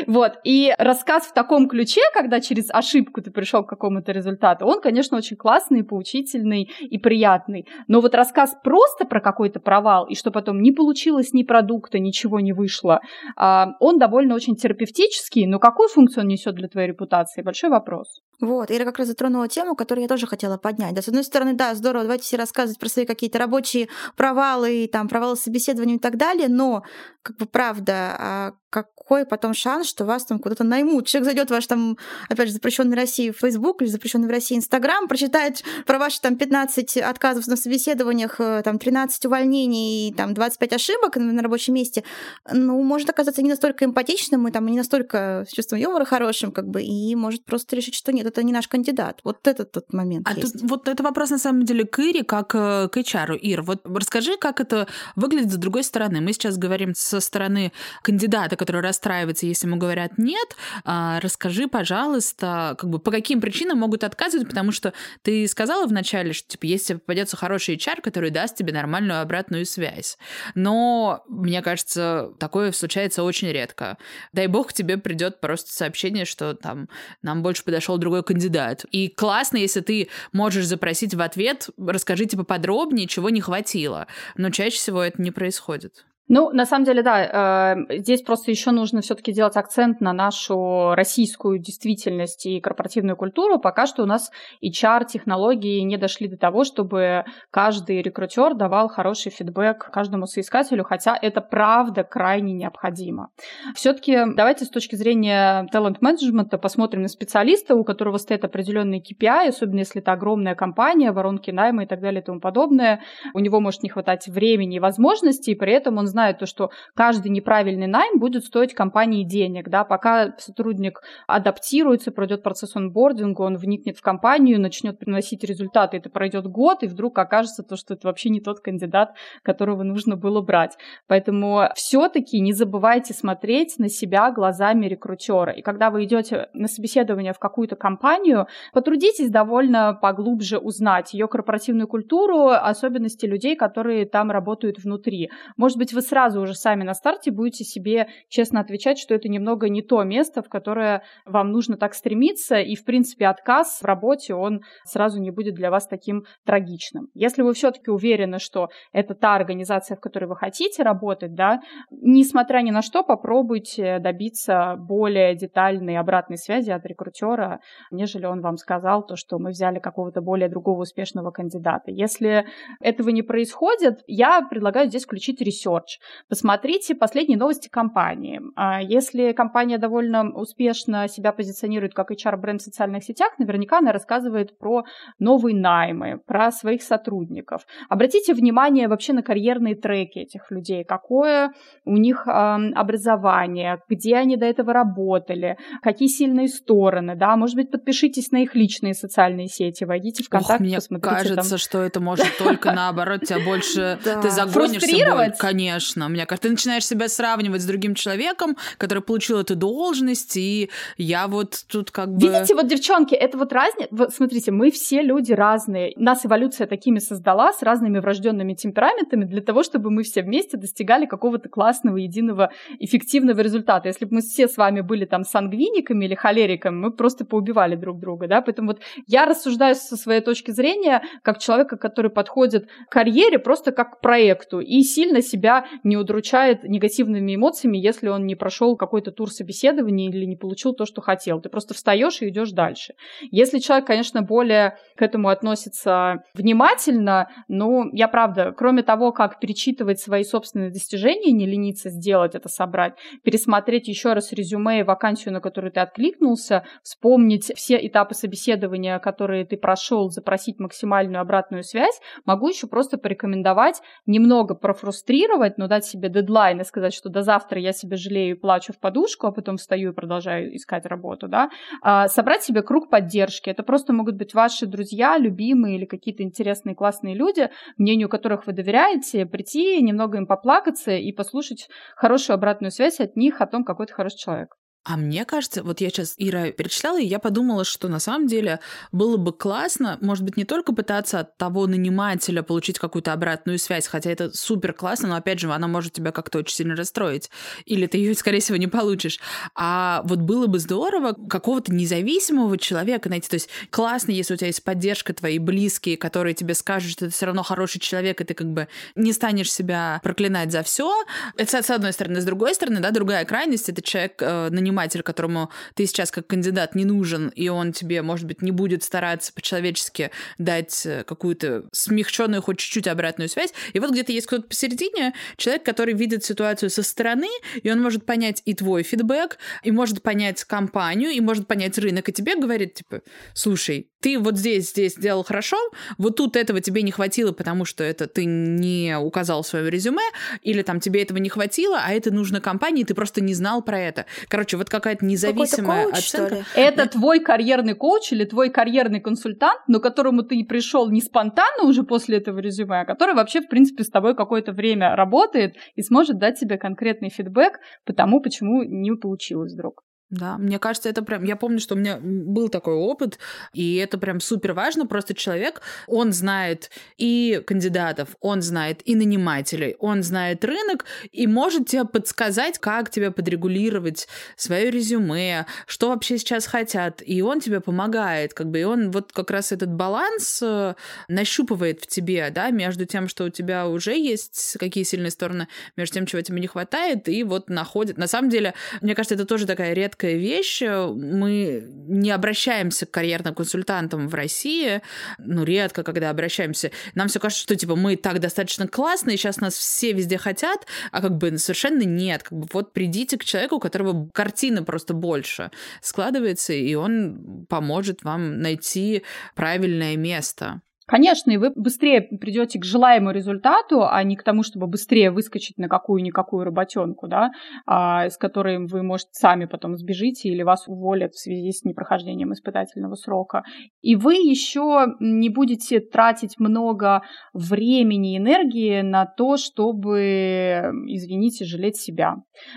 Вот. 0.06 0.38
И 0.44 0.72
рассказ 0.78 1.24
в 1.24 1.34
таком 1.34 1.68
ключе, 1.68 2.00
когда 2.14 2.40
через 2.40 2.70
ошибку 2.70 3.20
ты 3.20 3.30
пришел 3.30 3.64
к 3.64 3.68
какому-то 3.68 4.12
результату, 4.12 4.66
он, 4.66 4.80
конечно, 4.80 5.16
очень 5.16 5.36
классный, 5.36 5.84
поучительный 5.84 6.70
и 6.80 6.98
приятный. 6.98 7.66
Но 7.88 8.00
вот 8.00 8.14
рассказ 8.14 8.56
просто 8.62 9.04
про 9.04 9.20
какой-то 9.20 9.60
провал, 9.60 10.06
и 10.06 10.14
что 10.14 10.30
потом 10.30 10.62
не 10.62 10.72
получилось 10.72 11.32
ни 11.32 11.42
продукта, 11.42 11.98
ничего 11.98 12.40
не 12.40 12.52
вышло, 12.52 13.00
а, 13.36 13.74
он 13.80 13.98
довольно 13.98 14.34
очень 14.34 14.56
терапевтический, 14.56 15.46
но 15.46 15.58
какую 15.58 15.88
функцию 15.88 16.22
он 16.22 16.28
несет 16.28 16.54
для 16.54 16.68
твоей 16.68 16.88
репутации? 16.88 17.42
Большой 17.42 17.70
вопрос. 17.70 18.20
Вот, 18.40 18.70
Ира 18.70 18.84
как 18.84 18.98
раз 18.98 19.08
затронула 19.08 19.48
тему, 19.48 19.74
которую 19.74 20.02
я 20.02 20.08
тоже 20.08 20.26
хотела 20.28 20.58
поднять. 20.58 20.94
Да, 20.94 21.02
с 21.02 21.08
одной 21.08 21.24
стороны, 21.24 21.54
да, 21.54 21.74
здорово, 21.74 22.04
давайте 22.04 22.24
все 22.24 22.36
рассказывать 22.36 22.78
про 22.78 22.88
свои 22.88 23.04
какие-то 23.04 23.38
рабочие 23.38 23.88
провалы, 24.16 24.88
там, 24.90 25.08
провалы 25.08 25.36
собеседования 25.36 25.96
и 25.96 25.98
так 25.98 26.16
далее, 26.16 26.48
но, 26.48 26.84
как 27.22 27.36
бы, 27.36 27.46
правда, 27.46 28.16
а 28.18 28.52
какой 28.70 29.24
потом 29.24 29.54
шанс, 29.54 29.88
что 29.88 30.04
вас 30.04 30.24
там 30.24 30.38
куда-то 30.38 30.64
наймут? 30.64 31.06
Человек 31.06 31.26
зайдет 31.26 31.48
в 31.48 31.50
ваш 31.50 31.66
там, 31.66 31.96
опять 32.28 32.48
же, 32.48 32.54
запрещенный 32.54 32.92
в 32.92 32.98
России 32.98 33.32
Facebook 33.32 33.82
или 33.82 33.88
запрещенный 33.88 34.28
в 34.28 34.30
России 34.30 34.56
Инстаграм, 34.56 35.08
прочитает 35.08 35.62
про 35.86 35.98
ваши 35.98 36.20
там 36.20 36.36
15 36.36 36.98
отказов 36.98 37.46
на 37.46 37.56
собеседованиях, 37.56 38.36
э, 38.38 38.62
там 38.64 38.78
13 38.78 39.24
увольнений, 39.26 40.12
там 40.14 40.34
25 40.34 40.72
ошибок 40.74 41.16
на 41.16 41.42
рабочем 41.42 41.74
месте, 41.74 42.04
ну, 42.50 42.82
может 42.82 43.08
оказаться 43.08 43.42
не 43.42 43.48
настолько 43.48 43.84
эмпатичным 43.84 44.46
и 44.48 44.50
там 44.50 44.66
не 44.66 44.76
настолько 44.76 45.44
с 45.48 45.52
чувством 45.52 45.78
юмора 45.78 46.04
хорошим, 46.04 46.52
как 46.52 46.68
бы, 46.68 46.82
и 46.82 47.14
может 47.14 47.44
просто 47.44 47.76
решить, 47.76 47.94
что 47.94 48.12
нет, 48.12 48.26
это 48.26 48.42
не 48.42 48.52
наш 48.52 48.68
кандидат. 48.68 49.20
Вот 49.24 49.46
этот 49.46 49.72
тот 49.72 49.92
момент 49.92 50.28
а 50.28 50.34
есть. 50.34 50.52
Тут, 50.60 50.70
вот 50.70 50.88
это 50.88 51.02
вопрос 51.02 51.30
на 51.30 51.38
самом 51.38 51.64
деле 51.64 51.84
к 51.84 51.98
Ире, 52.00 52.24
как 52.24 52.54
э, 52.54 52.88
к 52.88 52.96
HR. 52.96 53.38
Ир, 53.38 53.62
вот 53.62 53.80
расскажи, 53.84 54.36
как 54.36 54.60
это 54.60 54.86
выглядит 55.16 55.52
с 55.52 55.56
другой 55.56 55.84
стороны. 55.84 56.20
Мы 56.20 56.32
сейчас 56.32 56.58
говорим 56.58 56.92
со 56.94 57.20
стороны 57.20 57.72
кандидата, 58.02 58.57
который 58.58 58.82
расстраивается, 58.82 59.46
если 59.46 59.66
ему 59.66 59.76
говорят 59.76 60.18
нет. 60.18 60.56
А, 60.84 61.20
расскажи, 61.20 61.68
пожалуйста, 61.68 62.76
как 62.78 62.90
бы 62.90 62.98
по 62.98 63.10
каким 63.10 63.40
причинам 63.40 63.78
могут 63.78 64.04
отказывать, 64.04 64.48
потому 64.48 64.72
что 64.72 64.92
ты 65.22 65.48
сказала 65.48 65.86
вначале, 65.86 66.32
что 66.32 66.48
типа 66.48 66.66
если 66.66 66.94
попадется 66.94 67.36
хороший 67.36 67.76
HR, 67.76 68.02
который 68.02 68.30
даст 68.30 68.56
тебе 68.56 68.72
нормальную 68.72 69.20
обратную 69.20 69.64
связь. 69.64 70.18
Но 70.54 71.24
мне 71.28 71.62
кажется, 71.62 72.32
такое 72.38 72.72
случается 72.72 73.22
очень 73.22 73.48
редко. 73.48 73.96
Дай 74.32 74.46
бог, 74.46 74.72
тебе 74.72 74.98
придет 74.98 75.40
просто 75.40 75.72
сообщение, 75.72 76.24
что 76.24 76.54
там 76.54 76.88
нам 77.22 77.42
больше 77.42 77.64
подошел 77.64 77.98
другой 77.98 78.22
кандидат. 78.22 78.84
И 78.90 79.08
классно, 79.08 79.56
если 79.56 79.80
ты 79.80 80.08
можешь 80.32 80.66
запросить 80.66 81.14
в 81.14 81.20
ответ, 81.20 81.68
расскажите 81.78 82.36
поподробнее, 82.36 83.06
чего 83.06 83.30
не 83.30 83.40
хватило. 83.40 84.06
Но 84.36 84.50
чаще 84.50 84.76
всего 84.76 85.02
это 85.02 85.20
не 85.22 85.30
происходит. 85.30 86.04
Ну, 86.28 86.50
на 86.50 86.66
самом 86.66 86.84
деле, 86.84 87.02
да, 87.02 87.76
э, 87.88 87.98
здесь 87.98 88.20
просто 88.20 88.50
еще 88.50 88.70
нужно 88.70 89.00
все-таки 89.00 89.32
делать 89.32 89.56
акцент 89.56 90.02
на 90.02 90.12
нашу 90.12 90.94
российскую 90.94 91.58
действительность 91.58 92.44
и 92.44 92.60
корпоративную 92.60 93.16
культуру. 93.16 93.58
Пока 93.58 93.86
что 93.86 94.02
у 94.02 94.06
нас 94.06 94.30
HR-технологии 94.62 95.80
не 95.80 95.96
дошли 95.96 96.28
до 96.28 96.36
того, 96.36 96.64
чтобы 96.64 97.24
каждый 97.50 98.02
рекрутер 98.02 98.54
давал 98.54 98.88
хороший 98.88 99.30
фидбэк 99.30 99.90
каждому 99.90 100.26
соискателю, 100.26 100.84
хотя 100.84 101.16
это 101.20 101.40
правда 101.40 102.04
крайне 102.04 102.52
необходимо. 102.52 103.30
Все-таки 103.74 104.18
давайте 104.36 104.66
с 104.66 104.68
точки 104.68 104.96
зрения 104.96 105.66
талант-менеджмента 105.72 106.58
посмотрим 106.58 107.02
на 107.02 107.08
специалиста, 107.08 107.74
у 107.74 107.84
которого 107.84 108.18
стоит 108.18 108.44
определенный 108.44 109.00
KPI, 109.00 109.48
особенно 109.48 109.78
если 109.78 110.02
это 110.02 110.12
огромная 110.12 110.54
компания, 110.54 111.10
воронки 111.12 111.50
найма 111.50 111.84
и 111.84 111.86
так 111.86 112.00
далее 112.00 112.20
и 112.20 112.24
тому 112.24 112.40
подобное. 112.40 113.00
У 113.32 113.38
него 113.38 113.60
может 113.60 113.82
не 113.82 113.88
хватать 113.88 114.28
времени 114.28 114.76
и 114.76 114.80
возможностей, 114.80 115.52
и 115.52 115.54
при 115.54 115.72
этом 115.72 115.96
он 115.96 116.06
знают 116.18 116.38
то, 116.38 116.46
что 116.46 116.70
каждый 116.94 117.30
неправильный 117.30 117.86
найм 117.86 118.18
будет 118.18 118.44
стоить 118.44 118.74
компании 118.74 119.22
денег, 119.22 119.68
да, 119.68 119.84
пока 119.84 120.34
сотрудник 120.38 121.00
адаптируется, 121.28 122.10
пройдет 122.10 122.42
процесс 122.42 122.74
онбординга, 122.74 123.42
он 123.42 123.56
вникнет 123.56 123.96
в 123.96 124.02
компанию, 124.02 124.60
начнет 124.60 124.98
приносить 124.98 125.44
результаты, 125.44 125.98
это 125.98 126.10
пройдет 126.10 126.48
год, 126.48 126.82
и 126.82 126.88
вдруг 126.88 127.16
окажется 127.20 127.62
то, 127.62 127.76
что 127.76 127.94
это 127.94 128.08
вообще 128.08 128.30
не 128.30 128.40
тот 128.40 128.58
кандидат, 128.58 129.14
которого 129.42 129.84
нужно 129.84 130.16
было 130.16 130.40
брать. 130.40 130.76
Поэтому 131.06 131.68
все-таки 131.76 132.40
не 132.40 132.52
забывайте 132.52 133.14
смотреть 133.14 133.78
на 133.78 133.88
себя 133.88 134.32
глазами 134.32 134.86
рекрутера. 134.86 135.52
И 135.52 135.62
когда 135.62 135.90
вы 135.90 136.02
идете 136.02 136.48
на 136.52 136.66
собеседование 136.66 137.32
в 137.32 137.38
какую-то 137.38 137.76
компанию, 137.76 138.48
потрудитесь 138.72 139.30
довольно 139.30 139.94
поглубже 139.94 140.58
узнать 140.58 141.14
ее 141.14 141.28
корпоративную 141.28 141.86
культуру, 141.86 142.48
особенности 142.48 143.24
людей, 143.24 143.54
которые 143.54 144.04
там 144.04 144.32
работают 144.32 144.78
внутри. 144.78 145.30
Может 145.56 145.78
быть, 145.78 145.92
вы 145.92 146.02
сразу 146.08 146.40
уже 146.40 146.54
сами 146.54 146.82
на 146.82 146.94
старте 146.94 147.30
будете 147.30 147.64
себе 147.64 148.08
честно 148.28 148.60
отвечать, 148.60 148.98
что 148.98 149.14
это 149.14 149.28
немного 149.28 149.68
не 149.68 149.82
то 149.82 150.02
место, 150.02 150.42
в 150.42 150.48
которое 150.48 151.02
вам 151.24 151.52
нужно 151.52 151.76
так 151.76 151.94
стремиться, 151.94 152.56
и, 152.58 152.74
в 152.74 152.84
принципе, 152.84 153.26
отказ 153.26 153.80
в 153.80 153.84
работе, 153.84 154.34
он 154.34 154.62
сразу 154.84 155.20
не 155.20 155.30
будет 155.30 155.54
для 155.54 155.70
вас 155.70 155.86
таким 155.86 156.24
трагичным. 156.44 157.08
Если 157.14 157.42
вы 157.42 157.52
все-таки 157.54 157.90
уверены, 157.90 158.38
что 158.38 158.68
это 158.92 159.14
та 159.14 159.34
организация, 159.34 159.96
в 159.96 160.00
которой 160.00 160.24
вы 160.24 160.36
хотите 160.36 160.82
работать, 160.82 161.34
да, 161.34 161.60
несмотря 161.90 162.60
ни 162.60 162.70
на 162.70 162.82
что, 162.82 163.02
попробуйте 163.02 163.98
добиться 163.98 164.76
более 164.78 165.34
детальной 165.34 165.96
обратной 165.96 166.38
связи 166.38 166.70
от 166.70 166.84
рекрутера, 166.86 167.60
нежели 167.90 168.26
он 168.26 168.40
вам 168.40 168.56
сказал 168.56 169.04
то, 169.04 169.16
что 169.16 169.38
мы 169.38 169.50
взяли 169.50 169.78
какого-то 169.78 170.20
более 170.20 170.48
другого 170.48 170.82
успешного 170.82 171.30
кандидата. 171.30 171.90
Если 171.90 172.46
этого 172.80 173.10
не 173.10 173.22
происходит, 173.22 174.02
я 174.06 174.42
предлагаю 174.48 174.88
здесь 174.88 175.04
включить 175.04 175.40
research. 175.40 175.97
Посмотрите 176.28 176.94
последние 176.94 177.38
новости 177.38 177.68
компании. 177.68 178.40
А 178.56 178.82
если 178.82 179.32
компания 179.32 179.78
довольно 179.78 180.30
успешно 180.32 181.08
себя 181.08 181.32
позиционирует 181.32 181.94
как 181.94 182.10
HR-бренд 182.10 182.60
в 182.60 182.64
социальных 182.64 183.04
сетях, 183.04 183.32
наверняка 183.38 183.78
она 183.78 183.92
рассказывает 183.92 184.58
про 184.58 184.84
новые 185.18 185.56
наймы, 185.56 186.20
про 186.26 186.50
своих 186.50 186.82
сотрудников. 186.82 187.66
Обратите 187.88 188.34
внимание 188.34 188.88
вообще 188.88 189.12
на 189.12 189.22
карьерные 189.22 189.74
треки 189.74 190.20
этих 190.20 190.50
людей, 190.50 190.84
какое 190.84 191.52
у 191.84 191.96
них 191.96 192.26
э, 192.26 192.30
образование, 192.30 193.80
где 193.88 194.16
они 194.16 194.36
до 194.36 194.46
этого 194.46 194.72
работали, 194.72 195.56
какие 195.82 196.08
сильные 196.08 196.48
стороны, 196.48 197.16
да, 197.16 197.36
может 197.36 197.56
быть, 197.56 197.70
подпишитесь 197.70 198.30
на 198.30 198.42
их 198.42 198.54
личные 198.54 198.94
социальные 198.94 199.48
сети, 199.48 199.84
войдите 199.84 200.24
в 200.24 200.28
контакт, 200.28 200.60
мне 200.60 200.76
посмотрите. 200.76 201.16
кажется, 201.16 201.50
там... 201.50 201.58
что 201.58 201.82
это 201.82 202.00
может 202.00 202.26
только 202.38 202.72
наоборот 202.78 203.22
тебя 203.22 203.40
больше 203.40 203.98
ты 204.02 204.30
загонишься, 204.30 205.34
конечно 205.38 205.87
конечно. 205.88 206.08
Мне 206.08 206.26
кажется, 206.26 206.48
ты 206.48 206.52
начинаешь 206.52 206.86
себя 206.86 207.08
сравнивать 207.08 207.62
с 207.62 207.66
другим 207.66 207.94
человеком, 207.94 208.56
который 208.78 209.02
получил 209.02 209.38
эту 209.38 209.56
должность, 209.56 210.36
и 210.36 210.70
я 210.96 211.26
вот 211.26 211.64
тут 211.68 211.90
как 211.90 212.08
бы... 212.14 212.26
Видите, 212.26 212.54
вот, 212.54 212.66
девчонки, 212.66 213.14
это 213.14 213.38
вот 213.38 213.52
разница... 213.52 213.88
Вот, 213.90 214.14
смотрите, 214.14 214.50
мы 214.52 214.70
все 214.70 215.02
люди 215.02 215.32
разные. 215.32 215.92
Нас 215.96 216.24
эволюция 216.26 216.66
такими 216.66 216.98
создала, 216.98 217.52
с 217.52 217.62
разными 217.62 217.98
врожденными 217.98 218.54
темпераментами, 218.54 219.24
для 219.24 219.40
того, 219.40 219.62
чтобы 219.62 219.90
мы 219.90 220.02
все 220.02 220.22
вместе 220.22 220.56
достигали 220.56 221.06
какого-то 221.06 221.48
классного, 221.48 221.96
единого, 221.96 222.50
эффективного 222.78 223.40
результата. 223.40 223.88
Если 223.88 224.04
бы 224.04 224.16
мы 224.16 224.20
все 224.20 224.48
с 224.48 224.56
вами 224.56 224.80
были 224.80 225.04
там 225.04 225.24
сангвиниками 225.24 226.04
или 226.04 226.14
холериками, 226.14 226.76
мы 226.76 226.90
просто 226.90 227.24
поубивали 227.24 227.76
друг 227.76 227.98
друга, 227.98 228.26
да? 228.26 228.40
Поэтому 228.40 228.68
вот 228.68 228.80
я 229.06 229.26
рассуждаю 229.26 229.74
со 229.74 229.96
своей 229.96 230.20
точки 230.20 230.50
зрения, 230.50 231.02
как 231.22 231.38
человека, 231.38 231.76
который 231.76 232.10
подходит 232.10 232.68
к 232.88 232.92
карьере 232.92 233.38
просто 233.38 233.72
как 233.72 233.98
к 233.98 234.00
проекту 234.00 234.60
и 234.60 234.82
сильно 234.82 235.22
себя 235.22 235.66
не 235.82 235.96
удручает 235.96 236.64
негативными 236.64 237.34
эмоциями, 237.34 237.78
если 237.78 238.08
он 238.08 238.26
не 238.26 238.34
прошел 238.34 238.76
какой-то 238.76 239.10
тур 239.10 239.30
собеседования 239.30 240.08
или 240.08 240.24
не 240.24 240.36
получил 240.36 240.74
то, 240.74 240.86
что 240.86 241.00
хотел. 241.00 241.40
Ты 241.40 241.48
просто 241.48 241.74
встаешь 241.74 242.22
и 242.22 242.28
идешь 242.28 242.52
дальше. 242.52 242.94
Если 243.30 243.58
человек, 243.58 243.86
конечно, 243.86 244.22
более 244.22 244.78
к 244.96 245.02
этому 245.02 245.28
относится 245.28 246.24
внимательно, 246.34 247.28
но 247.48 247.86
я 247.92 248.08
правда, 248.08 248.52
кроме 248.56 248.82
того, 248.82 249.12
как 249.12 249.40
перечитывать 249.40 250.00
свои 250.00 250.24
собственные 250.24 250.70
достижения, 250.70 251.32
не 251.32 251.46
лениться 251.46 251.90
сделать 251.90 252.34
это, 252.34 252.48
собрать, 252.48 252.94
пересмотреть 253.22 253.88
еще 253.88 254.12
раз 254.12 254.32
резюме 254.32 254.80
и 254.80 254.82
вакансию, 254.82 255.34
на 255.34 255.40
которую 255.40 255.72
ты 255.72 255.80
откликнулся, 255.80 256.64
вспомнить 256.82 257.52
все 257.54 257.78
этапы 257.86 258.14
собеседования, 258.14 258.98
которые 258.98 259.44
ты 259.44 259.56
прошел, 259.56 260.10
запросить 260.10 260.58
максимальную 260.58 261.20
обратную 261.20 261.62
связь, 261.62 262.00
могу 262.24 262.48
еще 262.48 262.66
просто 262.66 262.98
порекомендовать 262.98 263.80
немного 264.06 264.54
профрустрировать, 264.54 265.57
но 265.58 265.68
дать 265.68 265.84
себе 265.84 266.08
дедлайн 266.08 266.60
и 266.60 266.64
сказать, 266.64 266.94
что 266.94 267.10
до 267.10 267.22
завтра 267.22 267.60
я 267.60 267.72
себя 267.72 267.96
жалею 267.96 268.36
и 268.36 268.38
плачу 268.38 268.72
в 268.72 268.78
подушку, 268.78 269.26
а 269.26 269.32
потом 269.32 269.56
встаю 269.56 269.90
и 269.90 269.94
продолжаю 269.94 270.56
искать 270.56 270.86
работу, 270.86 271.28
да, 271.28 271.50
а, 271.82 272.08
собрать 272.08 272.42
себе 272.42 272.62
круг 272.62 272.88
поддержки. 272.88 273.50
Это 273.50 273.62
просто 273.62 273.92
могут 273.92 274.16
быть 274.16 274.34
ваши 274.34 274.66
друзья, 274.66 275.18
любимые 275.18 275.76
или 275.76 275.84
какие-то 275.84 276.22
интересные, 276.22 276.74
классные 276.74 277.14
люди, 277.14 277.50
мнению 277.76 278.08
которых 278.08 278.46
вы 278.46 278.52
доверяете, 278.52 279.26
прийти, 279.26 279.82
немного 279.82 280.16
им 280.16 280.26
поплакаться 280.26 280.92
и 280.92 281.12
послушать 281.12 281.68
хорошую 281.96 282.34
обратную 282.34 282.70
связь 282.70 283.00
от 283.00 283.16
них 283.16 283.40
о 283.40 283.46
том, 283.46 283.64
какой 283.64 283.86
ты 283.86 283.92
хороший 283.92 284.18
человек. 284.18 284.54
А 284.88 284.96
мне 284.96 285.26
кажется, 285.26 285.62
вот 285.62 285.82
я 285.82 285.90
сейчас 285.90 286.14
Ира 286.16 286.50
перечисляла, 286.50 286.98
и 286.98 287.04
я 287.04 287.18
подумала, 287.18 287.64
что 287.64 287.88
на 287.88 287.98
самом 287.98 288.26
деле 288.26 288.58
было 288.90 289.18
бы 289.18 289.34
классно, 289.34 289.98
может 290.00 290.24
быть, 290.24 290.38
не 290.38 290.46
только 290.46 290.72
пытаться 290.72 291.20
от 291.20 291.36
того 291.36 291.66
нанимателя 291.66 292.42
получить 292.42 292.78
какую-то 292.78 293.12
обратную 293.12 293.58
связь, 293.58 293.86
хотя 293.86 294.10
это 294.10 294.34
супер 294.34 294.72
классно, 294.72 295.08
но 295.08 295.16
опять 295.16 295.40
же, 295.40 295.52
она 295.52 295.68
может 295.68 295.92
тебя 295.92 296.10
как-то 296.10 296.38
очень 296.38 296.54
сильно 296.54 296.74
расстроить, 296.74 297.30
или 297.66 297.86
ты 297.86 297.98
ее, 297.98 298.14
скорее 298.14 298.40
всего, 298.40 298.56
не 298.56 298.66
получишь. 298.66 299.20
А 299.54 300.00
вот 300.04 300.20
было 300.20 300.46
бы 300.46 300.58
здорово 300.58 301.14
какого-то 301.28 301.70
независимого 301.70 302.56
человека 302.56 303.10
найти. 303.10 303.28
То 303.28 303.34
есть 303.36 303.50
классно, 303.68 304.12
если 304.12 304.32
у 304.32 304.36
тебя 304.38 304.46
есть 304.46 304.64
поддержка, 304.64 305.12
твои 305.12 305.38
близкие, 305.38 305.98
которые 305.98 306.32
тебе 306.32 306.54
скажут, 306.54 306.92
что 306.92 307.06
ты 307.06 307.12
все 307.12 307.26
равно 307.26 307.42
хороший 307.42 307.78
человек, 307.78 308.22
и 308.22 308.24
ты 308.24 308.32
как 308.32 308.50
бы 308.50 308.68
не 308.94 309.12
станешь 309.12 309.52
себя 309.52 310.00
проклинать 310.02 310.50
за 310.50 310.62
все. 310.62 310.90
Это 311.36 311.62
с 311.62 311.68
одной 311.68 311.92
стороны. 311.92 312.22
С 312.22 312.24
другой 312.24 312.54
стороны, 312.54 312.80
да, 312.80 312.90
другая 312.90 313.26
крайность— 313.26 313.68
это 313.70 313.82
человек, 313.82 314.14
э, 314.22 314.48
наниматель, 314.48 314.77
которому 315.02 315.50
ты 315.74 315.86
сейчас 315.86 316.10
как 316.10 316.26
кандидат 316.26 316.74
не 316.74 316.84
нужен, 316.84 317.28
и 317.28 317.48
он 317.48 317.72
тебе, 317.72 318.02
может 318.02 318.26
быть, 318.26 318.42
не 318.42 318.50
будет 318.50 318.82
стараться 318.82 319.32
по-человечески 319.32 320.10
дать 320.38 320.86
э, 320.86 321.04
какую-то 321.04 321.64
смягченную 321.72 322.42
хоть 322.42 322.58
чуть-чуть 322.58 322.86
обратную 322.86 323.28
связь. 323.28 323.52
И 323.72 323.80
вот 323.80 323.90
где-то 323.90 324.12
есть 324.12 324.26
кто-то 324.26 324.48
посередине, 324.48 325.14
человек, 325.36 325.64
который 325.64 325.94
видит 325.94 326.24
ситуацию 326.24 326.70
со 326.70 326.82
стороны, 326.82 327.28
и 327.62 327.70
он 327.70 327.82
может 327.82 328.06
понять 328.06 328.42
и 328.44 328.54
твой 328.54 328.82
фидбэк, 328.82 329.38
и 329.62 329.70
может 329.70 330.02
понять 330.02 330.44
компанию, 330.44 331.10
и 331.10 331.20
может 331.20 331.46
понять 331.46 331.78
рынок, 331.78 332.08
и 332.08 332.12
тебе 332.12 332.36
говорит, 332.36 332.74
типа, 332.74 333.02
слушай, 333.34 333.88
ты 334.00 334.18
вот 334.18 334.36
здесь, 334.38 334.70
здесь 334.70 334.94
сделал 334.94 335.24
хорошо, 335.24 335.56
вот 335.96 336.16
тут 336.16 336.36
этого 336.36 336.60
тебе 336.60 336.82
не 336.82 336.92
хватило, 336.92 337.32
потому 337.32 337.64
что 337.64 337.82
это 337.82 338.06
ты 338.06 338.24
не 338.24 338.96
указал 338.98 339.42
в 339.42 339.46
своем 339.46 339.66
резюме, 339.66 340.02
или 340.42 340.62
там 340.62 340.80
тебе 340.80 341.02
этого 341.02 341.18
не 341.18 341.28
хватило, 341.28 341.80
а 341.84 341.92
это 341.92 342.12
нужно 342.12 342.40
компании, 342.40 342.84
ты 342.84 342.94
просто 342.94 343.20
не 343.20 343.34
знал 343.34 343.62
про 343.62 343.80
это. 343.80 344.06
Короче, 344.28 344.56
вот 344.56 344.67
какая-то 344.68 345.04
независимая 345.04 345.84
коуч, 345.84 345.98
оценка. 345.98 346.44
Это 346.54 346.88
твой 346.88 347.20
карьерный 347.20 347.74
коуч 347.74 348.12
или 348.12 348.24
твой 348.24 348.50
карьерный 348.50 349.00
консультант, 349.00 349.60
но 349.68 349.80
которому 349.80 350.22
ты 350.22 350.44
пришел 350.44 350.90
не 350.90 351.00
спонтанно 351.00 351.64
уже 351.64 351.82
после 351.82 352.18
этого 352.18 352.38
резюме, 352.38 352.80
а 352.80 352.84
который 352.84 353.14
вообще, 353.14 353.40
в 353.40 353.48
принципе, 353.48 353.84
с 353.84 353.90
тобой 353.90 354.14
какое-то 354.14 354.52
время 354.52 354.96
работает 354.96 355.56
и 355.74 355.82
сможет 355.82 356.18
дать 356.18 356.38
тебе 356.38 356.58
конкретный 356.58 357.10
фидбэк 357.10 357.58
по 357.84 357.92
тому, 357.92 358.20
почему 358.20 358.62
не 358.62 358.92
получилось 358.96 359.54
вдруг. 359.54 359.82
Да, 360.10 360.38
мне 360.38 360.58
кажется, 360.58 360.88
это 360.88 361.02
прям... 361.02 361.24
Я 361.24 361.36
помню, 361.36 361.60
что 361.60 361.74
у 361.74 361.78
меня 361.78 361.98
был 362.00 362.48
такой 362.48 362.74
опыт, 362.74 363.18
и 363.52 363.76
это 363.76 363.98
прям 363.98 364.20
супер 364.20 364.54
важно. 364.54 364.86
Просто 364.86 365.12
человек, 365.14 365.60
он 365.86 366.12
знает 366.12 366.70
и 366.96 367.42
кандидатов, 367.46 368.16
он 368.20 368.40
знает 368.40 368.80
и 368.86 368.94
нанимателей, 368.94 369.76
он 369.78 370.02
знает 370.02 370.44
рынок, 370.46 370.86
и 371.12 371.26
может 371.26 371.68
тебе 371.68 371.84
подсказать, 371.84 372.58
как 372.58 372.90
тебе 372.90 373.10
подрегулировать 373.10 374.08
свое 374.34 374.70
резюме, 374.70 375.44
что 375.66 375.90
вообще 375.90 376.16
сейчас 376.16 376.46
хотят. 376.46 377.02
И 377.04 377.20
он 377.20 377.40
тебе 377.40 377.60
помогает, 377.60 378.32
как 378.32 378.50
бы, 378.50 378.60
и 378.60 378.64
он 378.64 378.90
вот 378.90 379.12
как 379.12 379.30
раз 379.30 379.52
этот 379.52 379.70
баланс 379.74 380.40
э, 380.42 380.74
нащупывает 381.08 381.82
в 381.82 381.86
тебе, 381.86 382.30
да, 382.30 382.48
между 382.50 382.86
тем, 382.86 383.08
что 383.08 383.24
у 383.24 383.28
тебя 383.28 383.68
уже 383.68 383.94
есть 383.94 384.56
какие 384.58 384.84
сильные 384.84 385.10
стороны, 385.10 385.48
между 385.76 385.96
тем, 385.96 386.06
чего 386.06 386.22
тебе 386.22 386.40
не 386.40 386.46
хватает, 386.46 387.10
и 387.10 387.24
вот 387.24 387.50
находит... 387.50 387.98
На 387.98 388.06
самом 388.06 388.30
деле, 388.30 388.54
мне 388.80 388.94
кажется, 388.94 389.14
это 389.14 389.26
тоже 389.26 389.46
такая 389.46 389.74
редкая 389.74 389.97
редкая 389.98 390.16
вещь. 390.16 390.62
Мы 390.62 391.64
не 391.88 392.10
обращаемся 392.10 392.86
к 392.86 392.90
карьерным 392.90 393.34
консультантам 393.34 394.08
в 394.08 394.14
России, 394.14 394.80
ну, 395.18 395.44
редко, 395.44 395.82
когда 395.82 396.10
обращаемся. 396.10 396.70
Нам 396.94 397.08
все 397.08 397.18
кажется, 397.18 397.42
что, 397.42 397.56
типа, 397.56 397.76
мы 397.76 397.96
так 397.96 398.20
достаточно 398.20 398.68
классные, 398.68 399.16
сейчас 399.16 399.38
нас 399.38 399.54
все 399.54 399.92
везде 399.92 400.18
хотят, 400.18 400.66
а 400.92 401.00
как 401.00 401.16
бы 401.16 401.36
совершенно 401.38 401.82
нет. 401.82 402.22
Как 402.22 402.38
бы 402.38 402.46
вот 402.52 402.72
придите 402.72 403.18
к 403.18 403.24
человеку, 403.24 403.56
у 403.56 403.60
которого 403.60 404.08
картина 404.12 404.62
просто 404.62 404.94
больше 404.94 405.50
складывается, 405.82 406.52
и 406.52 406.74
он 406.74 407.46
поможет 407.48 408.04
вам 408.04 408.40
найти 408.40 409.02
правильное 409.34 409.96
место. 409.96 410.62
Конечно, 410.88 411.30
и 411.30 411.36
вы 411.36 411.50
быстрее 411.54 412.00
придете 412.00 412.58
к 412.58 412.64
желаемому 412.64 413.10
результату, 413.10 413.86
а 413.86 414.02
не 414.04 414.16
к 414.16 414.22
тому, 414.22 414.42
чтобы 414.42 414.66
быстрее 414.68 415.10
выскочить 415.10 415.58
на 415.58 415.68
какую-никакую 415.68 416.44
работенку, 416.44 417.08
да, 417.08 417.30
а, 417.66 418.08
с 418.08 418.16
которой 418.16 418.58
вы, 418.66 418.82
может, 418.82 419.08
сами 419.12 419.44
потом 419.44 419.76
сбежите 419.76 420.30
или 420.30 420.42
вас 420.42 420.66
уволят 420.66 421.12
в 421.12 421.20
связи 421.20 421.52
с 421.52 421.62
непрохождением 421.64 422.32
испытательного 422.32 422.94
срока. 422.94 423.42
И 423.82 423.96
вы 423.96 424.14
еще 424.14 424.86
не 424.98 425.28
будете 425.28 425.80
тратить 425.80 426.36
много 426.38 427.02
времени 427.34 428.14
и 428.14 428.16
энергии 428.16 428.80
на 428.80 429.04
то, 429.04 429.36
чтобы, 429.36 430.72
извините, 430.86 431.44
жалеть 431.44 431.76
себя. 431.76 432.14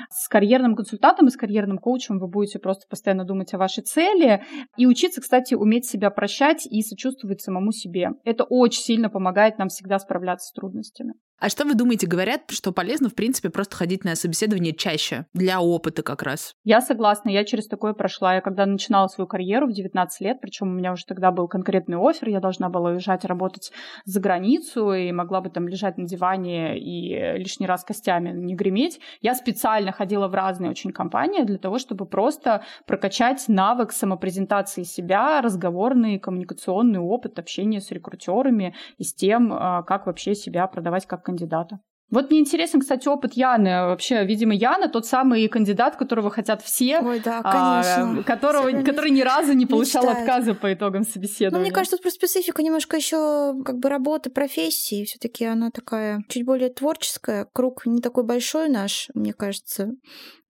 С 0.10 0.30
карьерным 0.30 0.78
консультантом 0.78 1.28
и 1.28 1.32
с 1.32 1.36
карьерным 1.36 1.80
коучем 1.80 2.18
вы 2.18 2.30
будете 2.30 2.60
просто 2.60 2.86
постоянно 2.90 3.26
думать 3.26 3.54
о 3.54 3.58
вашей 3.58 3.84
цели 3.84 4.42
и 4.78 4.86
учиться, 4.86 5.20
кстати, 5.20 5.54
уметь 5.54 5.86
себя 5.86 6.10
прощать 6.12 6.66
и 6.66 6.82
сочувствовать 6.82 7.42
самому 7.42 7.74
себе 7.74 8.12
это 8.24 8.44
очень 8.44 8.82
сильно 8.82 9.10
помогает 9.10 9.58
нам 9.58 9.70
всегда 9.70 10.00
справляться 10.00 10.48
с 10.48 10.54
трудностями. 10.54 11.14
А 11.42 11.50
что 11.50 11.66
вы 11.66 11.74
думаете, 11.74 12.06
говорят, 12.06 12.42
что 12.50 12.72
полезно, 12.72 13.10
в 13.10 13.16
принципе, 13.16 13.50
просто 13.50 13.76
ходить 13.76 14.04
на 14.04 14.16
собеседование 14.16 14.76
чаще, 14.76 15.26
для 15.34 15.60
опыта 15.60 16.04
как 16.04 16.22
раз? 16.22 16.54
Я 16.64 16.82
согласна, 16.82 17.30
я 17.30 17.44
через 17.46 17.68
такое 17.68 17.94
прошла. 17.94 18.36
Я 18.36 18.42
когда 18.42 18.68
начинала 18.68 19.08
свою 19.08 19.28
карьеру 19.28 19.66
в 19.66 19.74
19 19.74 20.22
лет, 20.22 20.38
причем 20.40 20.68
у 20.68 20.74
меня 20.74 20.94
уже 20.94 21.04
тогда 21.08 21.32
был 21.32 21.48
конкретный 21.48 21.98
офер, 21.98 22.30
я 22.30 22.40
должна 22.42 22.70
была 22.70 22.92
уезжать 22.92 23.26
работать 23.26 23.72
за 24.06 24.20
границу 24.20 24.94
и 24.94 25.12
могла 25.12 25.42
бы 25.42 25.50
там 25.50 25.68
лежать 25.68 25.98
на 25.98 26.06
диване 26.06 26.78
и 26.78 27.40
лишний 27.40 27.66
раз 27.66 27.84
костями 27.84 28.30
не 28.30 28.54
греметь. 28.54 29.00
Я 29.22 29.34
специально 29.34 29.92
ходила 29.92 30.28
в 30.28 30.36
разные 30.36 30.70
очень 30.70 30.92
компании 30.92 31.42
для 31.42 31.58
того, 31.58 31.80
чтобы 31.80 32.06
просто 32.06 32.64
прокачать 32.86 33.46
навык 33.48 33.94
самопрезентации 33.94 34.84
себя, 34.84 35.42
разговорный, 35.42 36.20
коммуникационный 36.20 37.00
опыт 37.00 37.40
общения 37.40 37.82
с 37.82 37.90
рекрутерами 37.90 38.76
и 39.00 39.04
с 39.04 39.12
тем, 39.12 39.52
а, 39.52 39.82
как 39.82 40.06
вообще 40.06 40.36
себя 40.36 40.68
продавать 40.68 41.08
как 41.08 41.31
кандидата. 41.32 41.80
Вот 42.12 42.30
мне 42.30 42.42
интересен, 42.42 42.82
кстати, 42.82 43.08
опыт 43.08 43.34
Яны. 43.34 43.70
Вообще, 43.70 44.26
видимо, 44.26 44.54
Яна 44.54 44.90
тот 44.90 45.06
самый 45.06 45.48
кандидат, 45.48 45.96
которого 45.96 46.30
хотят 46.30 46.62
все, 46.62 47.00
Ой, 47.00 47.22
да, 47.22 47.42
конечно. 47.42 48.20
А, 48.20 48.24
которого, 48.24 48.68
все 48.68 48.84
который 48.84 49.12
ни 49.12 49.22
разу 49.22 49.54
не 49.54 49.66
получал 49.66 50.04
мечтает. 50.04 50.28
отказа 50.28 50.54
по 50.54 50.74
итогам 50.74 51.04
собеседования. 51.04 51.58
Ну, 51.58 51.62
мне 51.62 51.72
кажется, 51.72 51.96
тут 51.96 52.04
про 52.04 52.12
специфику 52.12 52.62
немножко 52.62 52.98
еще 52.98 53.54
как 53.64 53.78
бы 53.78 53.88
работы, 53.88 54.30
профессии. 54.30 55.06
все 55.06 55.20
таки 55.20 55.46
она 55.46 55.72
такая 55.72 56.22
чуть 56.28 56.46
более 56.46 56.70
творческая. 56.70 57.48
Круг 57.54 57.86
не 57.86 58.02
такой 58.02 58.26
большой 58.26 58.68
наш, 58.68 59.08
мне 59.14 59.32
кажется. 59.32 59.92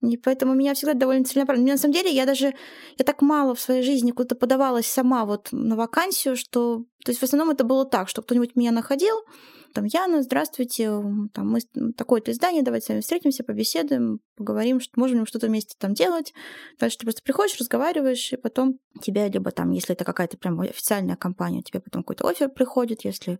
И 0.00 0.16
поэтому 0.16 0.54
меня 0.54 0.74
всегда 0.74 0.94
довольно 0.94 1.24
целенаправленно. 1.24 1.70
На 1.70 1.78
самом 1.78 1.94
деле, 1.94 2.10
я 2.10 2.26
даже 2.26 2.54
я 2.98 3.04
так 3.04 3.22
мало 3.22 3.54
в 3.54 3.60
своей 3.60 3.82
жизни 3.82 4.10
куда-то 4.10 4.34
подавалась 4.34 4.86
сама 4.86 5.24
вот 5.24 5.50
на 5.52 5.76
вакансию, 5.76 6.34
что... 6.34 6.78
То 7.04 7.12
есть 7.12 7.20
в 7.20 7.22
основном 7.22 7.50
это 7.50 7.62
было 7.62 7.84
так, 7.84 8.08
что 8.08 8.20
кто-нибудь 8.20 8.56
меня 8.56 8.72
находил, 8.72 9.14
там, 9.72 9.84
Яна, 9.86 10.22
здравствуйте, 10.22 10.86
там, 11.32 11.50
мы 11.50 11.60
такое-то 11.96 12.30
издание, 12.32 12.62
давайте 12.62 12.86
с 12.86 12.88
вами 12.88 13.00
встретимся, 13.00 13.44
побеседуем, 13.44 14.20
поговорим, 14.42 14.80
что 14.80 14.98
можем 14.98 15.24
что-то 15.24 15.46
вместе 15.46 15.76
там 15.78 15.94
делать. 15.94 16.32
Дальше 16.80 16.98
ты 16.98 17.06
просто 17.06 17.22
приходишь, 17.22 17.58
разговариваешь, 17.58 18.32
и 18.32 18.36
потом 18.36 18.78
тебя 19.00 19.28
либо 19.28 19.52
там, 19.52 19.70
если 19.70 19.94
это 19.94 20.04
какая-то 20.04 20.36
прям 20.36 20.60
официальная 20.60 21.16
компания, 21.16 21.62
тебе 21.62 21.80
потом 21.80 22.02
какой-то 22.02 22.28
офер 22.28 22.48
приходит, 22.48 23.04
если 23.04 23.38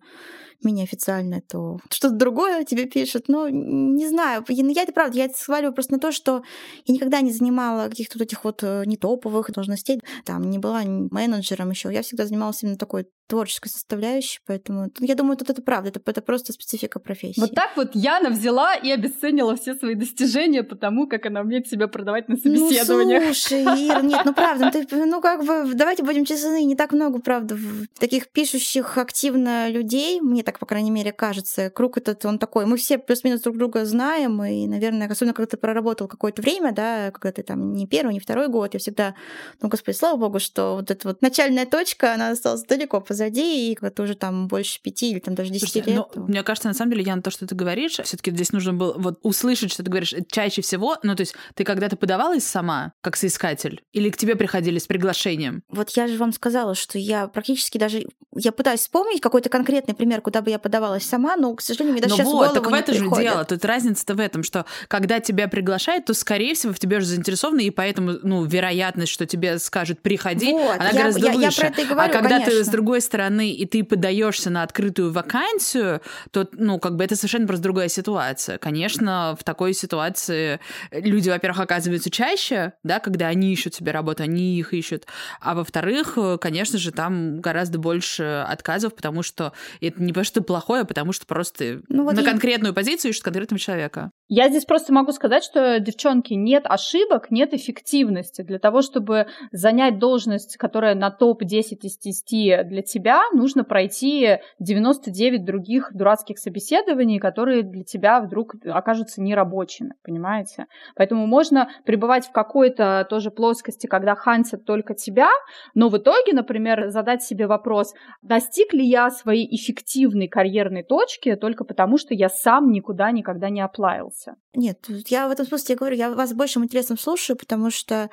менее 0.63 0.85
официальная, 0.85 1.43
то 1.43 1.79
что-то 1.91 2.15
другое 2.15 2.65
тебе 2.65 2.85
пишут. 2.85 3.25
Ну, 3.27 3.49
не 3.49 4.09
знаю, 4.09 4.45
я 4.49 4.83
это 4.83 4.93
правда, 4.93 5.19
я 5.19 5.25
это 5.25 5.37
сваливаю 5.37 5.75
просто 5.75 5.95
на 5.95 5.99
то, 5.99 6.13
что 6.13 6.45
я 6.85 6.95
никогда 6.95 7.21
не 7.21 7.33
занимала 7.33 7.89
каких-то 7.89 8.19
вот 8.19 8.25
этих 8.25 8.45
вот 8.45 8.63
э, 8.63 8.85
не 8.87 8.97
топовых 8.97 9.51
должностей, 9.51 10.01
там, 10.25 10.49
не 10.51 10.59
была 10.59 10.83
менеджером 10.85 11.71
еще, 11.71 11.93
я 11.93 12.03
всегда 12.03 12.27
занималась 12.27 12.63
именно 12.63 12.79
такой 12.79 13.07
творческой 13.33 13.71
составляющей, 13.71 14.41
поэтому 14.47 14.91
я 15.01 15.15
думаю, 15.15 15.39
тут 15.39 15.49
это 15.49 15.63
правда, 15.63 15.89
это, 15.89 16.03
это 16.05 16.21
просто 16.21 16.53
специфика 16.53 17.01
профессии. 17.01 17.41
Вот 17.41 17.55
так 17.55 17.77
вот 17.77 17.95
Яна 17.95 18.29
взяла 18.29 18.75
и 18.75 18.91
обесценила 18.91 19.57
все 19.57 19.75
свои 19.75 19.95
достижения 19.95 20.63
потому, 20.63 20.92
как 21.07 21.27
она 21.27 21.41
умеет 21.41 21.69
себя 21.69 21.89
продавать 21.89 22.29
на 22.29 22.37
собеседованиях. 22.37 23.23
Ну, 23.23 23.35
слушай, 23.35 23.63
Ира, 23.63 24.01
нет, 24.03 24.23
ну 24.25 24.35
правда, 24.35 24.71
ну, 24.73 24.85
ты, 24.85 25.07
ну 25.07 25.21
как 25.21 25.45
бы, 25.45 25.75
давайте 25.75 26.03
будем 26.03 26.25
честны, 26.25 26.65
не 26.65 26.77
так 26.77 26.93
много, 26.93 27.21
правда, 27.21 27.57
таких 27.99 28.29
пишущих 28.29 28.99
активно 28.99 29.69
людей, 29.69 30.21
мне 30.21 30.43
так, 30.43 30.59
по 30.59 30.67
крайней 30.67 30.91
мере, 30.91 31.13
кажется, 31.13 31.71
круг 31.71 31.99
этот, 31.99 32.25
он 32.25 32.39
такой, 32.39 32.67
мы 32.67 32.77
все 32.77 32.99
плюс-минус 32.99 33.41
друг 33.43 33.57
друга 33.57 33.85
знаем, 33.85 34.43
и, 34.45 34.67
наверное, 34.67 35.09
особенно 35.09 35.35
когда 35.35 35.51
ты 35.51 35.57
проработал 35.57 36.09
какое-то 36.09 36.43
время, 36.43 36.73
да, 36.73 37.11
когда 37.11 37.33
ты 37.33 37.43
там 37.43 37.75
не 37.75 37.87
первый, 37.87 38.15
не 38.15 38.21
второй 38.21 38.49
год, 38.49 38.75
я 38.75 38.81
всегда, 38.81 39.15
ну, 39.61 39.69
господи, 39.69 39.97
слава 39.97 40.17
богу, 40.17 40.39
что 40.39 40.77
вот 40.77 40.91
эта 40.91 41.09
вот 41.09 41.23
начальная 41.23 41.67
точка, 41.67 42.15
она 42.15 42.31
осталась 42.31 42.65
далеко 42.65 43.01
позади, 43.01 43.71
и 43.71 43.75
когда 43.75 43.91
ты 43.91 44.03
уже 44.03 44.15
там 44.15 44.49
больше 44.49 44.81
пяти 44.81 45.11
или 45.11 45.19
там 45.19 45.35
даже 45.35 45.51
десяти 45.51 45.83
лет. 45.83 46.07
Ну, 46.15 46.27
мне 46.27 46.43
кажется, 46.43 46.69
на 46.69 46.75
самом 46.75 46.93
деле, 46.93 47.05
Яна, 47.05 47.23
то, 47.23 47.31
что 47.31 47.47
ты 47.47 47.55
говоришь, 47.55 47.99
все 48.03 48.17
таки 48.17 48.31
здесь 48.31 48.53
нужно 48.53 48.73
было 48.73 48.95
вот 48.97 49.19
услышать, 49.23 49.73
что 49.73 49.83
ты 49.83 49.91
говоришь, 49.91 50.15
чаще 50.31 50.63
всего, 50.63 50.72
ну, 51.03 51.15
то 51.15 51.21
есть 51.23 51.35
ты 51.55 51.65
когда-то 51.65 51.97
подавалась 51.97 52.45
сама, 52.45 52.93
как 53.01 53.17
соискатель? 53.17 53.83
Или 53.93 54.11
к 54.11 54.17
тебе 54.17 54.37
приходили 54.37 54.79
с 54.79 54.87
приглашением? 54.87 55.63
Вот 55.69 55.91
я 55.91 56.07
же 56.09 56.17
вам 56.17 56.33
сказала, 56.33 56.75
что 56.75 56.99
я 56.99 57.29
практически 57.29 57.79
даже... 57.79 58.07
Я 58.35 58.53
пытаюсь 58.53 58.81
вспомнить 58.81 59.21
какой-то 59.21 59.49
конкретный 59.51 59.95
пример, 59.95 60.21
куда 60.23 60.41
бы 60.41 60.51
я 60.51 60.59
подавалась 60.59 61.05
сама, 61.05 61.37
но, 61.37 61.55
к 61.55 61.61
сожалению, 61.61 61.93
мне 61.95 62.03
даже 62.03 62.15
ну 62.15 62.19
сейчас 62.19 62.33
вот, 62.33 62.51
в 62.51 62.55
так 62.55 62.63
голову 62.63 62.77
в 62.77 62.81
это 62.81 62.93
не 62.93 62.99
же 62.99 63.05
приходит. 63.05 63.31
дело. 63.31 63.45
Тут 63.45 63.65
разница-то 63.65 64.15
в 64.15 64.21
этом, 64.21 64.43
что 64.43 64.65
когда 64.89 65.21
тебя 65.21 65.49
приглашают, 65.49 66.07
то, 66.07 66.15
скорее 66.15 66.55
всего, 66.55 66.73
в 66.73 66.79
тебе 66.79 66.97
уже 66.99 67.07
заинтересованы, 67.07 67.61
и 67.65 67.71
поэтому, 67.71 68.13
ну, 68.23 68.45
вероятность, 68.45 69.13
что 69.13 69.27
тебе 69.27 69.59
скажут 69.59 70.01
«приходи», 70.01 70.51
Вот, 70.53 70.77
она 70.77 70.89
я- 70.91 70.93
гораздо 70.99 71.27
я- 71.27 71.33
я 71.33 71.47
выше. 71.49 71.61
про 71.61 71.67
это 71.69 71.81
и 71.83 71.85
говорю, 71.85 72.11
а 72.11 72.13
когда 72.13 72.39
ты, 72.39 72.45
конечно. 72.47 72.65
с 72.65 72.69
другой 72.69 73.01
стороны, 73.03 73.51
и 73.51 73.67
ты 73.67 73.85
подаешься 73.85 74.49
на 74.51 74.63
открытую 74.63 75.13
вакансию, 75.13 76.01
то, 76.31 76.49
ну, 76.53 76.79
как 76.79 76.97
бы 76.97 77.05
это 77.05 77.17
совершенно 77.17 77.47
просто 77.47 77.63
другая 77.63 77.89
ситуация. 77.89 78.57
Конечно, 78.59 79.37
в 79.39 79.45
такой 79.45 79.75
ситуации 79.75 80.59
люди, 80.91 81.29
во-первых, 81.29 81.61
оказываются 81.61 82.11
чаще, 82.11 82.73
да, 82.83 83.01
когда 83.01 83.29
они 83.29 83.53
ищут 83.53 83.75
себе 83.75 83.93
работу, 83.93 84.23
они 84.23 84.59
их 84.59 84.73
ищут. 84.75 85.07
А 85.41 85.55
во-вторых, 85.55 86.17
конечно 86.41 86.79
же, 86.79 86.93
там 86.93 87.41
гораздо 87.41 87.79
больше 87.79 88.45
отказов, 88.49 88.95
потому 88.95 89.23
что 89.23 89.53
это 89.81 90.03
не 90.03 90.13
потому 90.13 90.25
что 90.25 90.41
ты 90.41 90.47
плохой, 90.47 90.81
а 90.83 90.85
потому 90.85 91.13
что 91.13 91.27
просто 91.27 91.83
Ну, 91.89 92.05
вот 92.05 92.15
на 92.15 92.21
я- 92.21 92.27
конкретную 92.31 92.75
позицию 92.75 93.11
ищут 93.11 93.23
конкретного 93.25 93.59
человека. 93.59 94.11
Я 94.35 94.49
здесь 94.49 94.65
просто 94.65 94.95
могу 94.95 95.13
сказать, 95.13 95.45
что, 95.45 95.79
девчонки, 95.79 96.33
нет 96.33 96.65
ошибок, 96.67 97.31
нет 97.31 97.53
эффективности. 97.53 98.41
Для 98.41 98.59
того, 98.59 98.81
чтобы 98.81 99.27
занять 99.51 99.99
должность, 99.99 100.57
которая 100.57 100.95
на 100.95 101.11
топ-10 101.11 101.81
из 101.83 101.99
10 101.99 102.67
для 102.67 102.81
тебя, 102.81 103.21
нужно 103.35 103.63
пройти 103.63 104.39
99 104.59 105.45
других 105.45 105.91
дурацких 105.93 106.39
собеседований, 106.39 107.19
которые 107.19 107.63
для 107.63 107.85
тебя 107.85 108.23
вдруг 108.23 108.55
окажутся 108.65 109.21
нерабочими, 109.21 109.93
понимаете? 110.03 110.65
Поэтому 110.97 111.27
можно 111.27 111.69
пребывать 111.85 112.27
в 112.27 112.33
какой-то 112.33 113.07
тоже 113.11 113.31
плоскости, 113.31 113.87
когда 113.87 114.15
хантят 114.15 114.65
только 114.65 114.95
тебя, 114.95 115.29
но 115.75 115.91
в 115.91 115.99
итоге, 115.99 116.33
например, 116.33 116.89
задать 116.89 117.23
себе 117.23 117.47
вопрос, 117.47 117.93
достиг 118.23 118.73
ли 118.73 118.87
я 118.87 119.11
своей 119.11 119.47
эффективной 119.55 120.29
карьерной 120.29 120.85
точки 120.85 121.37
только 121.37 121.65
потому, 121.65 121.99
что 121.99 122.15
я 122.15 122.31
сам 122.31 122.71
никуда 122.71 123.11
никогда 123.11 123.51
не 123.51 123.61
оплавился. 123.61 124.22
Нет, 124.55 124.81
тут 124.81 125.09
я 125.09 125.29
в 125.29 125.31
этом 125.31 125.47
смысле 125.47 125.77
говорю, 125.77 125.97
я 125.97 126.15
вас 126.15 126.33
большим 126.33 126.65
интересом 126.65 126.99
слушаю, 126.99 127.37
потому 127.37 127.71
что 127.71 128.11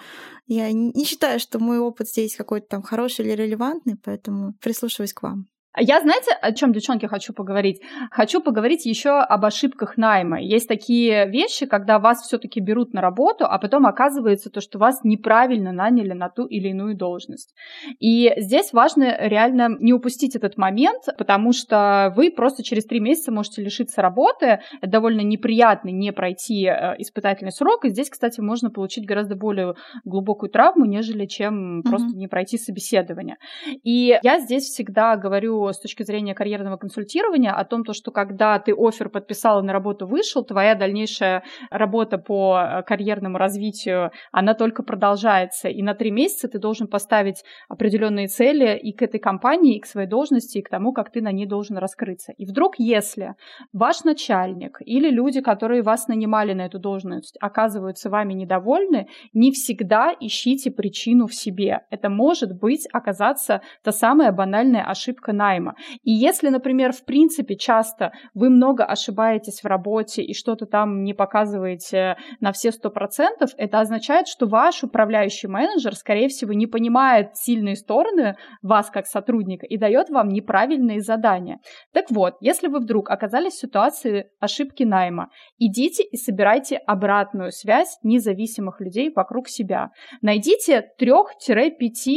я 0.48 0.72
не 0.72 1.06
считаю, 1.06 1.40
что 1.40 1.60
мой 1.60 1.80
опыт 1.80 2.10
здесь 2.10 2.36
какой-то 2.36 2.68
там 2.68 2.82
хороший 2.82 3.26
или 3.26 3.34
релевантный, 3.34 3.98
поэтому 3.98 4.54
прислушиваюсь 4.62 5.14
к 5.14 5.24
вам. 5.24 5.48
Я, 5.78 6.02
знаете, 6.02 6.32
о 6.42 6.52
чем, 6.52 6.74
девчонки, 6.74 7.06
хочу 7.06 7.32
поговорить? 7.32 7.80
Хочу 8.10 8.42
поговорить 8.42 8.88
еще 8.88 9.12
об 9.12 9.46
ошибках 9.46 9.98
найма. 9.98 10.42
Есть 10.42 10.68
такие 10.68 11.30
вещи, 11.30 11.68
когда 11.68 12.00
вас 12.00 12.24
все-таки 12.24 12.60
берут 12.60 12.94
на 12.94 13.02
работу, 13.02 13.46
а 13.46 13.60
потом 13.60 13.86
оказывается 13.86 14.50
то, 14.50 14.62
что 14.62 14.80
вас 14.80 15.02
неправильно 15.04 15.72
наняли 15.72 16.14
на 16.14 16.30
ту 16.30 16.46
или 16.46 16.70
иную 16.70 16.98
должность. 16.98 17.54
И 18.00 18.34
здесь 18.38 18.74
важно 18.74 19.16
реально 19.20 19.78
не 19.80 19.94
упустить 19.94 20.36
этот 20.36 20.58
момент, 20.58 21.04
потому 21.20 21.54
что 21.54 22.12
вы 22.16 22.32
просто 22.32 22.64
через 22.64 22.86
три 22.86 23.00
месяца 23.00 23.32
можете 23.32 23.62
лишиться 23.62 24.02
работы. 24.02 24.62
Это 24.82 24.92
довольно 24.92 25.22
неприятно 25.22 25.90
не 25.90 26.12
пройти 26.12 26.66
э, 26.66 26.96
испытательный 26.98 27.52
срок. 27.52 27.86
И 27.86 27.90
здесь, 27.90 28.10
кстати, 28.10 28.42
можно 28.42 28.72
получить 28.72 29.06
гораздо 29.06 29.36
более 29.36 29.76
глубокую 30.04 30.50
травму, 30.50 30.86
нежели 30.86 31.28
чем 31.28 31.84
просто 31.84 32.18
не 32.18 32.28
пройти 32.28 32.58
собеседование. 32.58 33.38
И 33.84 34.18
я 34.24 34.40
здесь 34.40 34.64
всегда 34.64 35.16
говорю 35.16 35.59
с 35.68 35.80
точки 35.80 36.04
зрения 36.04 36.34
карьерного 36.34 36.78
консультирования 36.78 37.52
о 37.52 37.66
том, 37.66 37.84
то, 37.84 37.94
что 37.94 38.12
когда 38.12 38.58
ты 38.60 38.74
офер 38.74 39.10
подписал 39.10 39.60
и 39.60 39.66
на 39.66 39.74
работу 39.74 40.08
вышел, 40.08 40.44
твоя 40.44 40.76
дальнейшая 40.76 41.44
работа 41.70 42.18
по 42.18 42.60
э, 42.60 42.84
карьерному 42.84 43.38
развитию, 43.38 44.12
она 44.32 44.54
только 44.54 44.84
продолжается. 44.84 45.68
И 45.70 45.82
на 45.82 45.94
три 45.94 46.12
месяца 46.12 46.48
ты 46.48 46.60
должен 46.60 46.88
поставить 46.88 47.44
определенные 47.68 48.28
цели 48.28 48.78
и 48.78 48.94
к 48.94 49.02
этой 49.02 49.20
компании, 49.20 49.78
и 49.78 49.80
к 49.80 49.86
своей 49.86 50.08
должности, 50.08 50.58
и 50.58 50.62
к 50.62 50.70
тому, 50.70 50.94
как 50.94 51.12
ты 51.12 51.22
на 51.22 51.32
ней 51.32 51.46
должен 51.46 51.78
раскрыться. 51.78 52.34
И 52.38 52.46
вдруг, 52.46 52.76
если 52.78 53.36
ваш 53.74 54.04
начальник 54.04 54.80
или 54.86 55.10
люди, 55.10 55.42
которые 55.42 55.82
вас 55.82 56.08
нанимали 56.08 56.54
на 56.54 56.66
эту 56.66 56.80
должность, 56.80 57.38
оказываются 57.42 58.10
вами 58.10 58.34
недовольны, 58.34 59.08
не 59.34 59.52
всегда 59.52 60.14
ищите 60.20 60.72
причину 60.72 61.28
в 61.28 61.34
себе. 61.34 61.82
Это 61.90 62.10
может 62.10 62.58
быть 62.60 62.88
оказаться 62.92 63.62
та 63.84 63.92
самая 63.92 64.32
банальная 64.32 64.84
ошибка 64.84 65.34
найма. 65.50 65.76
И 66.04 66.12
если, 66.12 66.50
например, 66.50 66.92
в 66.92 67.06
принципе 67.06 67.56
часто 67.56 68.12
вы 68.34 68.50
много 68.50 68.84
ошибаетесь 68.86 69.62
в 69.62 69.66
работе 69.66 70.22
и 70.22 70.34
что-то 70.34 70.66
там 70.66 71.04
не 71.04 71.14
показываете 71.14 72.18
на 72.40 72.52
все 72.52 72.72
сто 72.72 72.90
процентов, 72.90 73.50
это 73.58 73.80
означает, 73.80 74.28
что 74.28 74.48
ваш 74.48 74.84
управляющий 74.84 75.48
менеджер, 75.48 75.96
скорее 75.96 76.28
всего, 76.28 76.54
не 76.54 76.68
понимает 76.68 77.36
сильные 77.36 77.76
стороны 77.76 78.36
вас 78.62 78.90
как 78.90 79.08
сотрудника 79.08 79.66
и 79.66 79.78
дает 79.78 80.10
вам 80.10 80.30
неправильные 80.30 81.02
задания. 81.02 81.60
Так 81.94 82.06
вот, 82.12 82.36
если 82.42 82.68
вы 82.68 82.80
вдруг 82.80 83.10
оказались 83.10 83.54
в 83.54 83.60
ситуации 83.60 84.26
ошибки 84.40 84.84
найма, 84.84 85.30
идите 85.58 86.04
и 86.04 86.18
собирайте 86.18 86.78
обратную 86.78 87.52
связь 87.52 87.98
независимых 88.04 88.82
людей 88.82 89.12
вокруг 89.16 89.48
себя. 89.48 89.90
Найдите 90.22 90.86
3-5 91.02 91.72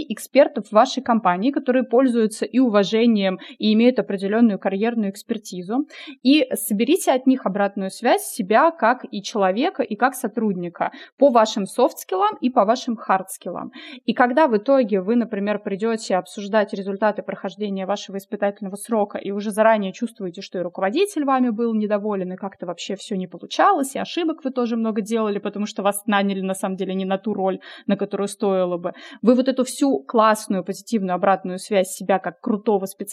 экспертов 0.09 0.71
вашей 0.71 1.03
компании, 1.03 1.51
которые 1.51 1.85
пользуются 1.85 2.45
и 2.45 2.59
уважением, 2.59 3.22
и 3.59 3.73
имеют 3.75 3.99
определенную 3.99 4.59
карьерную 4.59 5.11
экспертизу, 5.11 5.87
и 6.23 6.47
соберите 6.55 7.13
от 7.13 7.27
них 7.27 7.47
обратную 7.47 7.91
связь 7.91 8.25
себя 8.25 8.71
как 8.71 9.05
и 9.11 9.23
человека, 9.23 9.83
и 9.83 9.97
как 9.97 10.15
сотрудника 10.15 10.93
по 11.19 11.31
вашим 11.31 11.67
софт-скиллам 11.67 12.37
и 12.41 12.51
по 12.51 12.65
вашим 12.65 12.97
хард-скиллам. 12.97 13.71
И 14.05 14.15
когда 14.15 14.49
в 14.49 14.57
итоге 14.57 15.01
вы, 15.01 15.17
например, 15.17 15.59
придете 15.59 16.17
обсуждать 16.17 16.73
результаты 16.73 17.23
прохождения 17.23 17.87
вашего 17.87 18.17
испытательного 18.17 18.77
срока 18.77 19.19
и 19.19 19.31
уже 19.31 19.51
заранее 19.51 19.93
чувствуете, 19.93 20.43
что 20.43 20.59
и 20.59 20.63
руководитель 20.63 21.25
вами 21.25 21.51
был 21.51 21.75
недоволен, 21.75 22.33
и 22.33 22.37
как-то 22.37 22.67
вообще 22.67 22.97
все 22.97 23.17
не 23.17 23.27
получалось, 23.27 23.95
и 23.95 23.99
ошибок 23.99 24.45
вы 24.45 24.51
тоже 24.51 24.77
много 24.77 25.01
делали, 25.01 25.39
потому 25.39 25.67
что 25.67 25.83
вас 25.83 26.03
наняли 26.07 26.41
на 26.41 26.55
самом 26.55 26.77
деле 26.77 26.95
не 26.95 27.05
на 27.05 27.19
ту 27.19 27.35
роль, 27.35 27.61
на 27.87 27.97
которую 27.97 28.29
стоило 28.29 28.77
бы, 28.77 28.93
вы 29.23 29.35
вот 29.35 29.49
эту 29.49 29.65
всю 29.65 30.01
классную 30.01 30.65
позитивную 30.65 31.15
обратную 31.15 31.59
связь 31.59 31.93
себя 31.93 32.19
как 32.19 32.41
крутого 32.41 32.87
специалиста 32.87 33.12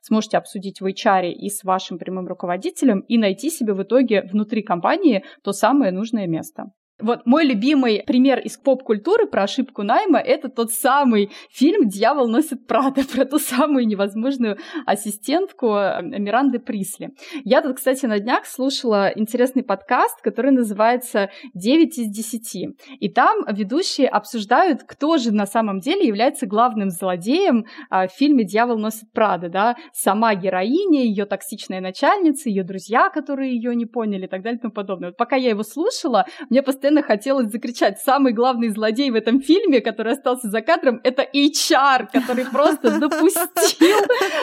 сможете 0.00 0.38
обсудить 0.38 0.80
в 0.80 0.86
HR 0.86 1.30
и 1.30 1.48
с 1.48 1.64
вашим 1.64 1.98
прямым 1.98 2.26
руководителем 2.26 3.00
и 3.00 3.18
найти 3.18 3.50
себе 3.50 3.74
в 3.74 3.82
итоге 3.82 4.22
внутри 4.22 4.62
компании 4.62 5.24
то 5.42 5.52
самое 5.52 5.92
нужное 5.92 6.26
место. 6.26 6.66
Вот 6.98 7.26
мой 7.26 7.44
любимый 7.44 8.02
пример 8.06 8.38
из 8.38 8.56
поп-культуры 8.56 9.26
про 9.26 9.42
ошибку 9.42 9.82
найма— 9.82 10.18
это 10.26 10.48
тот 10.48 10.72
самый 10.72 11.30
фильм 11.50 11.90
«Дьявол 11.90 12.26
носит 12.26 12.66
Прада» 12.66 13.02
про 13.14 13.26
ту 13.26 13.38
самую 13.38 13.86
невозможную 13.86 14.56
ассистентку 14.86 15.74
э, 15.74 16.00
Миранды 16.02 16.58
Присли. 16.58 17.10
Я 17.44 17.60
тут, 17.60 17.76
кстати, 17.76 18.06
на 18.06 18.18
днях 18.18 18.46
слушала 18.46 19.12
интересный 19.14 19.62
подкаст, 19.62 20.22
который 20.22 20.52
называется 20.52 21.28
«9 21.54 21.86
из 21.98 22.34
10». 22.34 22.76
И 22.98 23.10
там 23.10 23.44
ведущие 23.46 24.08
обсуждают, 24.08 24.84
кто 24.84 25.18
же 25.18 25.32
на 25.32 25.44
самом 25.44 25.80
деле 25.80 26.06
является 26.06 26.46
главным 26.46 26.88
злодеем 26.88 27.66
а, 27.90 28.08
в 28.08 28.12
фильме 28.12 28.44
«Дьявол 28.44 28.78
носит 28.78 29.12
Прада». 29.12 29.50
Да? 29.50 29.76
Сама 29.92 30.34
героиня, 30.34 31.04
ее 31.04 31.26
токсичная 31.26 31.82
начальница, 31.82 32.48
ее 32.48 32.64
друзья, 32.64 33.10
которые 33.10 33.54
ее 33.54 33.76
не 33.76 33.84
поняли 33.84 34.24
и 34.24 34.28
так 34.28 34.40
далее 34.40 34.56
и 34.56 34.62
тому 34.62 34.72
подобное. 34.72 35.10
Вот 35.10 35.18
пока 35.18 35.36
я 35.36 35.50
его 35.50 35.62
слушала, 35.62 36.24
мне 36.48 36.62
постоянно 36.62 36.85
хотелось 37.02 37.50
закричать. 37.50 37.98
Самый 37.98 38.32
главный 38.32 38.68
злодей 38.68 39.10
в 39.10 39.14
этом 39.14 39.40
фильме, 39.40 39.80
который 39.80 40.12
остался 40.12 40.48
за 40.48 40.60
кадром, 40.60 41.00
это 41.02 41.22
HR, 41.22 42.08
который 42.12 42.44
просто 42.46 42.98
допустил, 42.98 43.96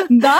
да, 0.09 0.39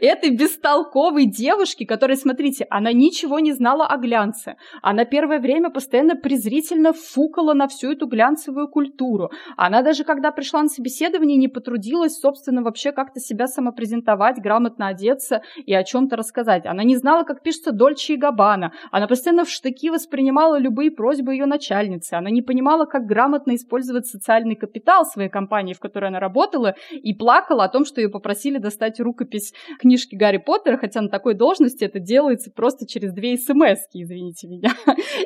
этой 0.00 0.30
бестолковой 0.30 1.26
девушки, 1.26 1.84
которая, 1.84 2.16
смотрите, 2.16 2.66
она 2.70 2.92
ничего 2.92 3.38
не 3.40 3.52
знала 3.52 3.86
о 3.86 3.96
глянце. 3.96 4.56
Она 4.82 5.04
первое 5.04 5.38
время 5.38 5.70
постоянно 5.70 6.16
презрительно 6.16 6.92
фукала 6.92 7.54
на 7.54 7.68
всю 7.68 7.92
эту 7.92 8.06
глянцевую 8.06 8.68
культуру. 8.68 9.30
Она 9.56 9.82
даже, 9.82 10.04
когда 10.04 10.30
пришла 10.30 10.62
на 10.62 10.68
собеседование, 10.68 11.36
не 11.36 11.48
потрудилась, 11.48 12.18
собственно, 12.18 12.62
вообще 12.62 12.92
как-то 12.92 13.20
себя 13.20 13.46
самопрезентовать, 13.46 14.38
грамотно 14.38 14.88
одеться 14.88 15.42
и 15.66 15.74
о 15.74 15.84
чем-то 15.84 16.16
рассказать. 16.16 16.66
Она 16.66 16.84
не 16.84 16.96
знала, 16.96 17.24
как 17.24 17.42
пишется 17.42 17.72
Дольче 17.72 18.14
и 18.14 18.16
Габбана. 18.16 18.72
Она 18.90 19.06
постоянно 19.06 19.44
в 19.44 19.50
штыки 19.50 19.90
воспринимала 19.90 20.58
любые 20.58 20.90
просьбы 21.02 21.32
ее 21.32 21.46
начальницы. 21.46 22.14
Она 22.14 22.30
не 22.30 22.42
понимала, 22.42 22.86
как 22.86 23.06
грамотно 23.06 23.56
использовать 23.56 24.06
социальный 24.06 24.54
капитал 24.54 25.04
своей 25.04 25.28
компании, 25.28 25.74
в 25.74 25.80
которой 25.80 26.06
она 26.06 26.20
работала, 26.20 26.76
и 26.92 27.12
плакала 27.12 27.64
о 27.64 27.68
том, 27.68 27.84
что 27.84 28.00
ее 28.00 28.08
попросили 28.08 28.58
достать 28.58 29.00
рукопись 29.00 29.52
книжки 29.80 30.14
Гарри 30.14 30.36
Поттера, 30.36 30.76
хотя 30.76 31.00
на 31.00 31.08
такой 31.08 31.34
должности 31.34 31.82
это 31.82 31.98
делается 31.98 32.52
просто 32.52 32.86
через 32.86 33.12
две 33.12 33.36
смс 33.36 33.80
извините 33.92 34.46
меня. 34.46 34.70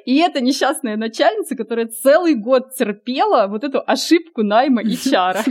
И 0.06 0.16
это 0.16 0.40
несчастная 0.40 0.96
начальница, 0.96 1.54
которая 1.56 1.88
целый 1.88 2.36
год 2.36 2.74
терпела 2.74 3.46
вот 3.46 3.62
эту 3.62 3.82
ошибку 3.86 4.42
найма 4.42 4.82
HR. 4.82 5.44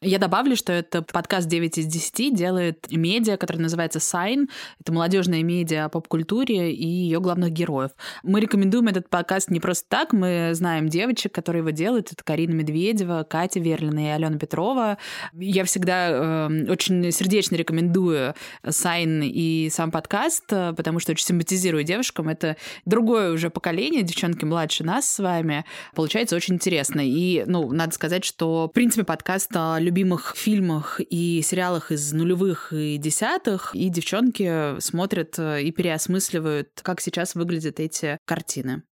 Я 0.00 0.18
добавлю, 0.18 0.56
что 0.56 0.72
это 0.72 1.02
подкаст 1.02 1.48
9 1.48 1.76
из 1.76 1.86
10 1.86 2.34
делает 2.34 2.86
медиа, 2.90 3.36
который 3.36 3.58
называется 3.58 3.98
Sign. 3.98 4.46
Это 4.80 4.90
молодежная 4.90 5.42
медиа 5.42 5.84
о 5.84 5.88
поп-культуре 5.90 6.72
и 6.72 6.86
ее 6.86 7.20
главных 7.20 7.50
героев. 7.50 7.90
Мы 8.22 8.40
рекомендуем 8.40 8.88
этот 8.88 9.10
подкаст 9.10 9.33
не 9.48 9.60
просто 9.60 9.86
так. 9.88 10.12
Мы 10.12 10.50
знаем 10.54 10.88
девочек, 10.88 11.32
которые 11.32 11.60
его 11.60 11.70
делают. 11.70 12.12
Это 12.12 12.22
Карина 12.24 12.52
Медведева, 12.52 13.26
Катя 13.28 13.60
Верлина 13.60 14.06
и 14.06 14.08
Алена 14.08 14.38
Петрова. 14.38 14.98
Я 15.32 15.64
всегда 15.64 16.08
э, 16.10 16.70
очень 16.70 17.10
сердечно 17.12 17.56
рекомендую 17.56 18.34
Сайн 18.68 19.22
и 19.22 19.68
сам 19.70 19.90
подкаст, 19.90 20.46
потому 20.48 21.00
что 21.00 21.12
очень 21.12 21.26
симпатизирую 21.26 21.84
девушкам. 21.84 22.28
Это 22.28 22.56
другое 22.84 23.32
уже 23.32 23.50
поколение, 23.50 24.02
девчонки 24.02 24.44
младше 24.44 24.84
нас 24.84 25.08
с 25.08 25.18
вами. 25.18 25.64
Получается 25.94 26.36
очень 26.36 26.54
интересно. 26.54 27.00
И, 27.04 27.44
ну, 27.46 27.72
надо 27.72 27.92
сказать, 27.94 28.24
что, 28.24 28.68
в 28.68 28.72
принципе, 28.72 29.04
подкаст 29.04 29.50
о 29.54 29.78
любимых 29.78 30.34
фильмах 30.36 31.00
и 31.00 31.42
сериалах 31.42 31.92
из 31.92 32.12
нулевых 32.12 32.72
и 32.72 32.96
десятых, 32.98 33.74
и 33.74 33.88
девчонки 33.88 34.80
смотрят 34.80 35.38
и 35.38 35.70
переосмысливают, 35.72 36.68
как 36.82 37.00
сейчас 37.00 37.34
выглядят 37.34 37.80
эти 37.80 38.18
картины. 38.24 38.82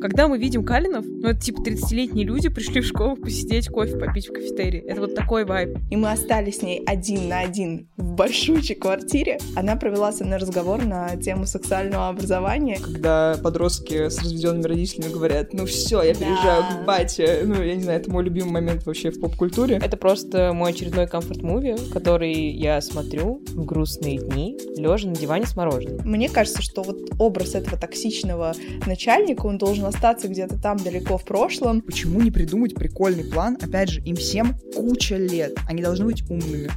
Когда 0.00 0.28
мы 0.28 0.38
видим 0.38 0.64
Калинов, 0.64 1.04
ну, 1.06 1.28
это 1.28 1.40
типа 1.40 1.60
30-летние 1.62 2.24
люди 2.24 2.48
пришли 2.48 2.80
в 2.80 2.86
школу 2.86 3.16
посидеть, 3.16 3.68
кофе 3.68 3.96
попить 3.96 4.28
в 4.28 4.32
кафетерии. 4.32 4.80
Это 4.80 5.00
вот 5.00 5.14
такой 5.14 5.44
вайб. 5.44 5.76
И 5.90 5.96
мы 5.96 6.12
остались 6.12 6.58
с 6.58 6.62
ней 6.62 6.82
один 6.86 7.28
на 7.28 7.40
один 7.40 7.88
в 7.96 8.14
большущей 8.14 8.76
квартире. 8.76 9.38
Она 9.56 9.74
провела 9.76 10.12
со 10.12 10.24
мной 10.24 10.38
разговор 10.38 10.84
на 10.84 11.16
тему 11.16 11.46
сексуального 11.46 12.08
образования. 12.08 12.78
Когда 12.80 13.36
подростки 13.42 14.08
с 14.08 14.18
разведенными 14.18 14.64
родителями 14.64 15.12
говорят, 15.12 15.52
ну 15.52 15.66
все, 15.66 16.02
я 16.02 16.14
переезжаю 16.14 16.62
да. 16.62 16.76
к 16.76 16.86
бате. 16.86 17.42
Ну, 17.44 17.60
я 17.60 17.74
не 17.74 17.82
знаю, 17.82 18.00
это 18.00 18.10
мой 18.10 18.22
любимый 18.22 18.52
момент 18.52 18.86
вообще 18.86 19.10
в 19.10 19.20
поп-культуре. 19.20 19.80
Это 19.82 19.96
просто 19.96 20.52
мой 20.52 20.70
очередной 20.70 21.08
комфорт-муви, 21.08 21.90
который 21.92 22.50
я 22.50 22.80
смотрю 22.80 23.42
в 23.48 23.64
грустные 23.64 24.18
дни, 24.18 24.56
лежа 24.76 25.08
на 25.08 25.16
диване 25.16 25.46
с 25.46 25.56
мороженым. 25.56 26.00
Мне 26.04 26.28
кажется, 26.28 26.62
что 26.62 26.82
вот 26.82 26.98
образ 27.18 27.56
этого 27.56 27.76
токсичного 27.76 28.54
начальника, 28.86 29.46
он 29.46 29.58
должен 29.58 29.87
остаться 29.88 30.28
где-то 30.28 30.60
там 30.60 30.76
далеко 30.76 31.18
в 31.18 31.24
прошлом. 31.24 31.80
Почему 31.80 32.20
не 32.20 32.30
придумать 32.30 32.74
прикольный 32.74 33.24
план? 33.24 33.58
Опять 33.60 33.90
же, 33.90 34.00
им 34.02 34.16
всем 34.16 34.54
куча 34.74 35.16
лет. 35.16 35.54
Они 35.68 35.82
должны 35.82 36.06
быть 36.06 36.22
умными. 36.30 36.70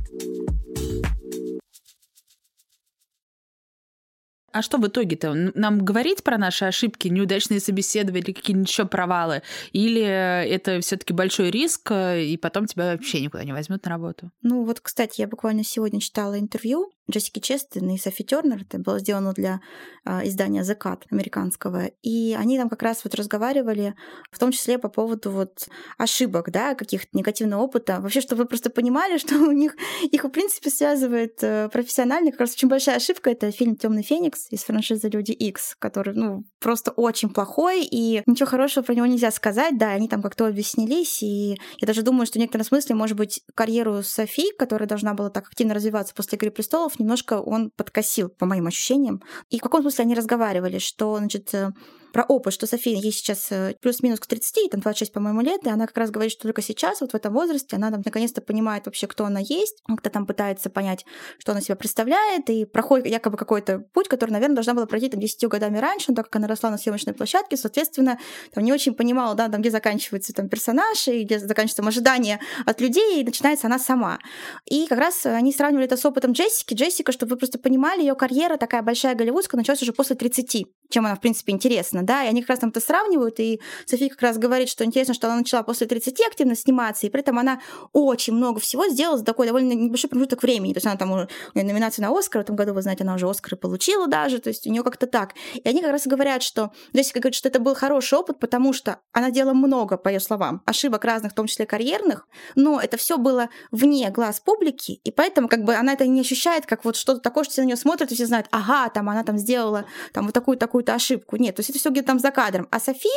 А 4.54 4.62
что 4.62 4.78
в 4.78 4.86
итоге-то? 4.86 5.34
Нам 5.56 5.80
говорить 5.80 6.24
про 6.24 6.38
наши 6.38 6.66
ошибки, 6.66 7.08
неудачные 7.08 7.62
собеседования 7.62 8.22
или 8.22 8.34
какие-нибудь 8.34 8.70
еще 8.70 8.86
провалы? 8.86 9.44
Или 9.72 10.02
это 10.04 10.82
все 10.82 10.98
таки 10.98 11.14
большой 11.14 11.52
риск, 11.52 11.90
и 11.92 12.38
потом 12.42 12.66
тебя 12.66 12.92
вообще 12.92 13.22
никуда 13.22 13.46
не 13.46 13.54
возьмут 13.54 13.86
на 13.86 13.92
работу? 13.92 14.30
Ну 14.42 14.66
вот, 14.66 14.82
кстати, 14.82 15.22
я 15.22 15.28
буквально 15.28 15.64
сегодня 15.64 16.02
читала 16.02 16.38
интервью 16.38 16.92
Джессики 17.12 17.40
Честен 17.40 17.90
и 17.90 17.98
Софи 17.98 18.24
Тернер. 18.24 18.62
Это 18.62 18.80
было 18.80 19.00
сделано 19.00 19.34
для 19.34 19.62
э, 20.06 20.28
издания 20.28 20.62
Cut 20.62 21.04
американского. 21.12 21.88
И 22.02 22.36
они 22.38 22.58
там 22.58 22.70
как 22.70 22.82
раз 22.82 23.04
вот 23.04 23.16
разговаривали, 23.16 23.96
в 24.32 24.40
том 24.40 24.52
числе 24.52 24.78
по 24.78 24.90
поводу 24.90 25.32
вот 25.32 25.68
ошибок, 25.98 26.52
да, 26.52 26.76
каких-то 26.76 27.10
негативного 27.14 27.62
опыта. 27.62 28.00
Вообще, 28.02 28.22
чтобы 28.22 28.44
вы 28.44 28.48
просто 28.48 28.70
понимали, 28.70 29.18
что 29.20 29.36
у 29.36 29.52
них 29.52 29.76
их, 30.04 30.24
в 30.24 30.30
принципе, 30.30 30.70
связывает 30.70 31.38
э, 31.42 31.70
профессионально. 31.70 32.32
Как 32.32 32.42
раз 32.42 32.54
очень 32.54 32.68
большая 32.68 32.98
ошибка— 32.98 33.30
это 33.32 33.52
фильм 33.52 33.76
Темный 33.76 34.04
Феникс 34.04 34.48
из 34.50 34.64
франшизы 34.64 35.10
Люди 35.10 35.32
Икс, 35.32 35.76
который, 35.78 36.16
ну, 36.16 36.44
просто 36.60 36.92
очень 36.92 37.30
плохой, 37.30 37.84
и 37.84 38.24
ничего 38.26 38.48
хорошего 38.48 38.84
про 38.84 38.96
него 38.96 39.06
нельзя 39.06 39.32
сказать. 39.32 39.78
Да, 39.78 39.92
они 39.92 40.08
там 40.08 40.22
как-то 40.22 40.48
объяснились, 40.48 41.22
и 41.22 41.58
я 41.80 41.88
даже 41.88 42.02
думаю, 42.02 42.26
что 42.26 42.40
в 42.40 42.42
некотором 42.42 42.66
смысле, 42.66 42.96
может 42.96 43.18
быть, 43.18 43.44
карьеру 43.56 44.04
Софи, 44.04 44.52
которая 44.58 44.88
должна 44.88 45.14
была 45.14 45.30
так 45.30 45.48
активно 45.48 45.74
развиваться 45.74 46.14
после 46.14 46.38
«Игры 46.38 46.52
престолов», 46.52 47.00
немножко 47.02 47.42
он 47.42 47.72
подкосил, 47.72 48.30
по 48.30 48.46
моим 48.46 48.68
ощущениям. 48.68 49.22
И 49.50 49.60
в 49.60 49.62
каком 49.62 49.82
смысле 49.82 50.04
они 50.04 50.16
разговаривали, 50.16 50.80
что, 50.80 51.18
значит, 51.18 51.54
э, 51.54 51.72
про 52.12 52.24
опыт, 52.24 52.54
что 52.54 52.68
София 52.68 52.98
ей 52.98 53.12
сейчас 53.12 53.52
э, 53.52 53.76
плюс-минус 53.82 54.20
к 54.20 54.28
30, 54.28 54.72
там 54.72 54.82
26, 54.82 55.14
по-моему, 55.14 55.42
лет, 55.42 55.66
и 55.66 55.70
она 55.70 55.88
как 55.88 55.98
раз 55.98 56.12
говорит, 56.12 56.32
что 56.32 56.44
только 56.44 56.62
сейчас, 56.62 57.02
вот 57.02 57.12
в 57.12 57.16
этом 57.16 57.34
возрасте, 57.34 57.76
она 57.76 57.92
там 57.92 58.02
наконец-то 58.04 58.42
понимает 58.42 58.86
вообще, 58.86 59.08
кто 59.08 59.26
она 59.26 59.40
есть, 59.40 59.82
как-то 59.88 60.10
там 60.10 60.26
пытается 60.26 60.70
понять, 60.70 61.06
что 61.40 61.52
она 61.52 61.62
себя 61.62 61.76
представляет, 61.76 62.50
и 62.50 62.66
проходит 62.66 63.08
якобы 63.08 63.38
какой-то 63.38 63.80
путь, 63.94 64.08
который, 64.08 64.32
наверное, 64.32 64.56
должна 64.56 64.74
была 64.74 64.86
пройти 64.86 65.10
там 65.10 65.20
10 65.20 65.48
годами 65.48 65.78
раньше, 65.78 66.08
но 66.10 66.16
так 66.16 66.26
как 66.26 66.38
она 66.38 66.48
росла 66.48 66.70
на 66.70 66.78
съемочной 66.78 67.14
площадке, 67.14 67.58
соответственно, 67.58 68.20
там 68.54 68.64
не 68.64 68.74
очень 68.74 68.94
понимала, 68.94 69.36
да, 69.36 69.50
там, 69.50 69.62
где 69.62 69.72
заканчивается 69.72 70.34
там 70.34 70.50
персонаж, 70.50 71.08
и 71.08 71.24
где 71.24 71.40
заканчивается 71.40 71.92
ожидание 71.92 72.40
от 72.66 72.82
людей, 72.82 73.22
и 73.22 73.24
начинается 73.24 73.68
она 73.68 73.80
сама. 73.80 74.20
И 74.66 74.88
как 74.88 75.00
раз 75.00 75.26
они 75.26 75.54
сравнивали 75.54 75.86
это 75.86 75.98
с 75.98 76.06
опытом 76.06 76.32
Джессики. 76.32 76.74
Джессика, 76.74 77.12
чтобы 77.12 77.32
вы 77.32 77.38
просто 77.38 77.60
понимали, 77.60 78.02
ее 78.02 78.16
карьера 78.16 78.58
такая 78.58 78.82
большая 78.82 79.16
голливудская 79.16 79.58
началась 79.60 79.82
уже 79.82 79.94
после 79.94 80.16
30, 80.16 80.66
чем 80.92 81.06
она, 81.06 81.16
в 81.16 81.22
принципе, 81.22 81.52
интересна 81.54 82.04
да, 82.04 82.24
и 82.24 82.28
они 82.28 82.42
как 82.42 82.50
раз 82.52 82.60
там 82.60 82.70
это 82.70 82.80
сравнивают, 82.80 83.40
и 83.40 83.62
София 83.86 84.10
как 84.10 84.22
раз 84.22 84.38
говорит, 84.38 84.70
что 84.70 84.84
интересно, 84.84 85.14
что 85.14 85.28
она 85.28 85.38
начала 85.38 85.64
после 85.64 85.88
30 85.88 86.20
активно 86.28 86.56
сниматься, 86.56 87.08
и 87.08 87.10
при 87.10 87.22
этом 87.22 87.40
она 87.40 87.62
очень 87.94 88.34
много 88.34 88.60
всего 88.60 88.88
сделала 88.88 89.18
за 89.18 89.26
такой 89.26 89.48
довольно 89.48 89.74
небольшой 89.74 90.10
промежуток 90.10 90.44
времени, 90.44 90.74
то 90.74 90.78
есть 90.78 90.88
она 90.88 90.98
там 90.98 91.12
уже, 91.12 91.30
у 91.54 91.58
нее 91.58 91.68
номинация 91.68 92.04
на 92.04 92.18
Оскар, 92.18 92.42
в 92.42 92.46
этом 92.46 92.56
году, 92.56 92.74
вы 92.74 92.82
знаете, 92.82 93.04
она 93.04 93.16
уже 93.16 93.30
Оскар 93.30 93.58
получила 93.58 94.08
даже, 94.08 94.40
то 94.40 94.50
есть 94.50 94.68
у 94.68 94.72
нее 94.72 94.84
как-то 94.84 95.08
так. 95.08 95.34
И 95.56 95.68
они 95.68 95.82
как 95.82 95.92
раз 95.92 96.08
говорят, 96.08 96.44
что 96.44 96.72
Джессика 96.96 97.20
говорит, 97.20 97.36
что 97.36 97.50
это 97.50 97.60
был 97.60 97.76
хороший 97.76 98.18
опыт, 98.18 98.40
потому 98.40 98.74
что 98.74 99.00
она 99.12 99.32
делала 99.32 99.54
много, 99.54 99.98
по 99.98 100.10
ее 100.10 100.20
словам, 100.20 100.62
ошибок 100.66 101.06
разных, 101.06 101.32
в 101.32 101.36
том 101.36 101.48
числе 101.48 101.66
карьерных, 101.66 102.28
но 102.56 102.80
это 102.80 102.98
все 102.98 103.18
было 103.18 103.50
вне 103.72 104.10
глаз 104.10 104.40
публики, 104.40 105.00
и 105.04 105.12
поэтому 105.12 105.48
как 105.48 105.64
бы 105.64 105.76
она 105.76 105.94
это 105.94 106.06
не 106.08 106.22
ощущает, 106.22 106.66
как 106.66 106.86
вот 106.86 106.96
что-то 106.96 107.20
такое, 107.20 107.44
что 107.44 107.54
все 107.54 107.62
на 107.62 107.68
нее 107.68 107.78
смотрят, 107.78 108.12
и 108.12 108.16
все 108.16 108.26
знают, 108.26 108.48
ага, 108.52 108.90
там 108.90 109.10
она 109.10 109.24
там 109.24 109.38
сделала 109.38 109.86
там 110.14 110.26
вот 110.26 110.34
такую-такую-то 110.82 110.94
ошибку. 110.94 111.38
Нет, 111.38 111.56
то 111.56 111.60
есть 111.60 111.70
это 111.70 111.80
все 111.80 111.90
где-то 111.90 112.08
там 112.08 112.20
за 112.20 112.32
кадром. 112.32 112.68
А 112.72 112.80
Софи, 112.80 113.10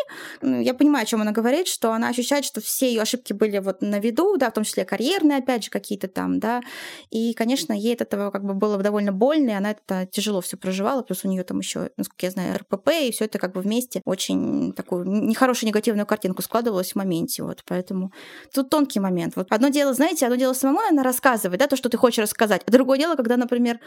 я 0.43 0.75
понимаю, 0.75 1.03
о 1.03 1.07
чем 1.07 1.21
она 1.21 1.33
говорит, 1.33 1.67
что 1.67 1.93
она 1.93 2.09
ощущает, 2.09 2.45
что 2.45 2.61
все 2.61 2.87
ее 2.87 3.03
ошибки 3.03 3.33
были 3.33 3.59
вот 3.59 3.83
на 3.83 3.99
виду, 3.99 4.37
да, 4.37 4.51
в 4.51 4.53
том 4.53 4.65
числе 4.65 4.85
карьерные, 4.85 5.39
опять 5.39 5.65
же, 5.65 5.71
какие-то 5.71 6.09
там, 6.09 6.39
да. 6.39 6.61
И, 7.11 7.35
конечно, 7.35 7.73
ей 7.73 7.95
от 7.95 8.03
этого 8.03 8.31
как 8.31 8.45
бы 8.45 8.55
было 8.55 8.77
довольно 8.79 9.13
больно, 9.13 9.51
и 9.51 9.55
она 9.55 9.71
это 9.73 10.07
тяжело 10.07 10.41
все 10.41 10.57
проживала, 10.57 11.03
плюс 11.03 11.25
у 11.25 11.29
нее 11.29 11.45
там 11.45 11.59
еще, 11.59 11.91
насколько 11.97 12.27
я 12.27 12.31
знаю, 12.31 12.59
РПП, 12.59 12.91
и 13.03 13.11
все 13.11 13.25
это 13.25 13.39
как 13.39 13.53
бы 13.53 13.61
вместе 13.61 14.01
очень 14.05 14.73
такую 14.73 15.05
нехорошую 15.05 15.69
негативную 15.69 16.07
картинку 16.07 16.43
складывалось 16.43 16.93
в 16.93 16.97
моменте, 16.97 17.43
вот, 17.43 17.63
поэтому 17.67 18.13
тут 18.53 18.71
тонкий 18.71 19.01
момент. 19.01 19.37
Вот 19.37 19.47
одно 19.51 19.69
дело, 19.69 19.95
знаете, 19.95 20.27
одно 20.27 20.37
дело 20.37 20.53
самому 20.53 20.81
она 20.89 21.03
рассказывает, 21.03 21.61
да, 21.61 21.67
то, 21.67 21.77
что 21.77 21.89
ты 21.89 21.97
хочешь 21.97 22.23
рассказать, 22.23 22.63
а 22.67 22.71
другое 22.71 22.99
дело, 22.99 23.17
когда, 23.17 23.37
например, 23.37 23.79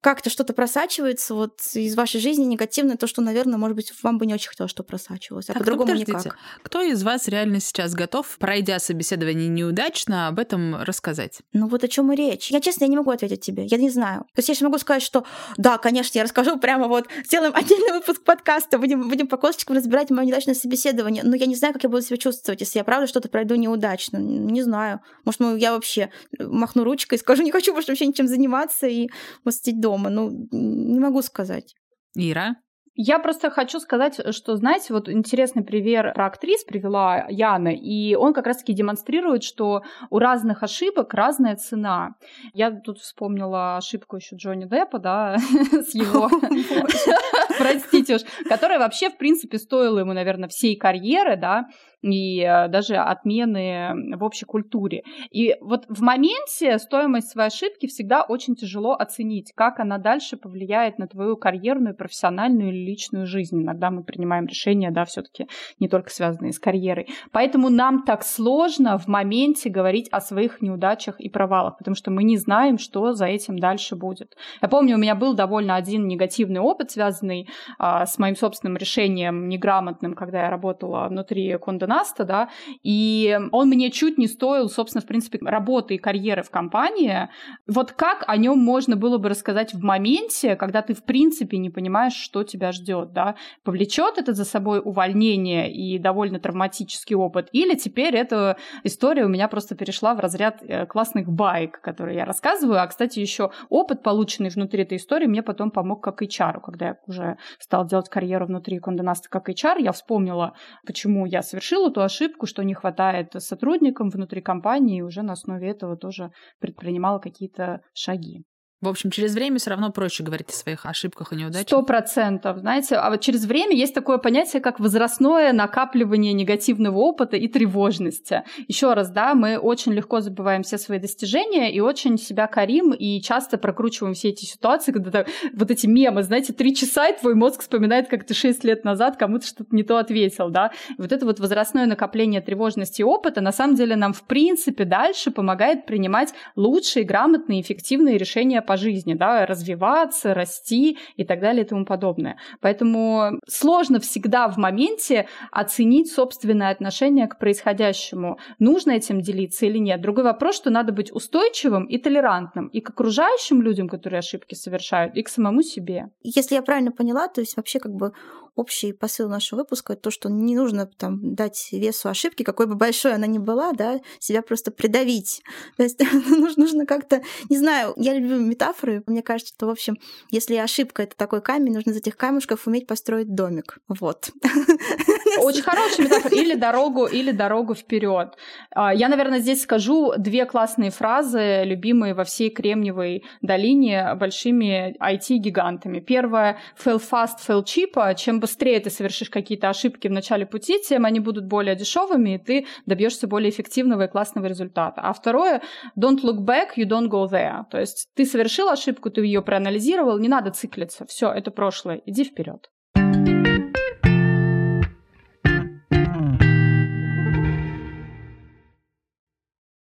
как-то 0.00 0.30
что-то 0.30 0.52
просачивается 0.52 1.34
вот 1.34 1.60
из 1.74 1.96
вашей 1.96 2.20
жизни 2.20 2.44
негативное, 2.44 2.96
то, 2.96 3.06
что, 3.06 3.22
наверное, 3.22 3.58
может 3.58 3.76
быть, 3.76 3.92
вам 4.02 4.18
бы 4.18 4.26
не 4.26 4.34
очень 4.34 4.50
хотелось, 4.50 4.70
что 4.70 4.82
просачивалось, 4.82 5.48
а 5.48 5.54
так, 5.54 5.62
по-другому 5.62 5.94
никак. 5.94 6.36
Кто 6.62 6.82
из 6.82 7.02
вас 7.02 7.28
реально 7.28 7.60
сейчас 7.60 7.94
готов, 7.94 8.36
пройдя 8.38 8.78
собеседование 8.78 9.48
неудачно, 9.48 10.28
об 10.28 10.38
этом 10.38 10.76
рассказать? 10.82 11.40
Ну 11.52 11.68
вот 11.68 11.84
о 11.84 11.88
чем 11.88 12.12
и 12.12 12.16
речь. 12.16 12.50
Я, 12.50 12.60
честно, 12.60 12.84
я 12.84 12.88
не 12.88 12.96
могу 12.96 13.10
ответить 13.10 13.40
тебе, 13.40 13.64
я 13.64 13.76
не 13.78 13.90
знаю. 13.90 14.20
То 14.34 14.40
есть 14.40 14.48
я 14.48 14.54
же 14.54 14.64
могу 14.64 14.78
сказать, 14.78 15.02
что 15.02 15.24
да, 15.56 15.78
конечно, 15.78 16.18
я 16.18 16.24
расскажу 16.24 16.58
прямо 16.58 16.86
вот, 16.88 17.08
сделаем 17.24 17.54
отдельный 17.54 17.92
выпуск 17.92 18.22
подкаста, 18.22 18.78
будем, 18.78 19.08
будем 19.08 19.26
по 19.26 19.36
косточкам 19.36 19.76
разбирать 19.76 20.10
мое 20.10 20.26
неудачное 20.26 20.54
собеседование, 20.54 21.22
но 21.24 21.34
я 21.36 21.46
не 21.46 21.54
знаю, 21.54 21.72
как 21.72 21.82
я 21.82 21.88
буду 21.88 22.02
себя 22.02 22.16
чувствовать, 22.16 22.60
если 22.60 22.78
я 22.78 22.84
правда 22.84 23.06
что-то 23.06 23.28
пройду 23.28 23.54
неудачно. 23.54 24.18
Не 24.18 24.62
знаю. 24.62 25.00
Может, 25.24 25.40
ну, 25.40 25.56
я 25.56 25.72
вообще 25.72 26.10
махну 26.38 26.84
ручкой 26.84 27.14
и 27.14 27.18
скажу, 27.18 27.42
не 27.42 27.50
хочу 27.50 27.72
больше 27.72 27.88
вообще 27.88 28.06
ничем 28.06 28.28
заниматься 28.28 28.86
и 28.86 29.08
посидеть 29.42 29.80
дома 29.80 29.83
дома. 29.84 30.10
Ну, 30.10 30.48
не 30.50 31.00
могу 31.00 31.22
сказать. 31.22 31.74
Ира? 32.16 32.56
Я 32.96 33.18
просто 33.18 33.50
хочу 33.50 33.80
сказать, 33.80 34.20
что, 34.32 34.54
знаете, 34.54 34.94
вот 34.94 35.08
интересный 35.08 35.64
пример 35.64 36.12
про 36.14 36.26
актрис 36.26 36.62
привела 36.62 37.26
Яна, 37.28 37.74
и 37.74 38.14
он 38.14 38.32
как 38.32 38.46
раз-таки 38.46 38.72
демонстрирует, 38.72 39.42
что 39.42 39.82
у 40.10 40.20
разных 40.20 40.62
ошибок 40.62 41.12
разная 41.12 41.56
цена. 41.56 42.10
Я 42.52 42.70
тут 42.70 43.00
вспомнила 43.00 43.78
ошибку 43.78 44.16
еще 44.16 44.36
Джонни 44.36 44.66
Деппа, 44.66 45.00
да, 45.00 45.36
с 45.72 45.92
его, 45.92 46.28
простите 47.58 47.93
уж, 48.12 48.22
которая 48.48 48.78
вообще, 48.78 49.10
в 49.10 49.16
принципе, 49.16 49.58
стоила 49.58 50.00
ему, 50.00 50.12
наверное, 50.12 50.48
всей 50.48 50.76
карьеры, 50.76 51.36
да, 51.36 51.66
и 52.04 52.40
э, 52.40 52.68
даже 52.68 52.96
отмены 52.96 54.16
в 54.16 54.24
общей 54.24 54.44
культуре. 54.44 55.04
И 55.30 55.56
вот 55.60 55.86
в 55.88 56.02
моменте 56.02 56.78
стоимость 56.78 57.30
своей 57.30 57.48
ошибки 57.48 57.86
всегда 57.86 58.22
очень 58.22 58.54
тяжело 58.54 58.92
оценить, 58.92 59.52
как 59.54 59.80
она 59.80 59.98
дальше 59.98 60.36
повлияет 60.36 60.98
на 60.98 61.06
твою 61.06 61.36
карьерную, 61.36 61.96
профессиональную 61.96 62.70
или 62.70 62.84
личную 62.84 63.26
жизнь. 63.26 63.62
Иногда 63.62 63.90
мы 63.90 64.02
принимаем 64.02 64.46
решения, 64.46 64.90
да, 64.90 65.04
все-таки 65.06 65.46
не 65.80 65.88
только 65.88 66.10
связанные 66.10 66.52
с 66.52 66.58
карьерой. 66.58 67.08
Поэтому 67.32 67.70
нам 67.70 68.04
так 68.04 68.22
сложно 68.22 68.98
в 68.98 69.06
моменте 69.08 69.70
говорить 69.70 70.08
о 70.10 70.20
своих 70.20 70.60
неудачах 70.60 71.18
и 71.20 71.30
провалах, 71.30 71.78
потому 71.78 71.94
что 71.94 72.10
мы 72.10 72.22
не 72.24 72.36
знаем, 72.36 72.78
что 72.78 73.12
за 73.12 73.26
этим 73.26 73.58
дальше 73.58 73.96
будет. 73.96 74.36
Я 74.60 74.68
помню, 74.68 74.96
у 74.96 74.98
меня 74.98 75.14
был 75.14 75.34
довольно 75.34 75.76
один 75.76 76.06
негативный 76.06 76.60
опыт, 76.60 76.90
связанный 76.90 77.48
а, 77.94 78.06
с 78.06 78.18
моим 78.18 78.34
собственным 78.34 78.76
решением 78.76 79.48
неграмотным, 79.48 80.14
когда 80.14 80.42
я 80.42 80.50
работала 80.50 81.06
внутри 81.08 81.56
Конденаста, 81.58 82.24
да, 82.24 82.48
и 82.82 83.38
он 83.52 83.68
мне 83.68 83.90
чуть 83.92 84.18
не 84.18 84.26
стоил, 84.26 84.68
собственно, 84.68 85.00
в 85.00 85.06
принципе, 85.06 85.38
работы 85.40 85.94
и 85.94 85.98
карьеры 85.98 86.42
в 86.42 86.50
компании. 86.50 87.28
Вот 87.68 87.92
как 87.92 88.24
о 88.26 88.36
нем 88.36 88.58
можно 88.58 88.96
было 88.96 89.18
бы 89.18 89.28
рассказать 89.28 89.74
в 89.74 89.82
моменте, 89.84 90.56
когда 90.56 90.82
ты, 90.82 90.94
в 90.94 91.04
принципе, 91.04 91.56
не 91.58 91.70
понимаешь, 91.70 92.14
что 92.14 92.42
тебя 92.42 92.72
ждет, 92.72 93.12
да? 93.12 93.36
Повлечет 93.62 94.18
это 94.18 94.32
за 94.32 94.44
собой 94.44 94.80
увольнение 94.84 95.72
и 95.72 95.98
довольно 96.00 96.40
травматический 96.40 97.14
опыт, 97.14 97.48
или 97.52 97.76
теперь 97.76 98.16
эта 98.16 98.56
история 98.82 99.24
у 99.24 99.28
меня 99.28 99.46
просто 99.46 99.76
перешла 99.76 100.14
в 100.14 100.20
разряд 100.20 100.62
э, 100.62 100.86
классных 100.86 101.28
байк, 101.28 101.80
которые 101.80 102.16
я 102.16 102.24
рассказываю. 102.24 102.82
А, 102.82 102.86
кстати, 102.88 103.20
еще 103.20 103.52
опыт, 103.68 104.02
полученный 104.02 104.50
внутри 104.50 104.82
этой 104.82 104.98
истории, 104.98 105.26
мне 105.26 105.44
потом 105.44 105.70
помог 105.70 106.02
как 106.02 106.22
HR, 106.22 106.60
когда 106.60 106.86
я 106.86 106.96
уже 107.06 107.36
стала 107.60 107.83
делать 107.86 108.08
карьеру 108.08 108.46
внутри 108.46 108.78
Конденаста 108.78 109.28
как 109.28 109.48
HR, 109.48 109.76
я 109.80 109.92
вспомнила, 109.92 110.54
почему 110.86 111.26
я 111.26 111.42
совершила 111.42 111.90
ту 111.90 112.00
ошибку, 112.00 112.46
что 112.46 112.62
не 112.62 112.74
хватает 112.74 113.32
сотрудникам 113.38 114.10
внутри 114.10 114.40
компании, 114.40 114.98
и 114.98 115.02
уже 115.02 115.22
на 115.22 115.32
основе 115.32 115.70
этого 115.70 115.96
тоже 115.96 116.30
предпринимала 116.60 117.18
какие-то 117.18 117.80
шаги. 117.92 118.44
В 118.84 118.88
общем, 118.88 119.10
через 119.10 119.32
время 119.32 119.58
все 119.58 119.70
равно 119.70 119.90
проще 119.90 120.22
говорить 120.22 120.50
о 120.50 120.52
своих 120.52 120.84
ошибках 120.84 121.32
и 121.32 121.36
неудачах. 121.36 121.68
Сто 121.68 121.82
процентов. 121.82 122.58
Знаете, 122.58 122.96
а 122.96 123.08
вот 123.08 123.22
через 123.22 123.46
время 123.46 123.74
есть 123.74 123.94
такое 123.94 124.18
понятие, 124.18 124.60
как 124.60 124.78
возрастное 124.78 125.54
накапливание 125.54 126.34
негативного 126.34 126.98
опыта 126.98 127.38
и 127.38 127.48
тревожности. 127.48 128.42
Еще 128.68 128.92
раз, 128.92 129.08
да, 129.08 129.34
мы 129.34 129.56
очень 129.56 129.94
легко 129.94 130.20
забываем 130.20 130.64
все 130.64 130.76
свои 130.76 130.98
достижения 130.98 131.72
и 131.72 131.80
очень 131.80 132.18
себя 132.18 132.46
корим 132.46 132.92
и 132.92 133.22
часто 133.22 133.56
прокручиваем 133.56 134.12
все 134.12 134.28
эти 134.28 134.44
ситуации, 134.44 134.92
когда 134.92 135.24
вот 135.54 135.70
эти 135.70 135.86
мемы, 135.86 136.22
знаете, 136.22 136.52
три 136.52 136.74
часа, 136.74 137.08
и 137.08 137.18
твой 137.18 137.34
мозг 137.34 137.62
вспоминает, 137.62 138.08
как 138.08 138.24
ты 138.24 138.34
шесть 138.34 138.64
лет 138.64 138.84
назад 138.84 139.16
кому-то 139.16 139.46
что-то 139.46 139.74
не 139.74 139.82
то 139.82 139.96
ответил, 139.96 140.50
да. 140.50 140.72
И 140.90 141.00
вот 141.00 141.10
это 141.10 141.24
вот 141.24 141.40
возрастное 141.40 141.86
накопление 141.86 142.42
тревожности 142.42 143.00
и 143.00 143.04
опыта 143.04 143.40
на 143.40 143.52
самом 143.52 143.76
деле 143.76 143.96
нам 143.96 144.12
в 144.12 144.24
принципе 144.24 144.84
дальше 144.84 145.30
помогает 145.30 145.86
принимать 145.86 146.34
лучшие, 146.54 147.06
грамотные, 147.06 147.62
эффективные 147.62 148.18
решения 148.18 148.60
по 148.60 148.73
жизни, 148.76 149.14
да, 149.14 149.46
развиваться, 149.46 150.34
расти 150.34 150.98
и 151.16 151.24
так 151.24 151.40
далее 151.40 151.64
и 151.64 151.68
тому 151.68 151.84
подобное. 151.84 152.38
Поэтому 152.60 153.40
сложно 153.48 154.00
всегда 154.00 154.48
в 154.48 154.56
моменте 154.56 155.26
оценить 155.50 156.12
собственное 156.12 156.70
отношение 156.70 157.26
к 157.26 157.38
происходящему. 157.38 158.38
Нужно 158.58 158.92
этим 158.92 159.20
делиться 159.20 159.66
или 159.66 159.78
нет. 159.78 160.00
Другой 160.00 160.24
вопрос, 160.24 160.56
что 160.56 160.70
надо 160.70 160.92
быть 160.92 161.12
устойчивым 161.12 161.84
и 161.84 161.98
толерантным 161.98 162.68
и 162.68 162.80
к 162.80 162.90
окружающим 162.90 163.62
людям, 163.62 163.88
которые 163.88 164.18
ошибки 164.18 164.54
совершают, 164.54 165.14
и 165.16 165.22
к 165.22 165.28
самому 165.28 165.62
себе. 165.62 166.06
Если 166.22 166.54
я 166.54 166.62
правильно 166.62 166.92
поняла, 166.92 167.28
то 167.28 167.40
есть 167.40 167.56
вообще 167.56 167.78
как 167.78 167.92
бы 167.92 168.12
общий 168.54 168.92
посыл 168.92 169.28
нашего 169.28 169.60
выпуска 169.60 169.96
то, 169.96 170.10
что 170.10 170.28
не 170.28 170.54
нужно 170.54 170.86
там 170.86 171.34
дать 171.34 171.68
весу 171.72 172.08
ошибки, 172.08 172.42
какой 172.42 172.66
бы 172.66 172.74
большой 172.74 173.14
она 173.14 173.26
ни 173.26 173.38
была, 173.38 173.72
да, 173.72 174.00
себя 174.18 174.42
просто 174.42 174.70
придавить. 174.70 175.42
То 175.76 175.82
есть 175.82 176.00
нужно 176.56 176.86
как-то, 176.86 177.22
не 177.48 177.58
знаю, 177.58 177.94
я 177.96 178.14
люблю 178.14 178.38
метафоры, 178.38 179.02
мне 179.06 179.22
кажется, 179.22 179.54
что, 179.54 179.66
в 179.66 179.70
общем, 179.70 179.96
если 180.30 180.56
ошибка— 180.56 181.02
это 181.04 181.16
такой 181.16 181.42
камень, 181.42 181.72
нужно 181.74 181.90
из 181.90 181.96
этих 181.96 182.16
камешков 182.16 182.66
уметь 182.66 182.86
построить 182.86 183.34
домик. 183.34 183.78
Вот. 183.88 184.30
Очень 185.40 185.62
хорошая 185.62 186.06
метафора. 186.06 186.34
Или 186.34 186.54
дорогу, 186.54 187.06
или 187.06 187.30
дорогу 187.30 187.74
вперед. 187.74 188.36
А, 188.70 188.94
я, 188.94 189.08
наверное, 189.08 189.40
здесь 189.40 189.62
скажу 189.62 190.12
две 190.16 190.44
классные 190.46 190.90
фразы, 190.90 191.62
любимые 191.64 192.14
во 192.14 192.24
всей 192.24 192.50
Кремниевой 192.50 193.24
долине 193.42 194.14
большими 194.14 194.96
IT-гигантами. 195.00 196.00
Первое— 196.00 196.58
fail 196.84 197.00
fast, 197.00 197.38
fail 197.46 197.64
cheap. 197.64 198.14
Чем 198.16 198.40
быстрее 198.40 198.80
ты 198.80 198.90
совершишь 198.90 199.30
какие-то 199.30 199.68
ошибки 199.68 200.08
в 200.08 200.12
начале 200.12 200.46
пути, 200.46 200.78
тем 200.86 201.04
они 201.04 201.20
будут 201.20 201.46
более 201.46 201.74
дешевыми, 201.76 202.34
и 202.34 202.38
ты 202.38 202.66
добьешься 202.86 203.26
более 203.26 203.50
эффективного 203.50 204.02
и 204.02 204.08
классного 204.08 204.46
результата. 204.46 205.00
А 205.00 205.12
второе— 205.12 205.62
don't 205.98 206.20
look 206.22 206.38
back, 206.38 206.76
you 206.76 206.86
don't 206.86 207.08
go 207.08 207.28
there. 207.30 207.64
То 207.70 207.78
есть 207.78 208.08
ты 208.14 208.24
совершил 208.24 208.68
ошибку, 208.68 209.10
ты 209.10 209.22
ее 209.22 209.42
проанализировал, 209.42 210.18
не 210.18 210.28
надо 210.28 210.50
циклиться. 210.50 211.06
Все, 211.06 211.30
это 211.32 211.50
прошлое, 211.50 212.02
иди 212.06 212.24
вперед. 212.24 212.70